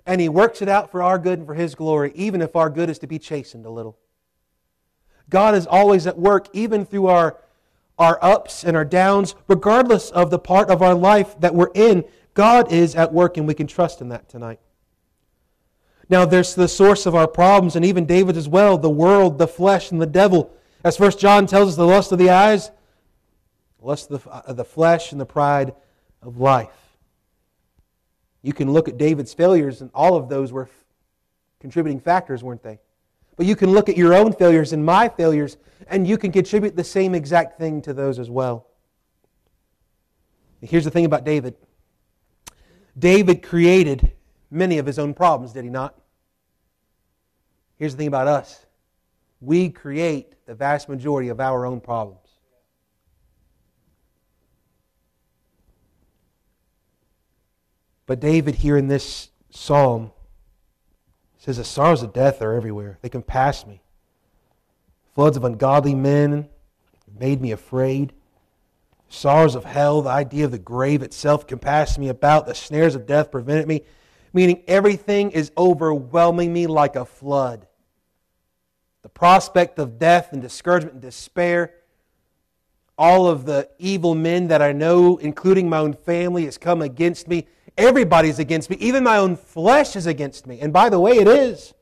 and 0.04 0.20
He 0.20 0.28
works 0.28 0.60
it 0.60 0.68
out 0.68 0.90
for 0.90 1.02
our 1.02 1.18
good 1.18 1.38
and 1.38 1.46
for 1.46 1.54
His 1.54 1.74
glory, 1.74 2.12
even 2.14 2.42
if 2.42 2.56
our 2.56 2.68
good 2.68 2.90
is 2.90 2.98
to 3.00 3.06
be 3.06 3.18
chastened 3.18 3.64
a 3.64 3.70
little. 3.70 3.96
God 5.28 5.54
is 5.54 5.66
always 5.66 6.06
at 6.06 6.18
work, 6.18 6.48
even 6.52 6.84
through 6.84 7.06
our, 7.06 7.38
our 7.98 8.18
ups 8.20 8.64
and 8.64 8.76
our 8.76 8.84
downs, 8.84 9.36
regardless 9.46 10.10
of 10.10 10.30
the 10.30 10.38
part 10.38 10.68
of 10.68 10.82
our 10.82 10.94
life 10.94 11.38
that 11.40 11.54
we're 11.54 11.70
in. 11.74 12.04
God 12.34 12.72
is 12.72 12.96
at 12.96 13.12
work, 13.12 13.36
and 13.36 13.46
we 13.46 13.54
can 13.54 13.68
trust 13.68 14.00
in 14.00 14.08
that 14.08 14.28
tonight. 14.28 14.58
Now, 16.12 16.26
there's 16.26 16.54
the 16.54 16.68
source 16.68 17.06
of 17.06 17.14
our 17.14 17.26
problems, 17.26 17.74
and 17.74 17.86
even 17.86 18.04
David 18.04 18.36
as 18.36 18.46
well 18.46 18.76
the 18.76 18.90
world, 18.90 19.38
the 19.38 19.48
flesh, 19.48 19.90
and 19.90 19.98
the 19.98 20.04
devil. 20.04 20.54
As 20.84 20.98
First 20.98 21.18
John 21.18 21.46
tells 21.46 21.70
us, 21.70 21.76
the 21.76 21.86
lust 21.86 22.12
of 22.12 22.18
the 22.18 22.28
eyes, 22.28 22.70
lust 23.80 24.10
of 24.10 24.22
the, 24.22 24.30
of 24.30 24.58
the 24.58 24.64
flesh, 24.64 25.12
and 25.12 25.18
the 25.18 25.24
pride 25.24 25.72
of 26.20 26.36
life. 26.36 26.98
You 28.42 28.52
can 28.52 28.70
look 28.74 28.88
at 28.88 28.98
David's 28.98 29.32
failures, 29.32 29.80
and 29.80 29.90
all 29.94 30.14
of 30.14 30.28
those 30.28 30.52
were 30.52 30.68
contributing 31.60 31.98
factors, 31.98 32.44
weren't 32.44 32.62
they? 32.62 32.78
But 33.36 33.46
you 33.46 33.56
can 33.56 33.70
look 33.70 33.88
at 33.88 33.96
your 33.96 34.12
own 34.12 34.34
failures 34.34 34.74
and 34.74 34.84
my 34.84 35.08
failures, 35.08 35.56
and 35.86 36.06
you 36.06 36.18
can 36.18 36.30
contribute 36.30 36.76
the 36.76 36.84
same 36.84 37.14
exact 37.14 37.58
thing 37.58 37.80
to 37.80 37.94
those 37.94 38.18
as 38.18 38.28
well. 38.28 38.66
Here's 40.60 40.84
the 40.84 40.90
thing 40.90 41.06
about 41.06 41.24
David 41.24 41.54
David 42.98 43.42
created 43.42 44.12
many 44.50 44.76
of 44.76 44.84
his 44.84 44.98
own 44.98 45.14
problems, 45.14 45.54
did 45.54 45.64
he 45.64 45.70
not? 45.70 45.98
Here's 47.82 47.94
the 47.94 47.98
thing 47.98 48.06
about 48.06 48.28
us 48.28 48.64
we 49.40 49.68
create 49.68 50.36
the 50.46 50.54
vast 50.54 50.88
majority 50.88 51.30
of 51.30 51.40
our 51.40 51.66
own 51.66 51.80
problems. 51.80 52.28
But 58.06 58.20
David, 58.20 58.54
here 58.54 58.76
in 58.76 58.86
this 58.86 59.30
psalm, 59.50 60.12
says, 61.38 61.56
The 61.56 61.64
sorrows 61.64 62.04
of 62.04 62.12
death 62.12 62.40
are 62.40 62.54
everywhere. 62.54 63.00
They 63.02 63.08
compass 63.08 63.66
me. 63.66 63.82
Floods 65.16 65.36
of 65.36 65.42
ungodly 65.42 65.96
men 65.96 66.48
made 67.18 67.40
me 67.40 67.50
afraid. 67.50 68.12
Sorrows 69.08 69.56
of 69.56 69.64
hell, 69.64 70.02
the 70.02 70.10
idea 70.10 70.44
of 70.44 70.52
the 70.52 70.58
grave 70.60 71.02
itself 71.02 71.48
compassed 71.48 71.98
me 71.98 72.06
about. 72.06 72.46
The 72.46 72.54
snares 72.54 72.94
of 72.94 73.06
death 73.08 73.32
prevented 73.32 73.66
me. 73.66 73.82
Meaning 74.32 74.62
everything 74.68 75.32
is 75.32 75.50
overwhelming 75.58 76.52
me 76.52 76.68
like 76.68 76.94
a 76.94 77.04
flood. 77.04 77.66
Prospect 79.22 79.78
of 79.78 80.00
death 80.00 80.32
and 80.32 80.42
discouragement 80.42 80.94
and 80.94 81.02
despair. 81.02 81.74
All 82.98 83.28
of 83.28 83.44
the 83.44 83.68
evil 83.78 84.16
men 84.16 84.48
that 84.48 84.60
I 84.60 84.72
know, 84.72 85.16
including 85.18 85.68
my 85.68 85.78
own 85.78 85.92
family, 85.92 86.44
has 86.46 86.58
come 86.58 86.82
against 86.82 87.28
me. 87.28 87.46
Everybody's 87.78 88.40
against 88.40 88.68
me. 88.68 88.76
Even 88.80 89.04
my 89.04 89.18
own 89.18 89.36
flesh 89.36 89.94
is 89.94 90.08
against 90.08 90.48
me. 90.48 90.58
And 90.58 90.72
by 90.72 90.88
the 90.88 90.98
way, 90.98 91.12
it 91.12 91.28
is. 91.28 91.72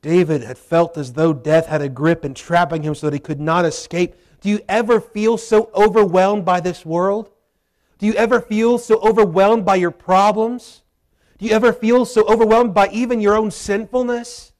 David 0.00 0.42
had 0.42 0.56
felt 0.56 0.96
as 0.96 1.12
though 1.12 1.34
death 1.34 1.66
had 1.66 1.82
a 1.82 1.90
grip 1.90 2.24
entrapping 2.24 2.82
him 2.82 2.94
so 2.94 3.08
that 3.08 3.12
he 3.12 3.20
could 3.20 3.38
not 3.38 3.66
escape. 3.66 4.14
Do 4.40 4.48
you 4.48 4.60
ever 4.70 5.02
feel 5.02 5.36
so 5.36 5.68
overwhelmed 5.74 6.46
by 6.46 6.60
this 6.60 6.86
world? 6.86 7.28
Do 7.98 8.06
you 8.06 8.14
ever 8.14 8.40
feel 8.40 8.78
so 8.78 8.98
overwhelmed 9.00 9.66
by 9.66 9.74
your 9.74 9.90
problems? 9.90 10.80
Do 11.36 11.44
you 11.44 11.52
ever 11.52 11.74
feel 11.74 12.06
so 12.06 12.24
overwhelmed 12.24 12.72
by 12.72 12.88
even 12.88 13.20
your 13.20 13.36
own 13.36 13.50
sinfulness? 13.50 14.54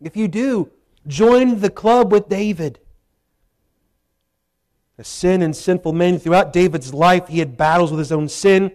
If 0.00 0.16
you 0.16 0.28
do, 0.28 0.70
join 1.06 1.60
the 1.60 1.70
club 1.70 2.12
with 2.12 2.28
David. 2.28 2.78
A 4.98 5.04
sin 5.04 5.42
and 5.42 5.54
sinful 5.54 5.92
men. 5.92 6.18
Throughout 6.18 6.52
David's 6.52 6.94
life, 6.94 7.28
he 7.28 7.38
had 7.38 7.56
battles 7.56 7.90
with 7.90 7.98
his 7.98 8.12
own 8.12 8.28
sin, 8.28 8.72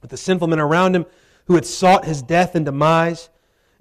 with 0.00 0.10
the 0.10 0.16
sinful 0.16 0.48
men 0.48 0.60
around 0.60 0.96
him 0.96 1.06
who 1.46 1.54
had 1.54 1.66
sought 1.66 2.04
his 2.04 2.22
death 2.22 2.54
and 2.54 2.64
demise. 2.64 3.28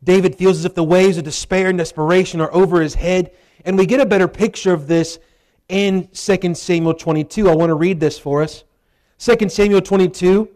David 0.04 0.36
feels 0.36 0.60
as 0.60 0.66
if 0.66 0.76
the 0.76 0.84
waves 0.84 1.18
of 1.18 1.24
despair 1.24 1.70
and 1.70 1.78
desperation 1.78 2.40
are 2.40 2.54
over 2.54 2.82
his 2.82 2.96
head. 2.96 3.32
And 3.66 3.78
we 3.78 3.86
get 3.86 4.00
a 4.00 4.06
better 4.06 4.28
picture 4.28 4.74
of 4.74 4.88
this 4.88 5.20
in 5.68 6.08
2 6.14 6.56
Samuel 6.56 6.94
22. 6.94 7.50
I 7.50 7.56
want 7.56 7.70
to 7.70 7.76
read 7.76 8.00
this 8.00 8.18
for 8.18 8.42
us. 8.42 8.64
2 9.20 9.50
Samuel 9.50 9.82
22, 9.82 10.48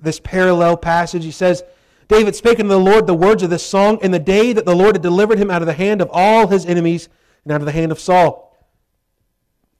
this 0.00 0.18
parallel 0.20 0.76
passage, 0.76 1.24
he 1.24 1.30
says, 1.30 1.62
David 2.08 2.36
spake 2.36 2.60
unto 2.60 2.68
the 2.68 2.78
Lord 2.78 3.06
the 3.06 3.14
words 3.14 3.42
of 3.42 3.50
this 3.50 3.66
song 3.66 3.98
in 4.00 4.12
the 4.12 4.18
day 4.18 4.52
that 4.52 4.64
the 4.64 4.76
Lord 4.76 4.94
had 4.94 5.02
delivered 5.02 5.38
him 5.38 5.50
out 5.50 5.62
of 5.62 5.66
the 5.66 5.72
hand 5.72 6.00
of 6.00 6.08
all 6.12 6.46
his 6.46 6.64
enemies 6.64 7.08
and 7.44 7.52
out 7.52 7.60
of 7.60 7.66
the 7.66 7.72
hand 7.72 7.90
of 7.90 7.98
Saul. 7.98 8.56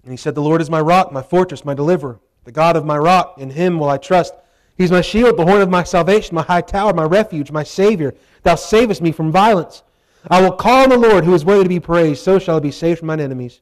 And 0.02 0.12
he 0.12 0.16
said, 0.16 0.34
The 0.34 0.42
Lord 0.42 0.60
is 0.60 0.70
my 0.70 0.80
rock, 0.80 1.12
my 1.12 1.22
fortress, 1.22 1.64
my 1.64 1.74
deliverer, 1.74 2.20
the 2.44 2.52
God 2.52 2.76
of 2.76 2.84
my 2.84 2.96
rock, 2.96 3.36
in 3.38 3.50
him 3.50 3.78
will 3.78 3.88
I 3.88 3.98
trust. 3.98 4.34
He's 4.76 4.90
my 4.90 5.00
shield, 5.00 5.36
the 5.36 5.44
horn 5.44 5.62
of 5.62 5.70
my 5.70 5.84
salvation, 5.84 6.34
my 6.34 6.42
high 6.42 6.60
tower, 6.60 6.92
my 6.92 7.04
refuge, 7.04 7.50
my 7.50 7.62
Savior. 7.62 8.14
Thou 8.42 8.56
savest 8.56 9.00
me 9.00 9.10
from 9.10 9.32
violence. 9.32 9.82
I 10.28 10.42
will 10.42 10.52
call 10.52 10.82
on 10.82 10.90
the 10.90 10.98
Lord, 10.98 11.24
who 11.24 11.34
is 11.34 11.44
worthy 11.44 11.62
to 11.62 11.68
be 11.68 11.80
praised. 11.80 12.22
So 12.22 12.38
shall 12.38 12.56
I 12.56 12.60
be 12.60 12.70
saved 12.70 12.98
from 12.98 13.06
mine 13.06 13.20
enemies. 13.20 13.60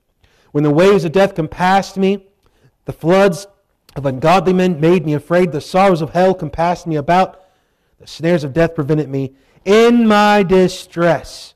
When 0.53 0.65
the 0.65 0.71
waves 0.71 1.05
of 1.05 1.12
death 1.12 1.35
compassed 1.35 1.97
me, 1.97 2.27
the 2.85 2.93
floods 2.93 3.47
of 3.97 4.07
ungodly 4.07 4.53
men 4.53 4.81
made 4.81 5.07
me 5.07 5.15
afraid. 5.15 5.53
The 5.53 5.61
sorrows 5.61 6.01
of 6.01 6.11
hell 6.11 6.35
compassed 6.35 6.87
me 6.87 6.97
about. 6.97 7.41
The 7.99 8.07
snares 8.07 8.45
of 8.45 8.53
death 8.53 8.74
prevented 8.74 9.09
me. 9.09 9.34
In 9.64 10.07
my 10.07 10.42
distress, 10.42 11.55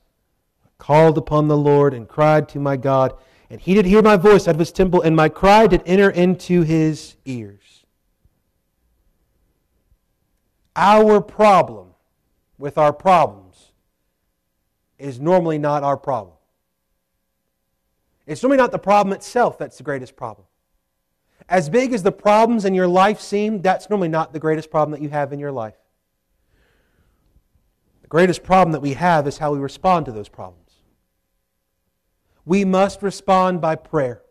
I 0.65 0.69
called 0.77 1.17
upon 1.17 1.47
the 1.47 1.57
Lord 1.57 1.93
and 1.93 2.07
cried 2.07 2.49
to 2.49 2.59
my 2.59 2.77
God. 2.77 3.13
And 3.49 3.59
he 3.59 3.73
did 3.73 3.85
hear 3.85 4.01
my 4.01 4.15
voice 4.15 4.47
out 4.47 4.55
of 4.55 4.59
his 4.59 4.71
temple, 4.71 5.01
and 5.01 5.15
my 5.15 5.29
cry 5.29 5.67
did 5.67 5.81
enter 5.85 6.09
into 6.09 6.61
his 6.61 7.15
ears. 7.25 7.85
Our 10.75 11.19
problem 11.19 11.87
with 12.57 12.77
our 12.77 12.93
problems 12.93 13.71
is 14.99 15.19
normally 15.19 15.57
not 15.57 15.83
our 15.83 15.97
problem. 15.97 16.35
It's 18.27 18.43
normally 18.43 18.57
not 18.57 18.71
the 18.71 18.79
problem 18.79 19.13
itself 19.13 19.57
that's 19.57 19.77
the 19.77 19.83
greatest 19.83 20.15
problem. 20.15 20.45
As 21.47 21.67
big 21.67 21.93
as 21.93 22.03
the 22.03 22.11
problems 22.11 22.63
in 22.63 22.75
your 22.75 22.87
life 22.87 23.19
seem, 23.19 23.63
that's 23.63 23.89
normally 23.89 24.09
not 24.09 24.33
the 24.33 24.39
greatest 24.39 24.69
problem 24.69 24.91
that 24.91 25.01
you 25.01 25.09
have 25.09 25.33
in 25.33 25.39
your 25.39 25.51
life. 25.51 25.78
The 28.09 28.17
greatest 28.17 28.41
problem 28.41 28.71
that 28.71 28.79
we 28.79 28.93
have 28.93 29.27
is 29.27 29.37
how 29.37 29.53
we 29.53 29.59
respond 29.59 30.07
to 30.07 30.11
those 30.11 30.29
problems. 30.29 30.81
We 32.43 32.65
must 32.65 33.03
respond 33.03 33.61
by 33.61 33.75
prayer, 33.75 34.23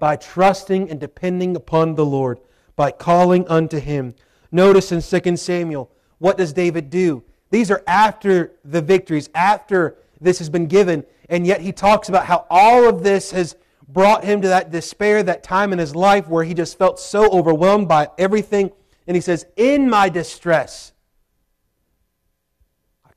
by 0.00 0.16
trusting 0.16 0.90
and 0.90 0.98
depending 0.98 1.54
upon 1.54 1.94
the 1.94 2.04
Lord, 2.04 2.40
by 2.74 2.90
calling 2.90 3.46
unto 3.46 3.78
Him. 3.78 4.16
Notice 4.50 4.90
in 4.90 5.00
2 5.00 5.36
Samuel, 5.36 5.92
what 6.18 6.36
does 6.36 6.52
David 6.52 6.90
do? 6.90 7.22
These 7.50 7.70
are 7.70 7.84
after 7.86 8.50
the 8.64 8.82
victories, 8.82 9.30
after 9.32 9.96
this 10.20 10.40
has 10.40 10.50
been 10.50 10.66
given, 10.66 11.04
and 11.28 11.46
yet 11.46 11.60
he 11.60 11.70
talks 11.70 12.08
about 12.08 12.26
how 12.26 12.46
all 12.50 12.88
of 12.88 13.04
this 13.04 13.30
has 13.30 13.54
brought 13.86 14.24
him 14.24 14.42
to 14.42 14.48
that 14.48 14.72
despair, 14.72 15.22
that 15.22 15.44
time 15.44 15.72
in 15.72 15.78
his 15.78 15.94
life 15.94 16.26
where 16.26 16.42
he 16.42 16.52
just 16.52 16.78
felt 16.78 16.98
so 16.98 17.30
overwhelmed 17.30 17.86
by 17.86 18.08
everything. 18.18 18.72
And 19.06 19.14
he 19.14 19.20
says, 19.20 19.46
In 19.56 19.88
my 19.88 20.08
distress, 20.08 20.91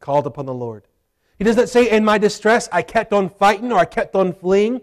called 0.05 0.27
upon 0.27 0.45
the 0.45 0.53
Lord. 0.53 0.83
He 1.39 1.43
doesn't 1.43 1.67
say, 1.67 1.89
in 1.89 2.05
my 2.05 2.19
distress, 2.19 2.69
I 2.71 2.83
kept 2.83 3.11
on 3.11 3.27
fighting 3.27 3.71
or 3.71 3.79
I 3.79 3.85
kept 3.85 4.15
on 4.15 4.33
fleeing 4.33 4.81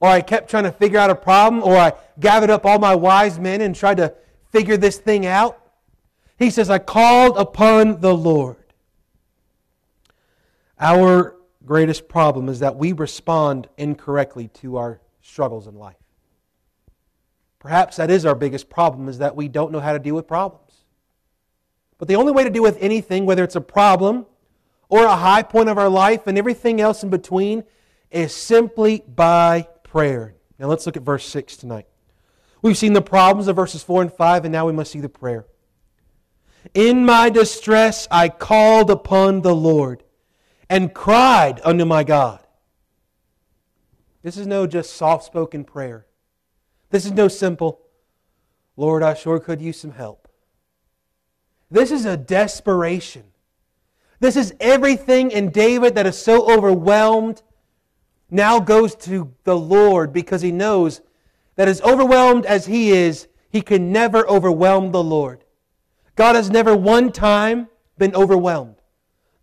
or 0.00 0.08
I 0.08 0.20
kept 0.20 0.50
trying 0.50 0.64
to 0.64 0.72
figure 0.72 0.98
out 0.98 1.10
a 1.10 1.14
problem 1.14 1.62
or 1.62 1.76
I 1.76 1.92
gathered 2.18 2.50
up 2.50 2.66
all 2.66 2.80
my 2.80 2.96
wise 2.96 3.38
men 3.38 3.60
and 3.60 3.74
tried 3.74 3.98
to 3.98 4.12
figure 4.50 4.76
this 4.76 4.98
thing 4.98 5.26
out. 5.26 5.62
He 6.38 6.50
says, 6.50 6.70
I 6.70 6.78
called 6.78 7.38
upon 7.38 8.00
the 8.00 8.14
Lord. 8.14 8.56
Our 10.80 11.36
greatest 11.64 12.08
problem 12.08 12.48
is 12.48 12.58
that 12.58 12.76
we 12.76 12.92
respond 12.92 13.68
incorrectly 13.78 14.48
to 14.54 14.76
our 14.76 15.00
struggles 15.22 15.68
in 15.68 15.76
life. 15.76 15.96
Perhaps 17.60 17.96
that 17.96 18.10
is 18.10 18.26
our 18.26 18.34
biggest 18.34 18.68
problem 18.68 19.08
is 19.08 19.18
that 19.18 19.36
we 19.36 19.46
don't 19.46 19.70
know 19.70 19.80
how 19.80 19.92
to 19.92 19.98
deal 20.00 20.16
with 20.16 20.26
problems. 20.26 20.72
But 21.96 22.08
the 22.08 22.16
only 22.16 22.32
way 22.32 22.42
to 22.42 22.50
deal 22.50 22.62
with 22.62 22.78
anything, 22.80 23.24
whether 23.24 23.44
it's 23.44 23.56
a 23.56 23.60
problem 23.60 24.26
or 24.88 25.04
a 25.04 25.16
high 25.16 25.42
point 25.42 25.68
of 25.68 25.78
our 25.78 25.88
life 25.88 26.26
and 26.26 26.38
everything 26.38 26.80
else 26.80 27.02
in 27.02 27.10
between 27.10 27.64
is 28.10 28.34
simply 28.34 29.02
by 29.06 29.68
prayer. 29.82 30.34
Now 30.58 30.66
let's 30.66 30.86
look 30.86 30.96
at 30.96 31.02
verse 31.02 31.24
6 31.26 31.56
tonight. 31.56 31.86
We've 32.62 32.78
seen 32.78 32.92
the 32.92 33.02
problems 33.02 33.48
of 33.48 33.56
verses 33.56 33.82
4 33.82 34.02
and 34.02 34.12
5, 34.12 34.44
and 34.44 34.52
now 34.52 34.66
we 34.66 34.72
must 34.72 34.90
see 34.90 35.00
the 35.00 35.08
prayer. 35.08 35.46
In 36.74 37.04
my 37.04 37.30
distress 37.30 38.08
I 38.10 38.28
called 38.28 38.90
upon 38.90 39.42
the 39.42 39.54
Lord 39.54 40.02
and 40.68 40.92
cried 40.92 41.60
unto 41.64 41.84
my 41.84 42.04
God. 42.04 42.40
This 44.22 44.36
is 44.36 44.46
no 44.46 44.66
just 44.66 44.94
soft 44.94 45.24
spoken 45.24 45.64
prayer. 45.64 46.06
This 46.90 47.04
is 47.04 47.12
no 47.12 47.28
simple, 47.28 47.80
Lord, 48.76 49.02
I 49.02 49.14
sure 49.14 49.38
could 49.38 49.60
use 49.60 49.80
some 49.80 49.92
help. 49.92 50.28
This 51.70 51.90
is 51.90 52.04
a 52.04 52.16
desperation. 52.16 53.24
This 54.20 54.36
is 54.36 54.54
everything 54.60 55.30
in 55.30 55.50
David 55.50 55.94
that 55.94 56.06
is 56.06 56.18
so 56.18 56.50
overwhelmed 56.50 57.42
now 58.30 58.60
goes 58.60 58.94
to 58.96 59.32
the 59.44 59.56
Lord 59.56 60.12
because 60.12 60.42
he 60.42 60.52
knows 60.52 61.00
that 61.56 61.68
as 61.68 61.80
overwhelmed 61.82 62.44
as 62.44 62.66
he 62.66 62.90
is, 62.90 63.28
he 63.50 63.62
can 63.62 63.92
never 63.92 64.28
overwhelm 64.28 64.92
the 64.92 65.02
Lord. 65.02 65.44
God 66.14 66.36
has 66.36 66.50
never 66.50 66.76
one 66.76 67.10
time 67.12 67.68
been 67.96 68.14
overwhelmed. 68.14 68.76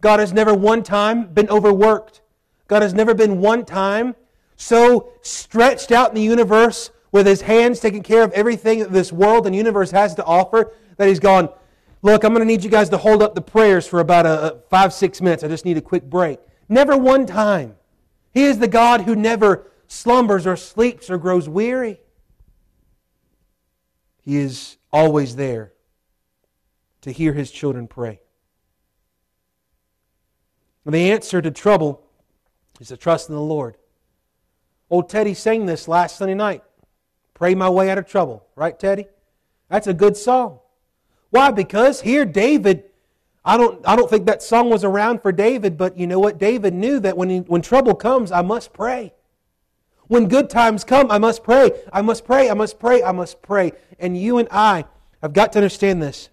God 0.02 0.20
has 0.20 0.34
never 0.34 0.54
one 0.54 0.84
time 0.84 1.28
been 1.34 1.50
overworked. 1.50 2.22
God 2.68 2.82
has 2.82 2.94
never 2.94 3.14
been 3.14 3.40
one 3.40 3.66
time 3.66 4.16
so 4.56 5.10
stretched 5.22 5.92
out 5.92 6.10
in 6.10 6.16
the 6.16 6.22
universe 6.22 6.92
with 7.12 7.26
his 7.26 7.42
hands 7.42 7.80
taking 7.80 8.04
care 8.04 8.24
of 8.24 8.32
everything 8.34 8.80
that 8.80 8.92
this 8.92 9.12
world 9.12 9.48
and 9.48 9.56
universe 9.56 9.92
has 9.92 10.16
to 10.16 10.24
offer 10.26 10.74
that 10.98 11.08
he's 11.08 11.20
gone, 11.20 11.50
Look, 12.06 12.24
I'm 12.24 12.34
going 12.36 12.42
to 12.42 12.46
need 12.46 12.64
you 12.64 12.70
guys 12.70 12.90
to 12.90 13.00
hold 13.00 13.24
up 13.24 13.34
the 13.34 13.42
prayers 13.42 13.88
for 13.88 14.00
about 14.00 14.28
a, 14.28 14.60
five, 14.70 14.94
six 14.94 15.22
minutes. 15.22 15.44
I 15.44 15.48
just 15.48 15.66
need 15.66 15.76
a 15.76 15.82
quick 15.82 16.04
break. 16.04 16.38
Never 16.70 16.96
one 16.96 17.26
time. 17.26 17.78
He 18.32 18.44
is 18.44 18.60
the 18.60 18.68
God 18.68 19.02
who 19.02 19.16
never 19.16 19.72
slumbers 19.88 20.46
or 20.46 20.56
sleeps 20.56 21.10
or 21.10 21.18
grows 21.18 21.50
weary. 21.50 22.00
He 24.22 24.38
is 24.38 24.78
always 24.94 25.36
there 25.36 25.74
to 27.02 27.12
hear 27.12 27.34
his 27.34 27.50
children 27.50 27.88
pray. 27.88 28.22
And 30.86 30.94
the 30.94 31.12
answer 31.12 31.42
to 31.42 31.50
trouble 31.50 32.06
is 32.80 32.90
to 32.90 32.98
trust 32.98 33.30
in 33.30 33.36
the 33.36 33.42
Lord. 33.42 33.78
Old 34.92 35.10
Teddy 35.10 35.34
sang 35.34 35.66
this 35.66 35.88
last 35.88 36.18
Sunday 36.18 36.36
night. 36.36 36.62
Pray 37.34 37.56
my 37.56 37.72
way 37.72 37.90
out 37.90 37.98
of 37.98 38.06
trouble. 38.06 38.46
Right, 38.56 38.78
Teddy? 38.80 39.08
That's 39.70 39.88
a 39.88 39.94
good 39.96 40.16
song. 40.16 40.60
Why? 41.30 41.52
Because 41.52 42.02
here 42.02 42.26
David, 42.26 42.84
I 43.44 43.58
don't, 43.58 43.86
I 43.88 43.96
don't 43.96 44.10
think 44.10 44.26
that 44.26 44.42
song 44.42 44.70
was 44.70 44.84
around 44.84 45.22
for 45.22 45.32
David, 45.32 45.78
but 45.78 45.98
you 45.98 46.08
know 46.08 46.20
what? 46.20 46.38
David 46.38 46.74
knew 46.74 47.00
that 47.00 47.18
when, 47.18 47.30
he, 47.30 47.40
when 47.40 47.62
trouble 47.62 47.96
comes, 47.96 48.32
I 48.32 48.42
must 48.42 48.74
pray. 48.74 49.14
When 50.08 50.28
good 50.28 50.50
times 50.50 50.84
come, 50.84 51.10
I 51.10 51.18
must 51.18 51.44
pray. 51.44 51.72
I 51.92 52.02
must 52.02 52.26
pray. 52.26 52.50
I 52.50 52.54
must 52.54 52.80
pray. 52.80 53.04
I 53.04 53.12
must 53.12 53.42
pray. 53.42 53.72
And 54.00 54.18
you 54.18 54.38
and 54.38 54.48
I 54.52 54.86
have 55.22 55.34
got 55.34 55.54
to 55.54 55.60
understand 55.60 56.02
this 56.02 56.30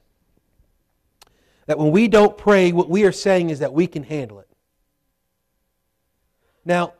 that 1.67 1.79
when 1.79 1.93
we 1.93 2.09
don't 2.09 2.37
pray, 2.37 2.73
what 2.73 2.91
we 2.91 3.05
are 3.05 3.13
saying 3.13 3.51
is 3.51 3.61
that 3.61 3.73
we 3.73 3.87
can 3.87 4.03
handle 4.03 4.41
it. 4.41 4.49
Now, 6.65 6.95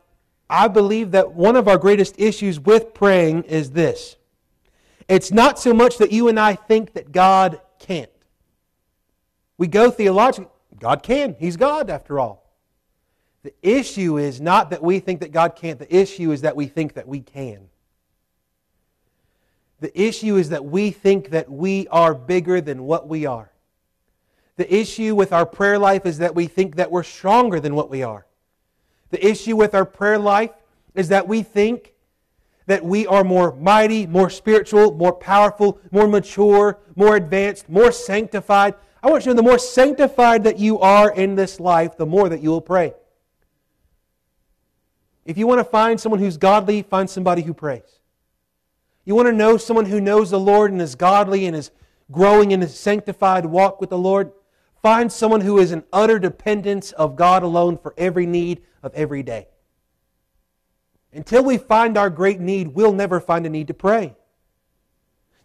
I 0.49 0.67
believe 0.67 1.11
that 1.11 1.33
one 1.33 1.55
of 1.55 1.67
our 1.67 1.77
greatest 1.77 2.15
issues 2.17 2.59
with 2.59 2.93
praying 2.93 3.43
is 3.43 3.71
this 3.71 4.15
it's 5.07 5.31
not 5.31 5.59
so 5.59 5.73
much 5.73 5.97
that 5.97 6.11
you 6.11 6.27
and 6.27 6.39
I 6.39 6.55
think 6.55 6.93
that 6.93 7.11
God. 7.11 7.59
We 9.57 9.67
go 9.67 9.91
theologically, 9.91 10.51
God 10.79 11.03
can. 11.03 11.35
He's 11.39 11.57
God 11.57 11.89
after 11.89 12.19
all. 12.19 12.43
The 13.43 13.53
issue 13.61 14.17
is 14.17 14.39
not 14.39 14.69
that 14.69 14.81
we 14.81 14.99
think 14.99 15.19
that 15.19 15.31
God 15.31 15.55
can't, 15.55 15.77
the 15.77 15.93
issue 15.93 16.31
is 16.31 16.41
that 16.41 16.55
we 16.55 16.67
think 16.67 16.93
that 16.93 17.07
we 17.07 17.19
can. 17.19 17.67
The 19.81 20.01
issue 20.01 20.37
is 20.37 20.49
that 20.49 20.63
we 20.63 20.91
think 20.91 21.31
that 21.31 21.51
we 21.51 21.87
are 21.89 22.15
bigger 22.15 22.61
than 22.61 22.83
what 22.83 23.09
we 23.09 23.25
are. 23.25 23.51
The 24.55 24.73
issue 24.73 25.13
with 25.13 25.33
our 25.33 25.45
prayer 25.45 25.77
life 25.77 26.05
is 26.05 26.19
that 26.19 26.35
we 26.35 26.47
think 26.47 26.77
that 26.77 26.89
we're 26.89 27.03
stronger 27.03 27.59
than 27.59 27.75
what 27.75 27.89
we 27.89 28.01
are. 28.01 28.25
The 29.09 29.25
issue 29.25 29.57
with 29.57 29.75
our 29.75 29.85
prayer 29.85 30.17
life 30.17 30.51
is 30.95 31.09
that 31.09 31.27
we 31.27 31.43
think 31.43 31.93
that 32.65 32.85
we 32.85 33.05
are 33.07 33.23
more 33.23 33.53
mighty, 33.55 34.07
more 34.07 34.29
spiritual, 34.29 34.93
more 34.93 35.11
powerful, 35.11 35.79
more 35.91 36.07
mature, 36.07 36.79
more 36.95 37.15
advanced, 37.15 37.67
more 37.67 37.91
sanctified. 37.91 38.75
I 39.03 39.09
want 39.09 39.25
you 39.25 39.31
to 39.31 39.35
know 39.35 39.41
the 39.41 39.49
more 39.49 39.59
sanctified 39.59 40.45
that 40.45 40.59
you 40.59 40.79
are 40.79 41.13
in 41.13 41.35
this 41.35 41.59
life, 41.59 41.97
the 41.97 42.05
more 42.05 42.29
that 42.29 42.41
you 42.41 42.49
will 42.49 42.61
pray. 42.61 42.93
If 45.25 45.37
you 45.37 45.45
want 45.45 45.59
to 45.59 45.65
find 45.65 45.99
someone 45.99 46.21
who's 46.21 46.37
godly, 46.37 46.83
find 46.83 47.09
somebody 47.09 47.41
who 47.41 47.53
prays. 47.53 47.99
You 49.03 49.13
want 49.13 49.27
to 49.27 49.33
know 49.33 49.57
someone 49.57 49.85
who 49.85 49.99
knows 49.99 50.31
the 50.31 50.39
Lord 50.39 50.71
and 50.71 50.81
is 50.81 50.95
godly 50.95 51.45
and 51.45 51.55
is 51.55 51.71
growing 52.11 52.51
in 52.51 52.63
a 52.63 52.67
sanctified 52.67 53.45
walk 53.45 53.81
with 53.81 53.89
the 53.89 53.97
Lord? 53.97 54.31
Find 54.81 55.11
someone 55.11 55.41
who 55.41 55.59
is 55.59 55.73
in 55.73 55.83
utter 55.91 56.17
dependence 56.17 56.93
of 56.93 57.17
God 57.17 57.43
alone 57.43 57.77
for 57.77 57.93
every 57.97 58.25
need 58.25 58.61
of 58.81 58.93
every 58.93 59.21
day. 59.21 59.47
Until 61.11 61.43
we 61.43 61.57
find 61.57 61.97
our 61.97 62.09
great 62.09 62.39
need, 62.39 62.69
we'll 62.69 62.93
never 62.93 63.19
find 63.19 63.45
a 63.45 63.49
need 63.49 63.67
to 63.67 63.73
pray. 63.73 64.15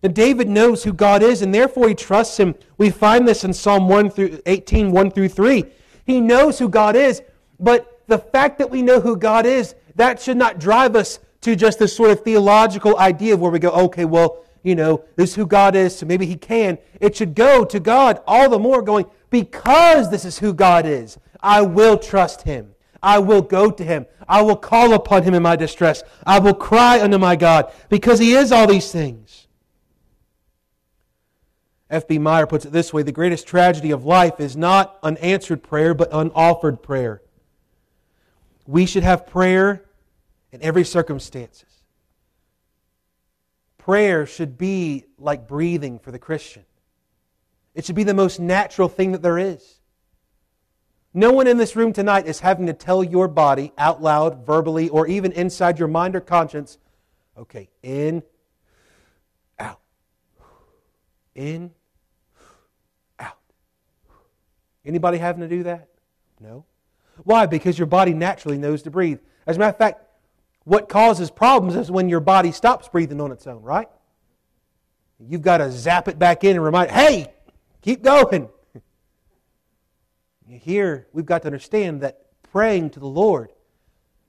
And 0.02 0.14
David 0.14 0.48
knows 0.48 0.84
who 0.84 0.92
God 0.92 1.22
is, 1.22 1.42
and 1.42 1.52
therefore 1.52 1.88
he 1.88 1.94
trusts 1.94 2.38
him. 2.38 2.54
We 2.76 2.90
find 2.90 3.26
this 3.26 3.44
in 3.44 3.52
Psalm 3.52 3.88
1 3.88 4.10
through 4.10 4.40
18, 4.46 4.92
1 4.92 5.10
through 5.10 5.28
3. 5.28 5.64
He 6.06 6.20
knows 6.20 6.58
who 6.58 6.68
God 6.68 6.94
is, 6.94 7.22
but 7.58 8.00
the 8.06 8.18
fact 8.18 8.58
that 8.58 8.70
we 8.70 8.80
know 8.80 9.00
who 9.00 9.16
God 9.16 9.44
is, 9.44 9.74
that 9.96 10.20
should 10.20 10.36
not 10.36 10.60
drive 10.60 10.94
us 10.94 11.18
to 11.40 11.56
just 11.56 11.78
this 11.78 11.94
sort 11.94 12.10
of 12.10 12.20
theological 12.20 12.98
idea 12.98 13.34
of 13.34 13.40
where 13.40 13.50
we 13.50 13.58
go, 13.58 13.70
okay, 13.70 14.04
well, 14.04 14.44
you 14.62 14.74
know, 14.74 15.04
this 15.16 15.30
is 15.30 15.36
who 15.36 15.46
God 15.46 15.74
is, 15.74 15.96
so 15.96 16.06
maybe 16.06 16.26
he 16.26 16.36
can. 16.36 16.78
It 17.00 17.16
should 17.16 17.34
go 17.34 17.64
to 17.64 17.80
God 17.80 18.22
all 18.26 18.48
the 18.48 18.58
more 18.58 18.82
going, 18.82 19.06
because 19.30 20.10
this 20.10 20.24
is 20.24 20.38
who 20.38 20.54
God 20.54 20.86
is, 20.86 21.18
I 21.40 21.62
will 21.62 21.98
trust 21.98 22.42
him. 22.42 22.74
I 23.02 23.18
will 23.18 23.42
go 23.42 23.70
to 23.70 23.84
him. 23.84 24.06
I 24.28 24.42
will 24.42 24.56
call 24.56 24.92
upon 24.92 25.22
him 25.22 25.34
in 25.34 25.42
my 25.42 25.56
distress. 25.56 26.02
I 26.26 26.38
will 26.38 26.54
cry 26.54 27.00
unto 27.00 27.18
my 27.18 27.36
God 27.36 27.72
because 27.88 28.18
he 28.18 28.34
is 28.34 28.52
all 28.52 28.66
these 28.66 28.90
things. 28.92 29.47
F.B. 31.90 32.18
Meyer 32.18 32.46
puts 32.46 32.64
it 32.64 32.72
this 32.72 32.92
way 32.92 33.02
the 33.02 33.12
greatest 33.12 33.46
tragedy 33.46 33.90
of 33.90 34.04
life 34.04 34.40
is 34.40 34.56
not 34.56 34.98
unanswered 35.02 35.62
prayer, 35.62 35.94
but 35.94 36.10
unoffered 36.10 36.82
prayer. 36.82 37.22
We 38.66 38.84
should 38.84 39.02
have 39.02 39.26
prayer 39.26 39.84
in 40.52 40.62
every 40.62 40.84
circumstances. 40.84 41.64
Prayer 43.78 44.26
should 44.26 44.58
be 44.58 45.06
like 45.18 45.48
breathing 45.48 45.98
for 45.98 46.10
the 46.10 46.18
Christian. 46.18 46.64
It 47.74 47.84
should 47.84 47.96
be 47.96 48.04
the 48.04 48.12
most 48.12 48.38
natural 48.38 48.88
thing 48.88 49.12
that 49.12 49.22
there 49.22 49.38
is. 49.38 49.78
No 51.14 51.32
one 51.32 51.46
in 51.46 51.56
this 51.56 51.74
room 51.74 51.92
tonight 51.92 52.26
is 52.26 52.40
having 52.40 52.66
to 52.66 52.72
tell 52.72 53.02
your 53.02 53.28
body 53.28 53.72
out 53.78 54.02
loud, 54.02 54.44
verbally, 54.46 54.88
or 54.88 55.06
even 55.06 55.32
inside 55.32 55.78
your 55.78 55.88
mind 55.88 56.14
or 56.14 56.20
conscience, 56.20 56.78
okay, 57.36 57.70
in, 57.82 58.22
out, 59.58 59.80
in, 61.34 61.72
out. 63.18 63.38
Anybody 64.88 65.18
having 65.18 65.42
to 65.42 65.48
do 65.48 65.64
that? 65.64 65.86
No. 66.40 66.64
Why? 67.24 67.44
Because 67.44 67.78
your 67.78 67.86
body 67.86 68.14
naturally 68.14 68.56
knows 68.56 68.82
to 68.82 68.90
breathe. 68.90 69.18
As 69.46 69.56
a 69.56 69.58
matter 69.58 69.70
of 69.70 69.76
fact, 69.76 70.02
what 70.64 70.88
causes 70.88 71.30
problems 71.30 71.76
is 71.76 71.90
when 71.90 72.08
your 72.08 72.20
body 72.20 72.52
stops 72.52 72.88
breathing 72.88 73.20
on 73.20 73.30
its 73.30 73.46
own, 73.46 73.62
right? 73.62 73.88
You've 75.20 75.42
got 75.42 75.58
to 75.58 75.70
zap 75.70 76.08
it 76.08 76.18
back 76.18 76.42
in 76.42 76.56
and 76.56 76.64
remind, 76.64 76.90
hey, 76.90 77.32
keep 77.82 78.02
going. 78.02 78.48
Here, 80.48 81.06
we've 81.12 81.26
got 81.26 81.42
to 81.42 81.48
understand 81.48 82.00
that 82.00 82.22
praying 82.50 82.90
to 82.90 83.00
the 83.00 83.06
Lord, 83.06 83.52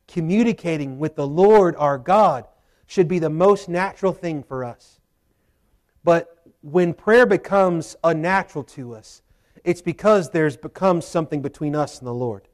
communicating 0.09 0.99
with 0.99 1.15
the 1.15 1.27
Lord 1.27 1.75
our 1.77 1.97
God, 1.97 2.45
should 2.85 3.07
be 3.07 3.19
the 3.19 3.29
most 3.29 3.69
natural 3.69 4.11
thing 4.11 4.43
for 4.43 4.65
us. 4.65 4.99
But 6.03 6.37
when 6.61 6.93
prayer 6.93 7.25
becomes 7.25 7.95
unnatural 8.03 8.65
to 8.65 8.95
us, 8.95 9.21
it's 9.63 9.81
because 9.81 10.29
there's 10.29 10.57
become 10.57 11.01
something 11.01 11.41
between 11.41 11.75
us 11.75 11.99
and 11.99 12.07
the 12.07 12.13
Lord. 12.13 12.47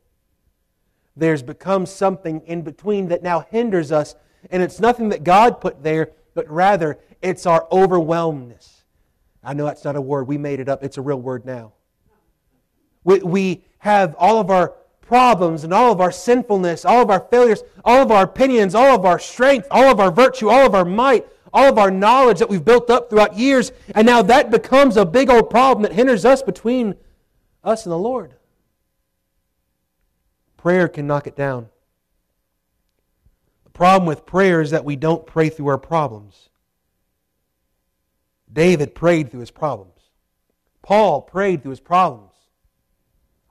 There's 1.15 1.43
become 1.43 1.85
something 1.85 2.41
in 2.45 2.61
between 2.61 3.07
that 3.07 3.23
now 3.23 3.41
hinders 3.49 3.91
us, 3.91 4.15
and 4.49 4.61
it's 4.61 4.79
nothing 4.79 5.09
that 5.09 5.23
God 5.23 5.61
put 5.61 5.81
there, 5.83 6.11
but 6.33 6.49
rather 6.49 6.99
it's 7.21 7.45
our 7.45 7.67
overwhelmness. 7.71 8.83
I 9.43 9.53
know 9.53 9.65
that's 9.65 9.83
not 9.83 9.95
a 9.95 10.01
word, 10.01 10.27
we 10.27 10.37
made 10.37 10.59
it 10.59 10.67
up, 10.67 10.83
it's 10.83 10.97
a 10.97 11.01
real 11.01 11.21
word 11.21 11.45
now. 11.45 11.73
We, 13.03 13.19
we 13.19 13.63
have 13.79 14.15
all 14.17 14.39
of 14.39 14.49
our 14.49 14.73
problems 15.01 15.63
and 15.63 15.73
all 15.73 15.91
of 15.91 16.01
our 16.01 16.11
sinfulness, 16.11 16.83
all 16.83 17.01
of 17.03 17.09
our 17.09 17.19
failures, 17.19 17.63
all 17.83 18.01
of 18.01 18.11
our 18.11 18.23
opinions, 18.23 18.75
all 18.75 18.95
of 18.95 19.05
our 19.05 19.19
strength, 19.19 19.67
all 19.69 19.85
of 19.85 19.99
our 19.99 20.11
virtue, 20.11 20.49
all 20.49 20.65
of 20.65 20.73
our 20.73 20.85
might, 20.85 21.27
all 21.55 21.69
of 21.69 21.77
our 21.77 21.89
knowledge 21.89 22.39
that 22.39 22.49
we've 22.49 22.65
built 22.65 22.89
up 22.89 23.09
throughout 23.09 23.37
years, 23.37 23.71
and 23.95 24.05
now 24.05 24.21
that 24.21 24.51
becomes 24.51 24.97
a 24.97 25.05
big 25.05 25.29
old 25.29 25.49
problem 25.49 25.83
that 25.83 25.93
hinders 25.93 26.25
us 26.25 26.43
between 26.43 26.95
us 27.63 27.85
and 27.85 27.93
the 27.93 27.97
Lord. 27.97 28.33
Prayer 30.57 30.89
can 30.89 31.07
knock 31.07 31.27
it 31.27 31.35
down. 31.37 31.69
The 33.63 33.69
problem 33.69 34.05
with 34.05 34.25
prayer 34.25 34.59
is 34.59 34.71
that 34.71 34.83
we 34.83 34.97
don't 34.97 35.25
pray 35.25 35.47
through 35.47 35.67
our 35.67 35.77
problems. 35.77 36.49
David 38.51 38.93
prayed 38.93 39.31
through 39.31 39.39
his 39.39 39.51
problems. 39.51 39.93
Paul 40.81 41.21
prayed 41.21 41.61
through 41.61 41.71
his 41.71 41.79
problems. 41.79 42.33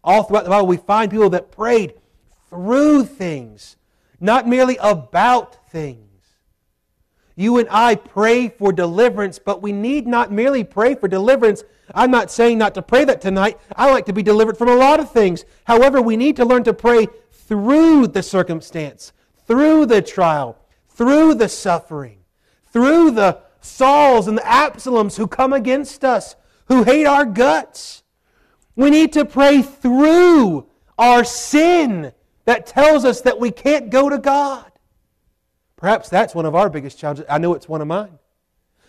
All 0.02 0.24
throughout 0.24 0.44
the 0.44 0.50
Bible, 0.50 0.66
we 0.66 0.76
find 0.76 1.10
people 1.10 1.30
that 1.30 1.50
prayed 1.50 1.94
through 2.50 3.06
things, 3.06 3.76
not 4.20 4.46
merely 4.46 4.76
about 4.76 5.70
things. 5.70 6.03
You 7.36 7.58
and 7.58 7.68
I 7.70 7.96
pray 7.96 8.48
for 8.48 8.72
deliverance, 8.72 9.38
but 9.38 9.60
we 9.60 9.72
need 9.72 10.06
not 10.06 10.30
merely 10.30 10.62
pray 10.62 10.94
for 10.94 11.08
deliverance. 11.08 11.64
I'm 11.94 12.10
not 12.10 12.30
saying 12.30 12.58
not 12.58 12.74
to 12.74 12.82
pray 12.82 13.04
that 13.04 13.20
tonight. 13.20 13.58
I 13.74 13.90
like 13.90 14.06
to 14.06 14.12
be 14.12 14.22
delivered 14.22 14.56
from 14.56 14.68
a 14.68 14.76
lot 14.76 15.00
of 15.00 15.10
things. 15.10 15.44
However, 15.64 16.00
we 16.00 16.16
need 16.16 16.36
to 16.36 16.44
learn 16.44 16.64
to 16.64 16.74
pray 16.74 17.08
through 17.32 18.08
the 18.08 18.22
circumstance, 18.22 19.12
through 19.46 19.86
the 19.86 20.00
trial, 20.00 20.58
through 20.88 21.34
the 21.34 21.48
suffering, 21.48 22.18
through 22.72 23.10
the 23.10 23.40
Sauls 23.60 24.28
and 24.28 24.38
the 24.38 24.42
Absaloms 24.42 25.16
who 25.16 25.26
come 25.26 25.52
against 25.52 26.04
us, 26.04 26.36
who 26.66 26.84
hate 26.84 27.06
our 27.06 27.24
guts. 27.24 28.02
We 28.76 28.90
need 28.90 29.12
to 29.14 29.24
pray 29.24 29.62
through 29.62 30.66
our 30.98 31.24
sin 31.24 32.12
that 32.44 32.66
tells 32.66 33.04
us 33.04 33.22
that 33.22 33.40
we 33.40 33.50
can't 33.50 33.90
go 33.90 34.08
to 34.08 34.18
God. 34.18 34.70
Perhaps 35.84 36.08
that's 36.08 36.34
one 36.34 36.46
of 36.46 36.54
our 36.54 36.70
biggest 36.70 36.98
challenges. 36.98 37.26
I 37.28 37.36
know 37.36 37.52
it's 37.52 37.68
one 37.68 37.82
of 37.82 37.86
mine. 37.86 38.18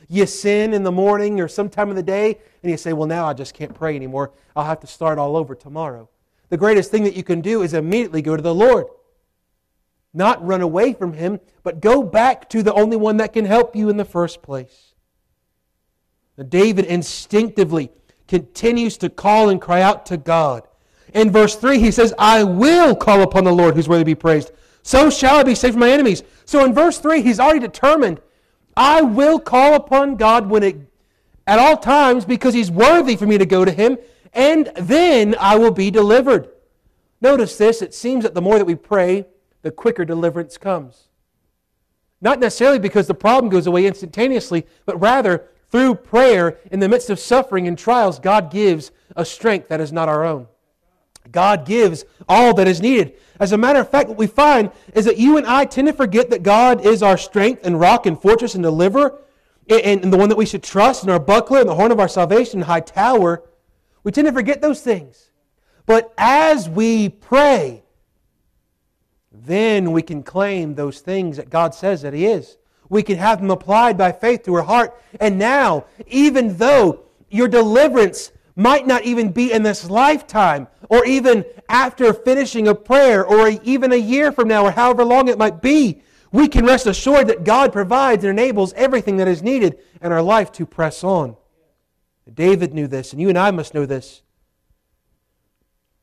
You 0.07 0.25
sin 0.25 0.73
in 0.73 0.83
the 0.83 0.93
morning 0.93 1.41
or 1.41 1.49
sometime 1.49 1.89
of 1.89 1.97
the 1.97 2.01
day, 2.01 2.39
and 2.63 2.71
you 2.71 2.77
say, 2.77 2.93
Well, 2.93 3.05
now 3.05 3.25
I 3.25 3.33
just 3.33 3.53
can't 3.53 3.75
pray 3.75 3.97
anymore. 3.97 4.31
I'll 4.55 4.63
have 4.63 4.79
to 4.79 4.87
start 4.87 5.19
all 5.19 5.35
over 5.35 5.55
tomorrow. 5.55 6.07
The 6.47 6.55
greatest 6.55 6.91
thing 6.91 7.03
that 7.03 7.17
you 7.17 7.21
can 7.21 7.41
do 7.41 7.63
is 7.63 7.73
immediately 7.73 8.21
go 8.21 8.37
to 8.37 8.41
the 8.41 8.55
Lord. 8.55 8.85
Not 10.13 10.41
run 10.47 10.61
away 10.61 10.93
from 10.93 11.11
Him, 11.11 11.41
but 11.63 11.81
go 11.81 12.01
back 12.01 12.49
to 12.51 12.63
the 12.63 12.73
only 12.73 12.95
one 12.95 13.17
that 13.17 13.33
can 13.33 13.43
help 13.43 13.75
you 13.75 13.89
in 13.89 13.97
the 13.97 14.05
first 14.05 14.41
place. 14.41 14.93
Now, 16.37 16.45
David 16.45 16.85
instinctively 16.85 17.91
continues 18.29 18.97
to 18.99 19.09
call 19.09 19.49
and 19.49 19.59
cry 19.59 19.81
out 19.81 20.05
to 20.05 20.15
God. 20.15 20.65
In 21.13 21.29
verse 21.29 21.57
3, 21.57 21.77
he 21.77 21.91
says, 21.91 22.13
I 22.17 22.45
will 22.45 22.95
call 22.95 23.21
upon 23.21 23.43
the 23.43 23.51
Lord 23.51 23.75
who's 23.75 23.89
worthy 23.89 24.03
to 24.03 24.05
be 24.05 24.15
praised. 24.15 24.53
So 24.85 25.09
shall 25.09 25.37
I 25.37 25.43
be 25.43 25.55
saved 25.55 25.73
from 25.73 25.81
my 25.81 25.89
enemies. 25.89 26.23
So 26.45 26.63
in 26.63 26.73
verse 26.73 26.99
3, 26.99 27.21
he's 27.21 27.39
already 27.39 27.59
determined, 27.59 28.21
I 28.77 29.01
will 29.01 29.39
call 29.39 29.73
upon 29.73 30.15
God 30.15 30.49
when 30.49 30.63
it, 30.63 30.77
at 31.47 31.59
all 31.59 31.77
times 31.77 32.23
because 32.23 32.53
he's 32.53 32.71
worthy 32.71 33.15
for 33.15 33.25
me 33.25 33.37
to 33.37 33.45
go 33.45 33.65
to 33.65 33.71
him, 33.71 33.97
and 34.33 34.71
then 34.75 35.35
I 35.39 35.55
will 35.57 35.71
be 35.71 35.89
delivered. 35.91 36.49
Notice 37.21 37.57
this, 37.57 37.81
it 37.81 37.93
seems 37.93 38.23
that 38.23 38.33
the 38.33 38.41
more 38.41 38.57
that 38.57 38.65
we 38.65 38.75
pray, 38.75 39.25
the 39.63 39.71
quicker 39.71 40.05
deliverance 40.05 40.57
comes. 40.57 41.09
Not 42.21 42.39
necessarily 42.39 42.79
because 42.79 43.07
the 43.07 43.13
problem 43.13 43.51
goes 43.51 43.67
away 43.67 43.87
instantaneously, 43.87 44.65
but 44.85 44.99
rather 44.99 45.45
through 45.69 45.95
prayer 45.95 46.59
in 46.71 46.79
the 46.79 46.89
midst 46.89 47.09
of 47.09 47.19
suffering 47.19 47.67
and 47.67 47.77
trials, 47.77 48.19
God 48.19 48.51
gives 48.51 48.91
a 49.15 49.25
strength 49.25 49.67
that 49.69 49.81
is 49.81 49.91
not 49.91 50.09
our 50.09 50.23
own. 50.23 50.47
God 51.35 51.65
gives 51.65 52.05
all 52.27 52.55
that 52.55 52.67
is 52.67 52.81
needed. 52.81 53.13
As 53.39 53.51
a 53.51 53.57
matter 53.57 53.79
of 53.79 53.89
fact, 53.89 54.09
what 54.09 54.17
we 54.17 54.25
find 54.25 54.71
is 54.95 55.05
that 55.05 55.17
you 55.17 55.37
and 55.37 55.45
I 55.45 55.65
tend 55.65 55.87
to 55.87 55.93
forget 55.93 56.29
that 56.31 56.41
God 56.41 56.83
is 56.85 57.03
our 57.03 57.17
strength 57.17 57.65
and 57.65 57.79
rock 57.79 58.05
and 58.05 58.19
fortress 58.19 58.55
and 58.55 58.63
deliverer, 58.63 59.21
and, 59.69 60.03
and 60.03 60.13
the 60.13 60.17
one 60.17 60.29
that 60.29 60.37
we 60.37 60.45
should 60.45 60.63
trust, 60.63 61.03
and 61.03 61.11
our 61.11 61.19
buckler, 61.19 61.59
and 61.59 61.69
the 61.69 61.75
horn 61.75 61.91
of 61.91 61.99
our 61.99 62.07
salvation, 62.07 62.61
and 62.61 62.65
high 62.65 62.79
tower. 62.79 63.43
We 64.03 64.11
tend 64.11 64.27
to 64.27 64.33
forget 64.33 64.61
those 64.61 64.81
things. 64.81 65.29
But 65.85 66.13
as 66.17 66.69
we 66.69 67.09
pray, 67.09 67.83
then 69.31 69.91
we 69.91 70.01
can 70.01 70.23
claim 70.23 70.75
those 70.75 71.01
things 71.01 71.37
that 71.37 71.49
God 71.49 71.75
says 71.75 72.01
that 72.01 72.13
He 72.13 72.25
is. 72.25 72.57
We 72.87 73.03
can 73.03 73.17
have 73.17 73.41
them 73.41 73.51
applied 73.51 73.97
by 73.97 74.13
faith 74.13 74.43
to 74.43 74.53
our 74.55 74.63
heart. 74.63 74.99
And 75.19 75.37
now, 75.37 75.85
even 76.07 76.57
though 76.57 77.01
your 77.29 77.47
deliverance 77.47 78.31
might 78.55 78.87
not 78.87 79.03
even 79.03 79.31
be 79.31 79.51
in 79.51 79.63
this 79.63 79.89
lifetime, 79.89 80.67
or 80.89 81.05
even 81.05 81.43
after 81.67 82.13
finishing 82.13 82.67
a 82.67 82.75
prayer, 82.75 83.25
or 83.25 83.49
even 83.63 83.91
a 83.91 83.97
year 83.97 84.31
from 84.31 84.47
now, 84.47 84.65
or 84.65 84.71
however 84.71 85.03
long 85.03 85.27
it 85.27 85.37
might 85.37 85.61
be, 85.61 86.01
we 86.31 86.47
can 86.47 86.65
rest 86.65 86.85
assured 86.85 87.27
that 87.27 87.43
God 87.43 87.73
provides 87.73 88.23
and 88.23 88.31
enables 88.31 88.73
everything 88.73 89.17
that 89.17 89.27
is 89.27 89.43
needed 89.43 89.79
in 90.01 90.11
our 90.11 90.21
life 90.21 90.51
to 90.53 90.65
press 90.65 91.03
on. 91.03 91.35
David 92.33 92.73
knew 92.73 92.87
this, 92.87 93.11
and 93.11 93.21
you 93.21 93.29
and 93.29 93.37
I 93.37 93.51
must 93.51 93.73
know 93.73 93.85
this. 93.85 94.21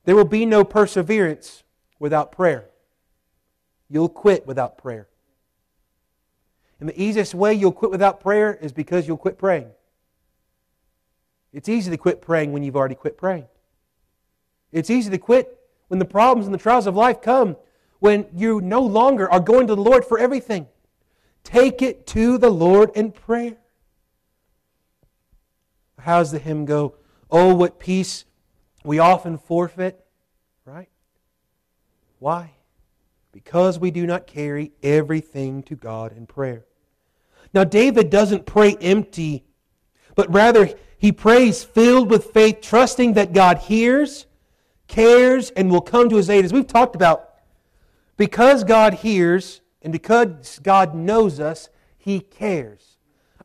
There 0.05 0.17
will 0.17 0.25
be 0.25 0.47
no 0.47 0.65
perseverance 0.65 1.63
without 1.99 2.33
prayer. 2.33 2.71
You'll 3.89 4.09
quit 4.09 4.47
without 4.47 4.79
prayer. 4.79 5.09
And 6.81 6.89
the 6.89 7.01
easiest 7.01 7.35
way 7.35 7.55
you'll 7.55 7.73
quit 7.73 7.91
without 7.91 8.21
prayer 8.21 8.55
is 8.55 8.73
because 8.73 9.07
you'll 9.07 9.17
quit 9.17 9.39
praying. 9.39 9.71
It's 11.53 11.69
easy 11.69 11.91
to 11.91 11.97
quit 11.97 12.23
praying 12.23 12.53
when 12.53 12.63
you've 12.63 12.77
already 12.77 12.95
quit 12.95 13.19
praying. 13.19 13.47
It's 14.73 14.91
easy 14.91 15.11
to 15.11 15.19
quit 15.19 15.59
when 15.89 15.99
the 15.99 16.05
problems 16.05 16.47
and 16.47 16.55
the 16.55 16.59
trials 16.59 16.87
of 16.87 16.97
life 16.97 17.21
come, 17.21 17.57
when 17.99 18.27
you 18.35 18.61
no 18.61 18.81
longer 18.81 19.31
are 19.31 19.41
going 19.41 19.67
to 19.67 19.75
the 19.75 19.83
Lord 19.83 20.05
for 20.05 20.19
everything. 20.19 20.67
Take 21.45 21.83
it 21.83 22.07
to 22.09 22.39
the 22.39 22.51
Lord 22.51 22.91
in 22.95 23.13
prayer. 23.13 23.57
How's 25.99 26.33
the 26.33 26.39
hymn 26.39 26.65
go? 26.65 26.97
Oh, 27.31 27.55
what 27.55 27.79
peace 27.79 28.25
we 28.85 28.99
often 28.99 29.39
forfeit, 29.39 30.05
right? 30.65 30.89
Why? 32.19 32.53
Because 33.33 33.79
we 33.79 33.91
do 33.91 34.07
not 34.07 34.27
carry 34.27 34.73
everything 34.83 35.63
to 35.65 35.77
God 35.77 36.17
in 36.17 36.27
prayer. 36.27 36.65
Now, 37.55 37.65
David 37.65 38.11
doesn't 38.11 38.47
pray 38.47 38.77
empty, 38.81 39.45
but 40.15 40.33
rather 40.33 40.71
he 40.99 41.13
prays 41.13 41.65
filled 41.65 42.11
with 42.11 42.27
faith, 42.27 42.61
trusting 42.61 43.15
that 43.15 43.33
God 43.33 43.59
hears, 43.59 44.27
cares, 44.87 45.51
and 45.51 45.71
will 45.71 45.81
come 45.81 46.09
to 46.09 46.17
his 46.17 46.31
aid. 46.31 46.45
As 46.45 46.53
we've 46.53 46.67
talked 46.67 46.95
about, 46.95 47.31
because 48.17 48.63
God 48.65 48.95
hears 48.95 49.61
and 49.83 49.93
because 49.93 50.61
God 50.61 50.95
knows 50.95 51.41
us, 51.41 51.69
he 51.99 52.21
cares. 52.21 52.99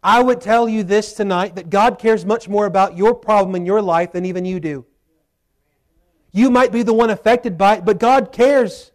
I 0.03 0.21
would 0.21 0.41
tell 0.41 0.69
you 0.69 0.83
this 0.83 1.13
tonight 1.13 1.55
that 1.55 1.69
God 1.69 1.99
cares 1.99 2.25
much 2.25 2.47
more 2.47 2.65
about 2.65 2.95
your 2.95 3.15
problem 3.15 3.55
in 3.55 3.65
your 3.65 3.81
life 3.81 4.11
than 4.11 4.25
even 4.25 4.45
you 4.45 4.59
do. 4.59 4.85
You 6.31 6.51
might 6.51 6.71
be 6.71 6.83
the 6.83 6.93
one 6.93 7.09
affected 7.09 7.57
by 7.57 7.77
it, 7.77 7.85
but 7.85 7.99
God 7.99 8.31
cares. 8.31 8.91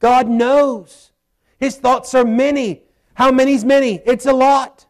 God 0.00 0.28
knows. 0.28 1.12
His 1.58 1.76
thoughts 1.76 2.14
are 2.14 2.24
many. 2.24 2.82
How 3.14 3.30
many's 3.30 3.64
many? 3.64 4.02
It's 4.04 4.26
a 4.26 4.32
lot. 4.32 4.85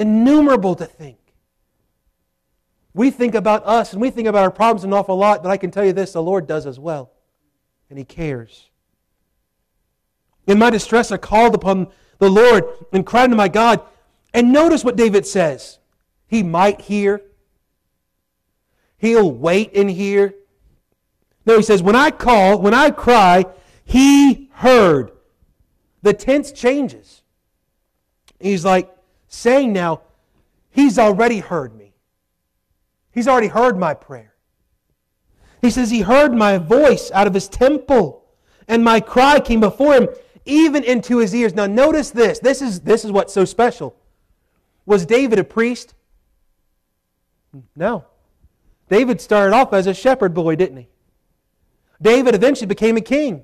Innumerable 0.00 0.74
to 0.76 0.86
think. 0.86 1.18
We 2.94 3.10
think 3.10 3.34
about 3.34 3.66
us 3.66 3.92
and 3.92 4.00
we 4.00 4.08
think 4.08 4.26
about 4.26 4.42
our 4.42 4.50
problems 4.50 4.82
an 4.82 4.94
awful 4.94 5.14
lot, 5.14 5.42
but 5.42 5.50
I 5.50 5.58
can 5.58 5.70
tell 5.70 5.84
you 5.84 5.92
this 5.92 6.14
the 6.14 6.22
Lord 6.22 6.46
does 6.46 6.66
as 6.66 6.80
well. 6.80 7.12
And 7.90 7.98
He 7.98 8.04
cares. 8.06 8.70
In 10.46 10.58
my 10.58 10.70
distress, 10.70 11.12
I 11.12 11.18
called 11.18 11.54
upon 11.54 11.88
the 12.18 12.30
Lord 12.30 12.64
and 12.94 13.04
cried 13.04 13.28
to 13.28 13.36
my 13.36 13.48
God. 13.48 13.82
And 14.32 14.54
notice 14.54 14.82
what 14.82 14.96
David 14.96 15.26
says 15.26 15.78
He 16.26 16.42
might 16.42 16.80
hear, 16.80 17.20
He'll 18.96 19.30
wait 19.30 19.76
and 19.76 19.90
hear. 19.90 20.34
No, 21.44 21.58
he 21.58 21.62
says, 21.62 21.82
when 21.82 21.96
I 21.96 22.10
call, 22.10 22.58
when 22.58 22.72
I 22.72 22.90
cry, 22.90 23.44
He 23.84 24.48
heard. 24.54 25.12
The 26.00 26.14
tense 26.14 26.52
changes. 26.52 27.20
He's 28.38 28.64
like 28.64 28.90
saying 29.30 29.72
now, 29.72 30.02
He's 30.72 30.98
already 30.98 31.40
heard 31.40 31.74
me. 31.74 31.94
He's 33.10 33.26
already 33.26 33.48
heard 33.48 33.76
my 33.76 33.94
prayer. 33.94 34.34
He 35.62 35.70
says, 35.70 35.90
He 35.90 36.02
heard 36.02 36.34
my 36.34 36.58
voice 36.58 37.10
out 37.12 37.26
of 37.26 37.34
His 37.34 37.48
temple, 37.48 38.24
and 38.68 38.84
my 38.84 39.00
cry 39.00 39.40
came 39.40 39.60
before 39.60 39.94
Him, 39.94 40.08
even 40.44 40.84
into 40.84 41.18
His 41.18 41.34
ears. 41.34 41.54
Now, 41.54 41.66
notice 41.66 42.10
this. 42.10 42.38
This 42.38 42.62
is, 42.62 42.80
this 42.80 43.04
is 43.04 43.10
what's 43.10 43.32
so 43.32 43.44
special. 43.44 43.96
Was 44.86 45.06
David 45.06 45.38
a 45.38 45.44
priest? 45.44 45.94
No. 47.74 48.04
David 48.88 49.20
started 49.20 49.54
off 49.54 49.72
as 49.72 49.86
a 49.86 49.94
shepherd 49.94 50.34
boy, 50.34 50.54
didn't 50.56 50.76
he? 50.76 50.88
David 52.00 52.34
eventually 52.34 52.66
became 52.66 52.96
a 52.96 53.00
king. 53.00 53.42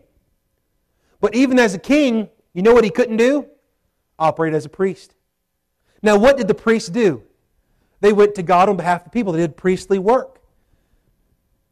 But 1.21 1.35
even 1.35 1.59
as 1.59 1.75
a 1.75 1.79
king, 1.79 2.29
you 2.53 2.63
know 2.63 2.73
what 2.73 2.85
he 2.85 2.91
couldn't 2.91 3.17
do? 3.17 3.47
Operate 4.19 4.55
as 4.55 4.65
a 4.65 4.69
priest. 4.69 5.16
Now, 6.07 6.17
what 6.17 6.37
did 6.37 6.47
the 6.47 6.55
priests 6.55 6.89
do? 6.89 7.25
They 8.01 8.13
went 8.13 8.37
to 8.37 8.43
God 8.45 8.69
on 8.69 8.77
behalf 8.77 9.01
of 9.01 9.05
the 9.07 9.11
people. 9.11 9.33
They 9.33 9.41
did 9.41 9.57
priestly 9.57 9.99
work. 9.99 10.41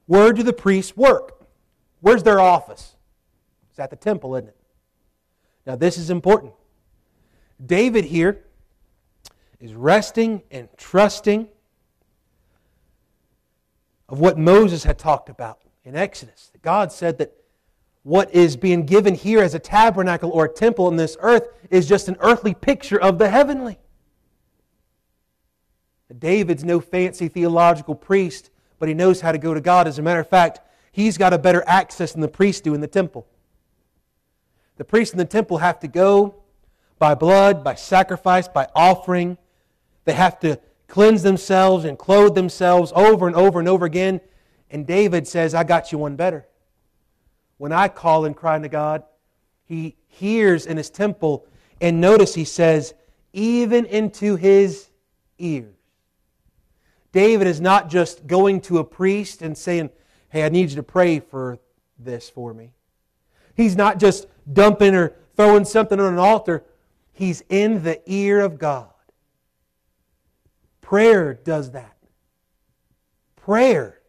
Where 0.07 0.33
do 0.33 0.43
the 0.43 0.53
priests 0.53 0.97
work? 0.97 1.47
Where's 2.01 2.25
their 2.25 2.41
office? 2.41 2.97
It's 3.71 3.79
at 3.79 3.91
the 3.91 3.97
temple, 3.97 4.35
isn't 4.35 4.49
it? 4.49 4.57
Now, 5.65 5.77
this 5.77 5.97
is 5.97 6.11
important. 6.11 6.53
David 7.65 8.07
here 8.07 8.43
is 9.61 9.73
resting 9.73 10.43
and 10.51 10.69
trusting 10.77 11.47
of 14.09 14.19
what 14.19 14.37
Moses 14.37 14.83
had 14.83 14.99
talked 14.99 15.29
about 15.29 15.61
in 15.85 15.95
Exodus. 15.95 16.51
God 16.61 16.91
said 16.91 17.19
that 17.19 17.33
what 18.03 18.35
is 18.35 18.57
being 18.57 18.85
given 18.85 19.15
here 19.15 19.45
as 19.45 19.55
a 19.55 19.61
tabernacle 19.61 20.31
or 20.31 20.47
a 20.47 20.53
temple 20.53 20.89
in 20.89 20.97
this 20.97 21.17
earth 21.21 21.47
is 21.71 21.89
just 21.89 22.09
an 22.09 22.17
earthly 22.19 22.53
picture 22.53 23.01
of 23.01 23.19
the 23.19 23.31
heavenly. 23.31 23.79
David's 26.19 26.65
no 26.65 26.81
fancy 26.81 27.29
theological 27.29 27.95
priest, 27.95 28.51
but 28.79 28.89
he 28.89 28.95
knows 28.95 29.21
how 29.21 29.33
to 29.33 29.39
go 29.39 29.55
to 29.55 29.61
God. 29.61 29.87
As 29.87 29.99
a 29.99 30.03
matter 30.03 30.21
of 30.21 30.29
fact, 30.29 30.61
he's 30.93 31.19
got 31.19 31.33
a 31.33 31.39
better 31.39 31.65
access 31.67 32.13
than 32.13 32.21
the 32.21 32.29
priests 32.29 32.61
do 32.61 32.75
in 32.75 32.81
the 32.81 32.87
temple. 32.87 33.27
The 34.77 34.85
priests 34.85 35.13
in 35.13 35.19
the 35.19 35.25
temple 35.25 35.59
have 35.59 35.81
to 35.81 35.89
go 35.89 36.37
by 36.99 37.15
blood, 37.15 37.65
by 37.65 37.75
sacrifice, 37.75 38.49
by 38.49 38.69
offering. 38.75 39.39
They 40.05 40.15
have 40.15 40.41
to 40.41 40.61
cleanse 40.89 41.23
themselves 41.23 41.85
and 41.85 41.99
clothe 41.99 42.35
themselves 42.35 42.93
over 42.95 43.27
and 43.27 43.37
over 43.37 43.59
and 43.59 43.69
over 43.69 43.85
again. 43.85 44.21
And 44.71 44.87
David 44.87 45.27
says, 45.29 45.55
I 45.55 45.65
got 45.65 45.93
you 45.93 45.99
one 45.99 46.17
better. 46.17 46.47
When 47.59 47.73
I 47.73 47.89
call 47.89 48.25
and 48.25 48.37
cry 48.37 48.59
to 48.59 48.69
God, 48.69 49.05
he 49.65 49.97
hears 50.09 50.67
in 50.67 50.77
his 50.77 50.91
temple. 50.91 51.47
And 51.81 52.01
notice 52.01 52.35
he 52.35 52.45
says, 52.45 52.95
even 53.33 53.87
into 53.87 54.37
his 54.37 54.89
ears. 55.39 55.75
David 57.15 57.47
is 57.47 57.61
not 57.61 57.89
just 57.89 58.27
going 58.27 58.61
to 58.63 58.79
a 58.79 58.85
priest 58.85 59.41
and 59.41 59.57
saying, 59.57 59.91
Hey, 60.31 60.45
I 60.45 60.49
need 60.49 60.71
you 60.71 60.77
to 60.77 60.83
pray 60.83 61.21
for 61.21 61.61
this 61.97 62.29
for 62.29 62.53
me. 62.53 62.73
He's 63.55 63.77
not 63.77 64.01
just 64.01 64.27
dumping 64.53 64.97
or 64.97 65.15
throwing 65.37 65.65
something 65.65 66.01
on 66.01 66.15
an 66.15 66.19
altar. 66.19 66.65
He's 67.13 67.45
in 67.49 67.85
the 67.85 68.03
ear 68.13 68.41
of 68.41 68.59
God. 68.59 68.89
Prayer 70.81 71.35
does 71.35 71.71
that. 71.71 71.97
Prayer 73.37 74.01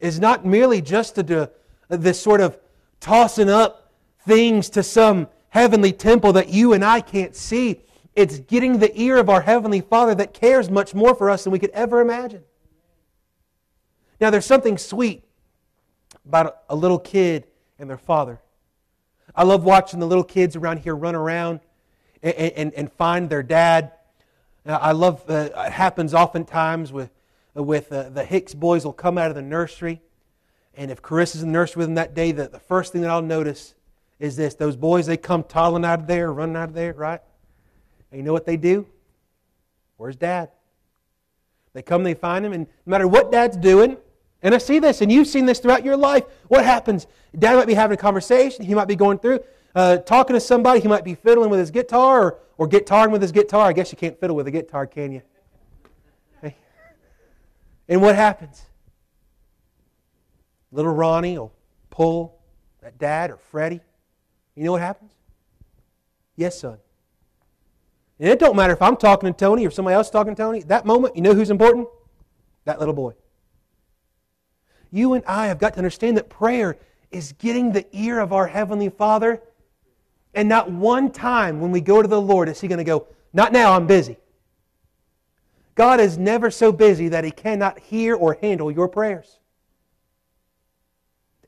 is 0.00 0.18
not 0.18 0.46
merely 0.46 0.80
just 0.80 1.18
a, 1.18 1.50
this 1.90 2.18
sort 2.18 2.40
of 2.40 2.58
tossing 2.98 3.50
up 3.50 3.92
things 4.20 4.70
to 4.70 4.82
some 4.82 5.28
heavenly 5.50 5.92
temple 5.92 6.32
that 6.32 6.48
you 6.48 6.72
and 6.72 6.82
I 6.82 7.02
can't 7.02 7.36
see. 7.36 7.82
It's 8.16 8.38
getting 8.38 8.78
the 8.78 8.98
ear 9.00 9.16
of 9.16 9.28
our 9.28 9.40
Heavenly 9.40 9.80
Father 9.80 10.14
that 10.14 10.32
cares 10.34 10.70
much 10.70 10.94
more 10.94 11.14
for 11.14 11.30
us 11.30 11.44
than 11.44 11.52
we 11.52 11.58
could 11.58 11.70
ever 11.70 12.00
imagine. 12.00 12.44
Now, 14.20 14.30
there's 14.30 14.46
something 14.46 14.78
sweet 14.78 15.24
about 16.24 16.62
a 16.68 16.76
little 16.76 16.98
kid 16.98 17.46
and 17.78 17.90
their 17.90 17.98
father. 17.98 18.40
I 19.34 19.42
love 19.42 19.64
watching 19.64 19.98
the 20.00 20.06
little 20.06 20.24
kids 20.24 20.54
around 20.54 20.78
here 20.78 20.94
run 20.94 21.14
around 21.14 21.60
and, 22.22 22.34
and, 22.34 22.74
and 22.74 22.92
find 22.92 23.28
their 23.28 23.42
dad. 23.42 23.92
I 24.64 24.92
love, 24.92 25.28
uh, 25.28 25.50
it 25.54 25.72
happens 25.72 26.14
oftentimes 26.14 26.92
with, 26.92 27.10
with 27.54 27.92
uh, 27.92 28.10
the 28.10 28.24
Hicks 28.24 28.54
boys 28.54 28.84
will 28.84 28.92
come 28.92 29.18
out 29.18 29.28
of 29.28 29.34
the 29.34 29.42
nursery. 29.42 30.00
And 30.74 30.90
if 30.90 31.02
Carissa's 31.02 31.42
in 31.42 31.48
the 31.48 31.52
nursery 31.52 31.80
with 31.80 31.88
them 31.88 31.94
that 31.96 32.14
day, 32.14 32.32
the, 32.32 32.48
the 32.48 32.60
first 32.60 32.92
thing 32.92 33.02
that 33.02 33.10
I'll 33.10 33.22
notice 33.22 33.74
is 34.18 34.36
this. 34.36 34.54
Those 34.54 34.76
boys, 34.76 35.06
they 35.06 35.16
come 35.16 35.42
toddling 35.42 35.84
out 35.84 36.00
of 36.00 36.06
there, 36.06 36.32
running 36.32 36.56
out 36.56 36.68
of 36.68 36.74
there, 36.74 36.94
right? 36.94 37.20
And 38.14 38.20
you 38.20 38.24
know 38.24 38.32
what 38.32 38.46
they 38.46 38.56
do? 38.56 38.86
Where's 39.96 40.14
dad? 40.14 40.50
They 41.72 41.82
come, 41.82 42.04
they 42.04 42.14
find 42.14 42.46
him, 42.46 42.52
and 42.52 42.68
no 42.86 42.90
matter 42.92 43.08
what 43.08 43.32
dad's 43.32 43.56
doing, 43.56 43.96
and 44.40 44.54
I 44.54 44.58
see 44.58 44.78
this, 44.78 45.00
and 45.00 45.10
you've 45.10 45.26
seen 45.26 45.46
this 45.46 45.58
throughout 45.58 45.84
your 45.84 45.96
life, 45.96 46.22
what 46.46 46.64
happens? 46.64 47.08
Dad 47.36 47.56
might 47.56 47.66
be 47.66 47.74
having 47.74 47.96
a 47.96 48.00
conversation, 48.00 48.64
he 48.64 48.72
might 48.72 48.86
be 48.86 48.94
going 48.94 49.18
through, 49.18 49.40
uh, 49.74 49.96
talking 49.96 50.34
to 50.34 50.38
somebody, 50.38 50.78
he 50.78 50.86
might 50.86 51.02
be 51.02 51.16
fiddling 51.16 51.50
with 51.50 51.58
his 51.58 51.72
guitar 51.72 52.22
or, 52.22 52.38
or 52.56 52.68
guitaring 52.68 53.10
with 53.10 53.20
his 53.20 53.32
guitar. 53.32 53.66
I 53.66 53.72
guess 53.72 53.90
you 53.90 53.98
can't 53.98 54.16
fiddle 54.20 54.36
with 54.36 54.46
a 54.46 54.52
guitar, 54.52 54.86
can 54.86 55.10
you? 55.10 55.22
And 57.88 58.00
what 58.00 58.14
happens? 58.14 58.62
Little 60.70 60.94
Ronnie 60.94 61.36
will 61.36 61.52
pull 61.90 62.38
that 62.80 62.96
dad 62.96 63.32
or 63.32 63.38
Freddie. 63.38 63.80
You 64.54 64.62
know 64.62 64.70
what 64.70 64.82
happens? 64.82 65.10
Yes, 66.36 66.60
son. 66.60 66.78
And 68.18 68.28
it 68.28 68.38
don't 68.38 68.56
matter 68.56 68.72
if 68.72 68.82
I'm 68.82 68.96
talking 68.96 69.32
to 69.32 69.36
Tony 69.36 69.66
or 69.66 69.70
somebody 69.70 69.94
else 69.94 70.10
talking 70.10 70.34
to 70.34 70.42
Tony. 70.42 70.62
That 70.62 70.86
moment, 70.86 71.16
you 71.16 71.22
know 71.22 71.34
who's 71.34 71.50
important? 71.50 71.88
That 72.64 72.78
little 72.78 72.94
boy. 72.94 73.14
You 74.90 75.14
and 75.14 75.24
I 75.26 75.48
have 75.48 75.58
got 75.58 75.72
to 75.72 75.78
understand 75.78 76.16
that 76.16 76.28
prayer 76.28 76.76
is 77.10 77.32
getting 77.32 77.72
the 77.72 77.86
ear 77.92 78.20
of 78.20 78.32
our 78.32 78.46
Heavenly 78.46 78.88
Father. 78.88 79.42
And 80.34 80.48
not 80.48 80.70
one 80.70 81.10
time 81.10 81.60
when 81.60 81.72
we 81.72 81.80
go 81.80 82.00
to 82.02 82.08
the 82.08 82.20
Lord 82.20 82.48
is 82.48 82.60
He 82.60 82.68
going 82.68 82.78
to 82.78 82.84
go, 82.84 83.08
Not 83.32 83.52
now, 83.52 83.72
I'm 83.72 83.86
busy. 83.86 84.16
God 85.74 85.98
is 85.98 86.16
never 86.16 86.50
so 86.50 86.70
busy 86.70 87.08
that 87.08 87.24
He 87.24 87.32
cannot 87.32 87.80
hear 87.80 88.14
or 88.14 88.38
handle 88.40 88.70
your 88.70 88.88
prayers. 88.88 89.40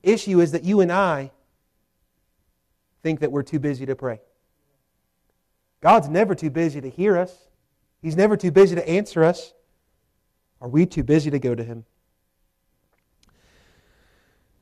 The 0.03 0.11
issue 0.11 0.41
is 0.41 0.53
that 0.53 0.65
you 0.65 0.81
and 0.81 0.91
I 0.91 1.31
think 3.03 3.21
that 3.21 3.31
we're 3.31 3.45
too 3.45 3.61
busy 3.61 3.87
to 3.87 3.95
pray. 3.95 4.21
God's 5.87 6.09
never 6.09 6.35
too 6.35 6.51
busy 6.51 6.81
to 6.81 6.91
hear 6.91 7.17
us, 7.17 7.33
He's 8.03 8.17
never 8.17 8.37
too 8.37 8.51
busy 8.51 8.75
to 8.75 8.89
answer 8.89 9.23
us. 9.23 9.55
Are 10.61 10.69
we 10.69 10.85
too 10.85 11.05
busy 11.05 11.31
to 11.31 11.39
go 11.39 11.55
to 11.55 11.63
Him? 11.63 11.85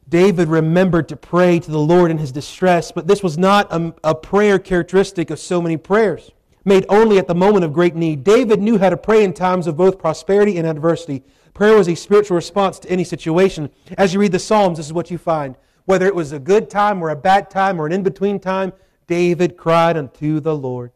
David 0.06 0.48
remembered 0.48 1.08
to 1.08 1.16
pray 1.16 1.60
to 1.60 1.70
the 1.70 1.78
Lord 1.78 2.10
in 2.10 2.18
his 2.18 2.30
distress, 2.30 2.92
but 2.92 3.06
this 3.06 3.22
was 3.22 3.38
not 3.38 3.72
a, 3.72 3.94
a, 4.04 4.14
prayer 4.14 4.58
characteristic 4.58 5.30
of 5.30 5.38
so 5.38 5.62
many 5.62 5.78
prayers, 5.78 6.30
made 6.66 6.84
only 6.90 7.16
at 7.16 7.26
the 7.26 7.34
moment 7.34 7.64
of 7.64 7.72
great 7.72 7.94
need. 7.94 8.22
David 8.22 8.60
knew 8.60 8.76
how 8.76 8.90
to 8.90 8.96
pray 8.98 9.24
in 9.24 9.32
times 9.32 9.66
of 9.66 9.78
both 9.78 9.98
prosperity 9.98 10.58
and 10.58 10.66
adversity. 10.66 11.24
Prayer 11.54 11.74
was 11.74 11.88
a 11.88 11.94
spiritual 11.94 12.34
response 12.34 12.78
to 12.80 12.90
any 12.90 13.02
situation. 13.02 13.70
As 13.96 14.12
you 14.12 14.20
read 14.20 14.32
the 14.32 14.38
Psalms, 14.38 14.76
this 14.76 14.84
is 14.84 14.92
what 14.92 15.10
you 15.10 15.16
find. 15.16 15.56
Whether 15.86 16.04
it 16.04 16.14
was 16.14 16.32
a 16.32 16.38
good 16.38 16.68
time 16.68 17.00
or 17.00 17.08
a 17.08 17.16
bad 17.16 17.48
time 17.48 17.80
or 17.80 17.86
an 17.86 17.92
in 17.92 18.02
between 18.02 18.40
time, 18.40 18.74
David 19.06 19.56
cried 19.56 19.96
unto 19.96 20.38
the 20.38 20.54
Lord. 20.54 20.92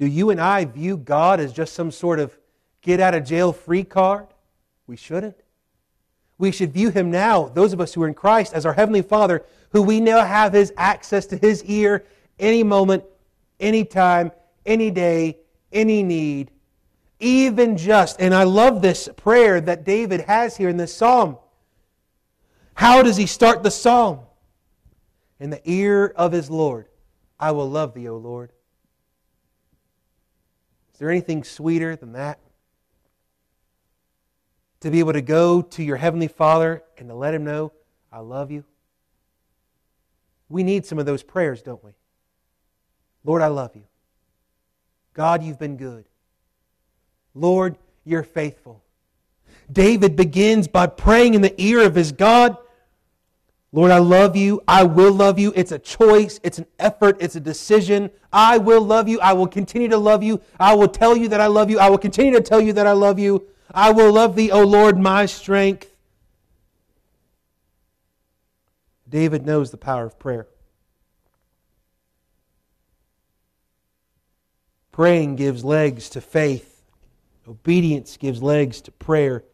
Do 0.00 0.06
you 0.06 0.30
and 0.30 0.40
I 0.40 0.64
view 0.64 0.96
God 0.96 1.40
as 1.40 1.52
just 1.52 1.74
some 1.74 1.90
sort 1.90 2.20
of 2.20 2.34
get 2.80 3.00
out 3.00 3.14
of 3.14 3.22
jail 3.22 3.52
free 3.52 3.84
card? 3.84 4.28
We 4.86 4.96
shouldn't. 4.96 5.36
We 6.38 6.52
should 6.52 6.72
view 6.72 6.88
Him 6.88 7.10
now, 7.10 7.48
those 7.48 7.74
of 7.74 7.82
us 7.82 7.92
who 7.92 8.02
are 8.04 8.08
in 8.08 8.14
Christ, 8.14 8.54
as 8.54 8.64
our 8.64 8.72
Heavenly 8.72 9.02
Father, 9.02 9.44
who 9.72 9.82
we 9.82 10.00
now 10.00 10.24
have 10.24 10.54
His 10.54 10.72
access 10.78 11.26
to 11.26 11.36
His 11.36 11.62
ear 11.64 12.06
any 12.38 12.62
moment, 12.62 13.04
any 13.60 13.84
time, 13.84 14.32
any 14.64 14.90
day, 14.90 15.36
any 15.70 16.02
need, 16.02 16.50
even 17.18 17.76
just. 17.76 18.22
And 18.22 18.34
I 18.34 18.44
love 18.44 18.80
this 18.80 19.06
prayer 19.18 19.60
that 19.60 19.84
David 19.84 20.22
has 20.22 20.56
here 20.56 20.70
in 20.70 20.78
this 20.78 20.94
psalm. 20.94 21.36
How 22.72 23.02
does 23.02 23.18
he 23.18 23.26
start 23.26 23.62
the 23.62 23.70
psalm? 23.70 24.20
In 25.38 25.50
the 25.50 25.60
ear 25.70 26.06
of 26.16 26.32
his 26.32 26.48
Lord, 26.48 26.88
I 27.38 27.50
will 27.50 27.68
love 27.68 27.92
thee, 27.92 28.08
O 28.08 28.16
Lord 28.16 28.50
there 31.00 31.10
anything 31.10 31.42
sweeter 31.42 31.96
than 31.96 32.12
that? 32.12 32.38
To 34.80 34.90
be 34.90 34.98
able 34.98 35.14
to 35.14 35.22
go 35.22 35.62
to 35.62 35.82
your 35.82 35.96
Heavenly 35.96 36.28
Father 36.28 36.82
and 36.98 37.08
to 37.08 37.14
let 37.14 37.34
Him 37.34 37.42
know, 37.42 37.72
I 38.12 38.18
love 38.18 38.50
you. 38.50 38.64
We 40.50 40.62
need 40.62 40.84
some 40.84 40.98
of 40.98 41.06
those 41.06 41.22
prayers, 41.22 41.62
don't 41.62 41.82
we? 41.82 41.92
Lord, 43.24 43.40
I 43.40 43.46
love 43.46 43.74
you. 43.74 43.84
God, 45.14 45.42
you've 45.42 45.58
been 45.58 45.76
good. 45.76 46.04
Lord, 47.34 47.76
you're 48.04 48.22
faithful. 48.22 48.82
David 49.72 50.16
begins 50.16 50.68
by 50.68 50.86
praying 50.86 51.34
in 51.34 51.40
the 51.40 51.58
ear 51.60 51.80
of 51.80 51.94
his 51.94 52.12
God 52.12 52.56
Lord, 53.72 53.92
I 53.92 53.98
love 53.98 54.34
you. 54.34 54.62
I 54.66 54.82
will 54.82 55.12
love 55.12 55.38
you. 55.38 55.52
It's 55.54 55.70
a 55.70 55.78
choice. 55.78 56.40
It's 56.42 56.58
an 56.58 56.66
effort. 56.78 57.16
It's 57.20 57.36
a 57.36 57.40
decision. 57.40 58.10
I 58.32 58.58
will 58.58 58.82
love 58.82 59.08
you. 59.08 59.20
I 59.20 59.32
will 59.32 59.46
continue 59.46 59.88
to 59.88 59.98
love 59.98 60.24
you. 60.24 60.40
I 60.58 60.74
will 60.74 60.88
tell 60.88 61.16
you 61.16 61.28
that 61.28 61.40
I 61.40 61.46
love 61.46 61.70
you. 61.70 61.78
I 61.78 61.88
will 61.88 61.98
continue 61.98 62.32
to 62.32 62.40
tell 62.40 62.60
you 62.60 62.72
that 62.72 62.86
I 62.86 62.92
love 62.92 63.18
you. 63.18 63.46
I 63.72 63.92
will 63.92 64.12
love 64.12 64.34
thee, 64.34 64.50
O 64.50 64.64
Lord, 64.64 64.98
my 64.98 65.26
strength. 65.26 65.94
David 69.08 69.46
knows 69.46 69.70
the 69.70 69.76
power 69.76 70.04
of 70.04 70.18
prayer. 70.18 70.48
Praying 74.90 75.36
gives 75.36 75.64
legs 75.64 76.10
to 76.10 76.20
faith. 76.20 76.82
Obedience 77.46 78.16
gives 78.16 78.42
legs 78.42 78.80
to 78.82 78.90
prayer. 78.90 79.44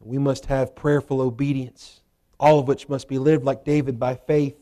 We 0.00 0.18
must 0.18 0.46
have 0.46 0.76
prayerful 0.76 1.20
obedience 1.20 1.99
all 2.40 2.58
of 2.58 2.66
which 2.66 2.88
must 2.88 3.06
be 3.06 3.18
lived 3.18 3.44
like 3.44 3.64
David 3.64 4.00
by 4.00 4.16
faith. 4.16 4.56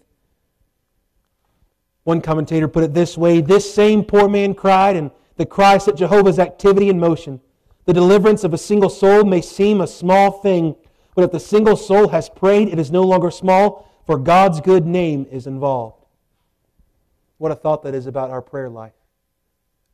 One 2.03 2.21
commentator 2.21 2.69
put 2.69 2.85
it 2.85 2.93
this 2.93 3.17
way 3.17 3.41
This 3.41 3.73
same 3.73 4.05
poor 4.05 4.29
man 4.29 4.55
cried, 4.55 4.97
and 4.97 5.11
the 5.37 5.47
cry 5.47 5.79
set 5.79 5.97
Jehovah's 5.97 6.39
activity 6.39 6.91
in 6.91 6.99
motion. 6.99 7.41
The 7.87 7.93
deliverance 7.95 8.45
of 8.45 8.53
a 8.53 8.59
single 8.59 8.91
soul 8.91 9.25
may 9.25 9.41
seem 9.41 9.81
a 9.81 9.87
small 9.87 10.31
thing, 10.31 10.75
but 11.15 11.25
if 11.25 11.31
the 11.31 11.41
single 11.41 11.77
soul 11.77 12.09
has 12.09 12.29
prayed, 12.29 12.69
it 12.69 12.79
is 12.79 12.91
no 12.91 13.03
longer 13.03 13.31
small, 13.31 13.89
for 14.05 14.19
God's 14.19 14.61
good 14.61 14.85
name 14.85 15.27
is 15.31 15.47
involved. 15.47 16.05
What 17.39 17.53
a 17.53 17.57
thought 17.57 17.85
that 17.85 17.95
is 17.95 18.07
about 18.07 18.31
our 18.31 18.43
prayer 18.43 18.69
life. 18.69 18.93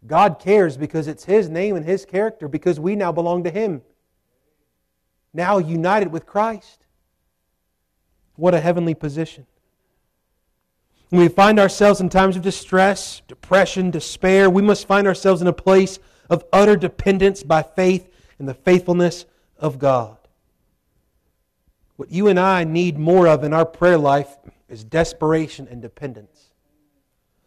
God 0.06 0.38
cares 0.38 0.76
because 0.76 1.06
it's 1.06 1.24
His 1.24 1.48
name 1.48 1.76
and 1.76 1.84
His 1.84 2.04
character, 2.04 2.48
because 2.48 2.80
we 2.80 2.96
now 2.96 3.12
belong 3.12 3.44
to 3.44 3.50
Him. 3.50 3.82
Now 5.32 5.58
united 5.58 6.10
with 6.10 6.26
Christ. 6.26 6.83
What 8.36 8.54
a 8.54 8.60
heavenly 8.60 8.94
position. 8.94 9.46
When 11.10 11.20
we 11.20 11.28
find 11.28 11.60
ourselves 11.60 12.00
in 12.00 12.08
times 12.08 12.36
of 12.36 12.42
distress, 12.42 13.22
depression, 13.28 13.90
despair, 13.90 14.50
we 14.50 14.62
must 14.62 14.86
find 14.86 15.06
ourselves 15.06 15.40
in 15.40 15.46
a 15.46 15.52
place 15.52 15.98
of 16.28 16.44
utter 16.52 16.76
dependence 16.76 17.42
by 17.42 17.62
faith 17.62 18.08
in 18.38 18.46
the 18.46 18.54
faithfulness 18.54 19.26
of 19.58 19.78
God. 19.78 20.16
What 21.96 22.10
you 22.10 22.26
and 22.26 22.40
I 22.40 22.64
need 22.64 22.98
more 22.98 23.28
of 23.28 23.44
in 23.44 23.52
our 23.52 23.64
prayer 23.64 23.98
life 23.98 24.36
is 24.68 24.82
desperation 24.82 25.68
and 25.70 25.80
dependence. 25.80 26.50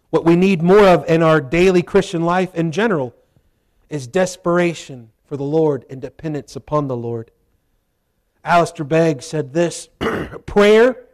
What 0.10 0.24
we 0.24 0.38
need 0.38 0.62
more 0.62 0.88
of 0.88 1.06
in 1.10 1.22
our 1.22 1.42
daily 1.42 1.82
Christian 1.82 2.24
life 2.24 2.56
in 2.56 2.72
general 2.72 3.14
is 3.90 4.08
desperation 4.08 5.12
for 5.26 5.36
the 5.36 5.44
Lord 5.44 5.86
and 5.90 6.02
dependence 6.02 6.56
upon 6.56 6.88
the 6.88 6.96
Lord. 6.96 7.32
Alistair 8.48 8.86
Begg 8.86 9.22
said 9.22 9.54
this 9.54 9.90
Prayer 10.46 11.06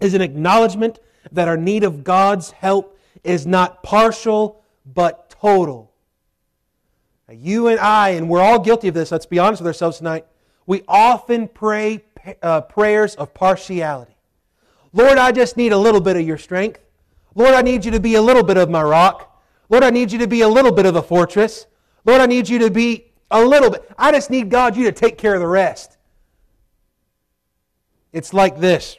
is 0.00 0.12
an 0.14 0.20
acknowledgement 0.20 0.98
that 1.30 1.46
our 1.46 1.56
need 1.56 1.84
of 1.84 2.02
God's 2.02 2.50
help 2.50 2.98
is 3.22 3.46
not 3.46 3.84
partial 3.84 4.64
but 4.84 5.30
total. 5.30 5.92
Now, 7.28 7.34
you 7.34 7.68
and 7.68 7.78
I, 7.78 8.10
and 8.10 8.28
we're 8.28 8.42
all 8.42 8.58
guilty 8.58 8.88
of 8.88 8.94
this, 8.94 9.12
let's 9.12 9.26
be 9.26 9.38
honest 9.38 9.62
with 9.62 9.68
ourselves 9.68 9.98
tonight, 9.98 10.26
we 10.66 10.82
often 10.88 11.46
pray 11.46 12.02
uh, 12.42 12.62
prayers 12.62 13.14
of 13.14 13.32
partiality. 13.34 14.16
Lord, 14.92 15.16
I 15.16 15.30
just 15.30 15.56
need 15.56 15.72
a 15.72 15.78
little 15.78 16.00
bit 16.00 16.16
of 16.16 16.26
your 16.26 16.38
strength. 16.38 16.80
Lord, 17.36 17.54
I 17.54 17.62
need 17.62 17.84
you 17.84 17.92
to 17.92 18.00
be 18.00 18.16
a 18.16 18.22
little 18.22 18.42
bit 18.42 18.56
of 18.56 18.68
my 18.68 18.82
rock. 18.82 19.40
Lord, 19.68 19.84
I 19.84 19.90
need 19.90 20.10
you 20.10 20.18
to 20.18 20.26
be 20.26 20.40
a 20.40 20.48
little 20.48 20.72
bit 20.72 20.86
of 20.86 20.96
a 20.96 21.02
fortress. 21.02 21.66
Lord, 22.04 22.20
I 22.20 22.26
need 22.26 22.48
you 22.48 22.58
to 22.58 22.70
be 22.70 23.12
a 23.30 23.40
little 23.40 23.70
bit. 23.70 23.88
I 23.96 24.10
just 24.10 24.28
need 24.28 24.50
God, 24.50 24.76
you 24.76 24.84
to 24.86 24.92
take 24.92 25.16
care 25.16 25.34
of 25.34 25.40
the 25.40 25.46
rest. 25.46 25.98
It's 28.12 28.34
like 28.34 28.58
this 28.58 28.98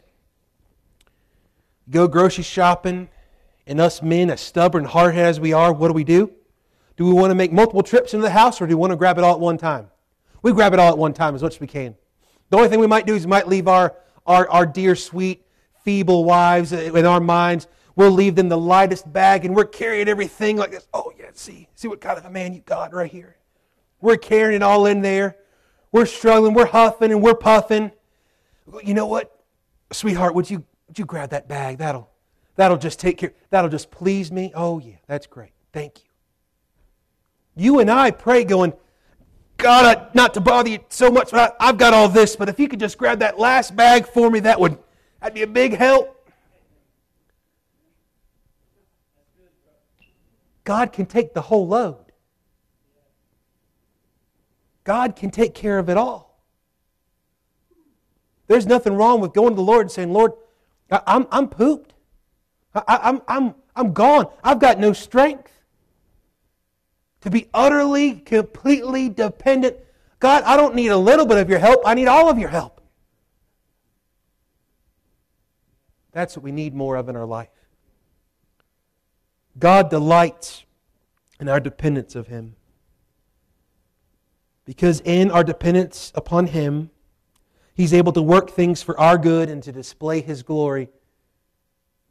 go 1.90 2.08
grocery 2.08 2.44
shopping, 2.44 3.10
and 3.68 3.80
us 3.80 4.02
men, 4.02 4.30
as 4.30 4.42
stubborn, 4.42 4.86
hard 4.86 5.14
headed 5.14 5.30
as 5.30 5.40
we 5.40 5.54
are, 5.54 5.74
what 5.74 5.88
do 5.88 5.94
we 5.94 6.04
do? 6.04 6.32
Do 6.98 7.06
we 7.06 7.14
want 7.14 7.32
to 7.32 7.36
make 7.36 7.52
multiple 7.52 7.84
trips 7.84 8.14
into 8.14 8.24
the 8.24 8.32
house 8.32 8.62
or 8.62 8.68
do 8.68 8.76
we 8.76 8.80
want 8.80 8.92
to 8.92 8.98
grab 8.98 9.18
it 9.18 9.24
all 9.24 9.34
at 9.34 9.40
one 9.40 9.58
time? 9.58 9.88
We 10.42 10.52
grab 10.52 10.74
it 10.74 10.80
all 10.80 10.90
at 10.90 10.98
one 10.98 11.14
time 11.14 11.36
as 11.36 11.44
much 11.44 11.56
as 11.56 11.60
we 11.60 11.68
can. 11.68 11.96
The 12.50 12.58
only 12.58 12.70
thing 12.70 12.80
we 12.80 12.88
might 12.88 13.06
do 13.06 13.16
is 13.16 13.26
we 13.26 13.30
might 13.30 13.48
leave 13.48 13.68
our, 13.68 13.96
our, 14.26 14.50
our 14.50 14.66
dear, 14.66 14.96
sweet, 14.96 15.46
feeble 15.84 16.26
wives 16.26 16.74
uh, 16.74 16.78
in 16.78 17.06
our 17.06 17.20
minds. 17.20 17.68
We'll 17.96 18.12
leave 18.12 18.36
them 18.36 18.50
the 18.50 18.58
lightest 18.58 19.12
bag 19.12 19.46
and 19.46 19.56
we're 19.56 19.66
carrying 19.66 20.08
everything 20.08 20.58
like 20.58 20.72
this. 20.72 20.88
Oh, 20.94 21.12
yeah, 21.18 21.32
see, 21.34 21.68
see 21.76 21.88
what 21.88 22.02
kind 22.02 22.18
of 22.18 22.26
a 22.26 22.30
man 22.30 22.54
you 22.54 22.62
got 22.62 22.94
right 22.94 23.12
here. 23.12 23.38
We're 24.00 24.18
carrying 24.18 24.62
it 24.62 24.64
all 24.64 24.86
in 24.86 25.02
there. 25.02 25.38
We're 25.92 26.06
struggling, 26.06 26.54
we're 26.54 26.68
huffing 26.68 27.12
and 27.12 27.22
we're 27.22 27.36
puffing. 27.36 27.92
You 28.84 28.94
know 28.94 29.08
what? 29.08 29.44
Sweetheart, 29.92 30.36
would 30.36 30.50
you, 30.50 30.64
would 30.88 31.00
you 31.00 31.06
grab 31.06 31.32
that 31.32 31.48
bag? 31.48 31.78
That'll, 31.80 32.10
that'll 32.56 32.78
just 32.78 33.00
take 33.00 33.18
care, 33.18 33.34
that'll 33.50 33.70
just 33.70 33.92
please 33.92 34.32
me. 34.32 34.52
Oh, 34.56 34.80
yeah, 34.80 34.96
that's 35.08 35.28
great. 35.28 35.52
Thank 35.74 36.04
you. 36.04 36.10
You 37.56 37.80
and 37.80 37.92
I 37.92 38.12
pray 38.12 38.44
going, 38.44 38.74
God, 39.58 40.10
not 40.16 40.34
to 40.34 40.42
bother 40.42 40.70
you 40.70 40.80
so 40.90 41.12
much, 41.12 41.32
but 41.32 41.56
I, 41.60 41.70
I've 41.70 41.78
got 41.78 41.94
all 41.94 42.10
this, 42.10 42.36
but 42.36 42.50
if 42.50 42.60
you 42.60 42.68
could 42.68 42.80
just 42.80 42.98
grab 42.98 43.20
that 43.20 43.38
last 43.38 43.76
bag 43.76 44.08
for 44.08 44.30
me, 44.30 44.40
that 44.42 44.60
would 44.60 44.78
that'd 45.20 45.36
be 45.36 45.44
a 45.44 45.48
big 45.48 45.76
help. 45.76 46.18
God 50.64 50.94
can 50.94 51.06
take 51.06 51.34
the 51.34 51.42
whole 51.42 51.68
load. 51.68 52.12
God 54.84 55.16
can 55.16 55.30
take 55.30 55.54
care 55.54 55.78
of 55.78 55.90
it 55.90 55.98
all. 55.98 56.31
There's 58.52 58.68
nothing 58.68 58.96
wrong 58.96 59.22
with 59.22 59.32
going 59.32 59.52
to 59.52 59.56
the 59.56 59.62
Lord 59.62 59.84
and 59.84 59.92
saying, 59.92 60.12
Lord, 60.12 60.34
I, 60.92 61.00
I'm, 61.08 61.26
I'm 61.32 61.48
pooped. 61.48 61.94
I, 62.76 63.00
I'm, 63.02 63.22
I'm, 63.26 63.56
I'm 63.78 63.94
gone. 63.94 64.28
I've 64.44 64.60
got 64.60 64.78
no 64.78 64.92
strength 64.92 65.54
to 67.22 67.30
be 67.30 67.48
utterly, 67.54 68.16
completely 68.16 69.08
dependent. 69.08 69.78
God, 70.20 70.44
I 70.44 70.58
don't 70.58 70.76
need 70.76 70.90
a 70.90 70.98
little 70.98 71.26
bit 71.26 71.38
of 71.38 71.50
your 71.50 71.60
help. 71.60 71.84
I 71.86 71.94
need 71.94 72.10
all 72.10 72.30
of 72.30 72.38
your 72.38 72.50
help. 72.50 72.82
That's 76.12 76.36
what 76.36 76.44
we 76.44 76.52
need 76.52 76.74
more 76.76 76.98
of 76.98 77.08
in 77.08 77.16
our 77.16 77.26
life. 77.26 77.48
God 79.60 79.90
delights 79.90 80.66
in 81.40 81.48
our 81.48 81.62
dependence 81.62 82.16
of 82.16 82.28
Him. 82.28 82.58
Because 84.66 85.00
in 85.06 85.32
our 85.32 85.46
dependence 85.46 86.12
upon 86.16 86.48
Him, 86.48 86.91
He's 87.82 87.96
able 87.96 88.12
to 88.12 88.22
work 88.22 88.52
things 88.52 88.84
for 88.84 89.00
our 89.00 89.18
good 89.18 89.50
and 89.50 89.64
to 89.64 89.72
display 89.72 90.22
His 90.22 90.44
glory. 90.44 90.88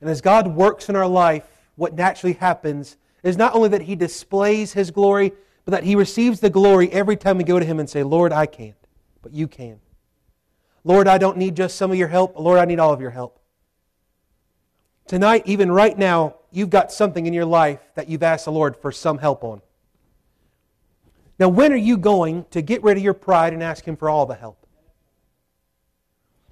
And 0.01 0.11
as 0.11 0.21
God 0.21 0.49
works 0.49 0.89
in 0.89 0.97
our 0.97 1.07
life, 1.07 1.47
what 1.77 1.95
naturally 1.95 2.33
happens 2.33 2.97
is 3.23 3.37
not 3.37 3.55
only 3.55 3.69
that 3.69 3.83
he 3.83 3.95
displays 3.95 4.73
his 4.73 4.91
glory, 4.91 5.31
but 5.65 5.71
that 5.71 5.85
he 5.85 5.95
receives 5.95 6.41
the 6.41 6.51
glory 6.51 6.91
every 6.91 7.15
time 7.15 7.39
we 7.39 7.45
go 7.45 7.61
to 7.61 7.65
him 7.65 7.79
and 7.79 7.89
say, 7.89 8.03
Lord, 8.03 8.33
I 8.33 8.47
can't, 8.47 8.75
but 9.23 9.33
you 9.33 9.47
can. 9.47 9.79
Lord, 10.83 11.07
I 11.07 11.19
don't 11.19 11.37
need 11.37 11.55
just 11.55 11.77
some 11.77 11.93
of 11.93 11.97
your 11.97 12.09
help. 12.09 12.37
Lord, 12.37 12.59
I 12.59 12.65
need 12.65 12.81
all 12.81 12.93
of 12.93 13.01
your 13.01 13.11
help. 13.11 13.39
Tonight, 15.07 15.45
even 15.47 15.71
right 15.71 15.97
now, 15.97 16.35
you've 16.51 16.71
got 16.71 16.91
something 16.91 17.27
in 17.27 17.33
your 17.33 17.45
life 17.45 17.79
that 17.95 18.09
you've 18.09 18.25
asked 18.25 18.47
the 18.47 18.51
Lord 18.53 18.77
for 18.77 18.91
some 18.91 19.19
help 19.19 19.45
on. 19.45 19.63
Now, 21.39 21.49
when 21.49 21.73
are 21.73 21.77
you 21.77 21.97
going 21.97 22.47
to 22.51 22.61
get 22.61 22.83
rid 22.83 22.97
of 22.97 23.05
your 23.05 23.15
pride 23.15 23.53
and 23.53 23.63
ask 23.63 23.85
Him 23.85 23.97
for 23.97 24.11
all 24.11 24.27
the 24.27 24.35
help? 24.35 24.60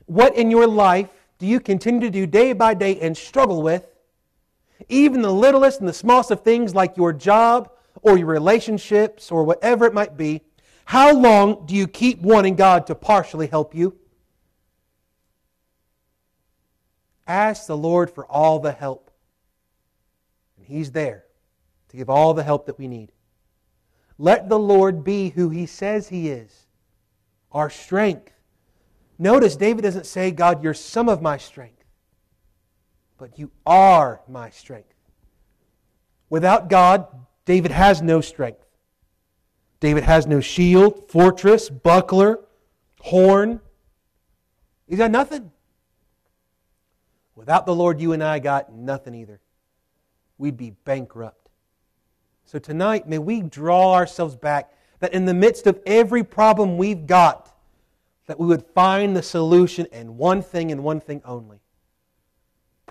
What 0.09 0.35
in 0.37 0.51
your 0.51 0.67
life 0.67 1.09
do 1.39 1.47
you 1.47 1.61
continue 1.61 2.01
to 2.01 2.11
do 2.11 2.27
day 2.27 2.53
by 2.53 2.75
day 2.75 2.99
and 3.01 3.17
struggle 3.17 3.63
with 3.63 3.87
even 4.89 5.23
the 5.23 5.33
littlest 5.33 5.81
and 5.81 5.89
the 5.89 5.93
smallest 5.93 6.31
of 6.31 6.41
things 6.43 6.75
like 6.75 6.97
your 6.97 7.13
job 7.13 7.71
or 8.03 8.17
your 8.17 8.27
relationships 8.27 9.31
or 9.31 9.45
whatever 9.45 9.87
it 9.87 9.95
might 9.95 10.17
be, 10.17 10.43
how 10.87 11.15
long 11.15 11.67
do 11.67 11.75
you 11.75 11.87
keep 11.87 12.21
wanting 12.21 12.57
God 12.57 12.87
to 12.87 12.95
partially 12.95 13.47
help 13.47 13.75
you? 13.75 13.97
Ask 17.27 17.67
the 17.67 17.77
Lord 17.77 18.11
for 18.11 18.25
all 18.27 18.59
the 18.59 18.73
help. 18.73 19.11
And 20.57 20.67
He's 20.67 20.93
there 20.93 21.25
to 21.91 21.97
give 21.97 22.09
all 22.09 22.33
the 22.33 22.43
help 22.43 22.67
that 22.67 22.79
we 22.79 22.89
need. 22.89 23.13
Let 24.17 24.49
the 24.49 24.59
Lord 24.59 25.05
be 25.05 25.31
who 25.31 25.51
He 25.51 25.67
says 25.67 26.09
He 26.09 26.31
is 26.31 26.67
our 27.53 27.69
strength. 27.69 28.33
Notice 29.19 29.57
David 29.57 29.83
doesn't 29.83 30.07
say, 30.07 30.31
God, 30.31 30.63
you're 30.63 30.75
some 30.75 31.09
of 31.09 31.21
my 31.21 31.37
strength 31.37 31.79
but 33.19 33.39
you 33.39 33.51
are 33.67 34.23
my 34.29 34.49
strength. 34.49 34.95
Without 36.31 36.71
God, 36.71 37.07
David 37.45 37.73
has 37.73 38.01
no 38.01 38.21
strength. 38.21 38.65
David 39.81 40.05
has 40.05 40.27
no 40.27 40.41
shield, 40.41 41.11
fortress, 41.11 41.69
buckler, 41.69 42.41
horn. 43.01 43.61
He's 44.87 44.99
got 44.99 45.11
nothing. 45.11 45.51
Without 47.35 47.67
the 47.67 47.75
Lord, 47.75 48.01
you 48.01 48.13
and 48.13 48.23
I 48.23 48.39
got 48.39 48.73
nothing 48.73 49.15
either. 49.15 49.41
We'd 50.39 50.57
be 50.57 50.71
bankrupt. 50.71 51.49
So 52.45 52.59
tonight, 52.59 53.09
may 53.09 53.19
we 53.19 53.43
draw 53.43 53.95
ourselves 53.95 54.37
back 54.37 54.73
that 55.01 55.13
in 55.13 55.25
the 55.25 55.35
midst 55.35 55.67
of 55.67 55.81
every 55.87 56.25
problem 56.25 56.77
we've 56.77 57.07
got, 57.07 57.53
that 58.29 58.39
we 58.39 58.47
would 58.47 58.63
find 58.63 59.17
the 59.17 59.23
solution 59.23 59.87
in 59.91 60.17
one 60.17 60.41
thing 60.41 60.71
and 60.71 60.85
one 60.85 61.01
thing 61.01 61.21
only 61.25 61.61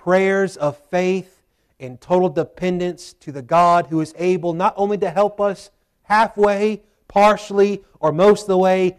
prayers 0.07 0.55
of 0.55 0.77
faith 0.77 1.43
and 1.81 1.99
total 1.99 2.29
dependence 2.29 3.11
to 3.11 3.29
the 3.29 3.41
God 3.41 3.87
who 3.87 3.99
is 3.99 4.13
able 4.17 4.53
not 4.53 4.73
only 4.77 4.97
to 4.99 5.09
help 5.09 5.41
us 5.41 5.69
halfway, 6.03 6.81
partially, 7.09 7.83
or 7.99 8.13
most 8.13 8.43
of 8.43 8.47
the 8.47 8.57
way, 8.57 8.97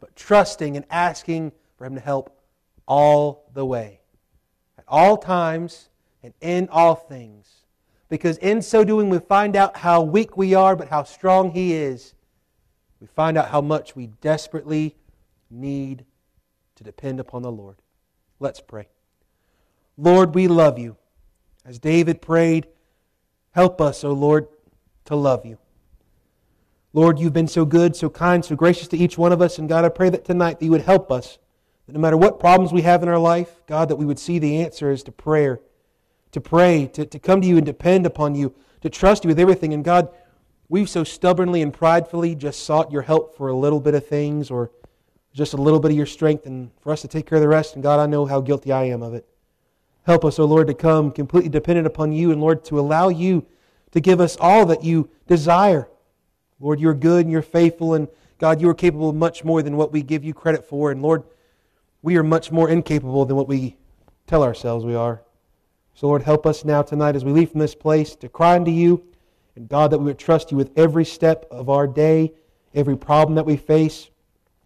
but 0.00 0.16
trusting 0.16 0.74
and 0.74 0.86
asking 0.88 1.52
for 1.76 1.84
Him 1.84 1.94
to 1.94 2.00
help 2.00 2.40
all 2.88 3.50
the 3.52 3.66
way. 3.66 4.00
At 4.78 4.84
all 4.88 5.18
times 5.18 5.90
and 6.22 6.32
in 6.40 6.70
all 6.70 6.94
things. 6.94 7.66
Because 8.08 8.38
in 8.38 8.62
so 8.62 8.82
doing, 8.82 9.10
we 9.10 9.18
find 9.18 9.56
out 9.56 9.76
how 9.76 10.00
weak 10.00 10.38
we 10.38 10.54
are, 10.54 10.74
but 10.74 10.88
how 10.88 11.02
strong 11.02 11.50
He 11.50 11.74
is. 11.74 12.14
We 12.98 13.08
find 13.08 13.36
out 13.36 13.50
how 13.50 13.60
much 13.60 13.94
we 13.94 14.06
desperately 14.22 14.96
need 15.50 16.04
to 16.76 16.84
depend 16.84 17.20
upon 17.20 17.42
the 17.42 17.52
Lord. 17.52 17.76
Let's 18.38 18.60
pray. 18.60 18.88
Lord, 19.96 20.34
we 20.34 20.48
love 20.48 20.78
you. 20.78 20.96
As 21.64 21.78
David 21.78 22.20
prayed, 22.20 22.66
help 23.52 23.80
us, 23.80 24.04
O 24.04 24.12
Lord, 24.12 24.46
to 25.06 25.16
love 25.16 25.44
you. 25.46 25.58
Lord, 26.92 27.18
you've 27.18 27.32
been 27.32 27.48
so 27.48 27.64
good, 27.64 27.96
so 27.96 28.08
kind, 28.08 28.44
so 28.44 28.56
gracious 28.56 28.88
to 28.88 28.96
each 28.96 29.18
one 29.18 29.32
of 29.32 29.42
us. 29.42 29.58
And 29.58 29.68
God, 29.68 29.84
I 29.84 29.88
pray 29.88 30.08
that 30.10 30.24
tonight 30.24 30.58
that 30.58 30.64
you 30.64 30.70
would 30.70 30.82
help 30.82 31.10
us, 31.10 31.38
that 31.86 31.92
no 31.92 32.00
matter 32.00 32.16
what 32.16 32.40
problems 32.40 32.72
we 32.72 32.82
have 32.82 33.02
in 33.02 33.08
our 33.08 33.18
life, 33.18 33.60
God, 33.66 33.88
that 33.88 33.96
we 33.96 34.06
would 34.06 34.18
see 34.18 34.38
the 34.38 34.62
answer 34.62 34.90
is 34.90 35.02
to 35.02 35.12
prayer, 35.12 35.60
to 36.32 36.40
pray, 36.40 36.86
to, 36.94 37.04
to 37.04 37.18
come 37.18 37.40
to 37.40 37.46
you 37.46 37.56
and 37.56 37.66
depend 37.66 38.06
upon 38.06 38.34
you, 38.34 38.54
to 38.80 38.88
trust 38.88 39.24
you 39.24 39.28
with 39.28 39.40
everything. 39.40 39.74
And 39.74 39.84
God, 39.84 40.08
we've 40.68 40.88
so 40.88 41.04
stubbornly 41.04 41.62
and 41.62 41.72
pridefully 41.72 42.34
just 42.34 42.62
sought 42.62 42.92
your 42.92 43.02
help 43.02 43.36
for 43.36 43.48
a 43.48 43.56
little 43.56 43.80
bit 43.80 43.94
of 43.94 44.06
things 44.06 44.50
or 44.50 44.70
just 45.36 45.52
a 45.52 45.56
little 45.58 45.78
bit 45.78 45.90
of 45.90 45.96
your 45.96 46.06
strength 46.06 46.46
and 46.46 46.70
for 46.80 46.92
us 46.92 47.02
to 47.02 47.08
take 47.08 47.26
care 47.26 47.36
of 47.36 47.42
the 47.42 47.48
rest. 47.48 47.74
And 47.74 47.82
God, 47.82 48.00
I 48.00 48.06
know 48.06 48.24
how 48.24 48.40
guilty 48.40 48.72
I 48.72 48.84
am 48.84 49.02
of 49.02 49.12
it. 49.12 49.28
Help 50.04 50.24
us, 50.24 50.38
O 50.38 50.46
Lord, 50.46 50.66
to 50.68 50.74
come 50.74 51.10
completely 51.10 51.50
dependent 51.50 51.86
upon 51.86 52.12
you 52.12 52.32
and, 52.32 52.40
Lord, 52.40 52.64
to 52.66 52.80
allow 52.80 53.08
you 53.08 53.44
to 53.90 54.00
give 54.00 54.20
us 54.20 54.36
all 54.40 54.64
that 54.66 54.82
you 54.82 55.10
desire. 55.26 55.88
Lord, 56.58 56.80
you're 56.80 56.94
good 56.94 57.26
and 57.26 57.30
you're 57.30 57.42
faithful, 57.42 57.92
and 57.92 58.08
God, 58.38 58.62
you 58.62 58.68
are 58.70 58.74
capable 58.74 59.10
of 59.10 59.16
much 59.16 59.44
more 59.44 59.62
than 59.62 59.76
what 59.76 59.92
we 59.92 60.02
give 60.02 60.24
you 60.24 60.32
credit 60.32 60.64
for. 60.64 60.90
And 60.90 61.02
Lord, 61.02 61.24
we 62.00 62.16
are 62.16 62.22
much 62.22 62.50
more 62.50 62.70
incapable 62.70 63.26
than 63.26 63.36
what 63.36 63.48
we 63.48 63.76
tell 64.26 64.42
ourselves 64.42 64.86
we 64.86 64.94
are. 64.94 65.22
So, 65.94 66.06
Lord, 66.06 66.22
help 66.22 66.46
us 66.46 66.64
now 66.64 66.80
tonight 66.82 67.16
as 67.16 67.24
we 67.24 67.32
leave 67.32 67.50
from 67.50 67.60
this 67.60 67.74
place 67.74 68.16
to 68.16 68.28
cry 68.28 68.56
unto 68.56 68.70
you, 68.70 69.04
and 69.54 69.68
God, 69.68 69.90
that 69.90 69.98
we 69.98 70.04
would 70.04 70.18
trust 70.18 70.50
you 70.50 70.56
with 70.56 70.70
every 70.76 71.04
step 71.04 71.46
of 71.50 71.68
our 71.68 71.86
day, 71.86 72.32
every 72.74 72.96
problem 72.96 73.34
that 73.34 73.46
we 73.46 73.56
face, 73.56 74.08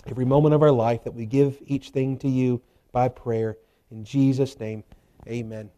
every 0.07 0.25
moment 0.25 0.55
of 0.55 0.63
our 0.63 0.71
life, 0.73 1.05
that 1.05 1.15
we 1.15 1.27
give 1.27 1.59
each 1.67 1.91
thing 1.91 2.19
to 2.19 2.29
you 2.29 2.63
by 2.93 3.09
prayer. 3.09 3.57
In 3.91 4.05
Jesus' 4.05 4.59
name, 4.59 4.85
amen. 5.27 5.71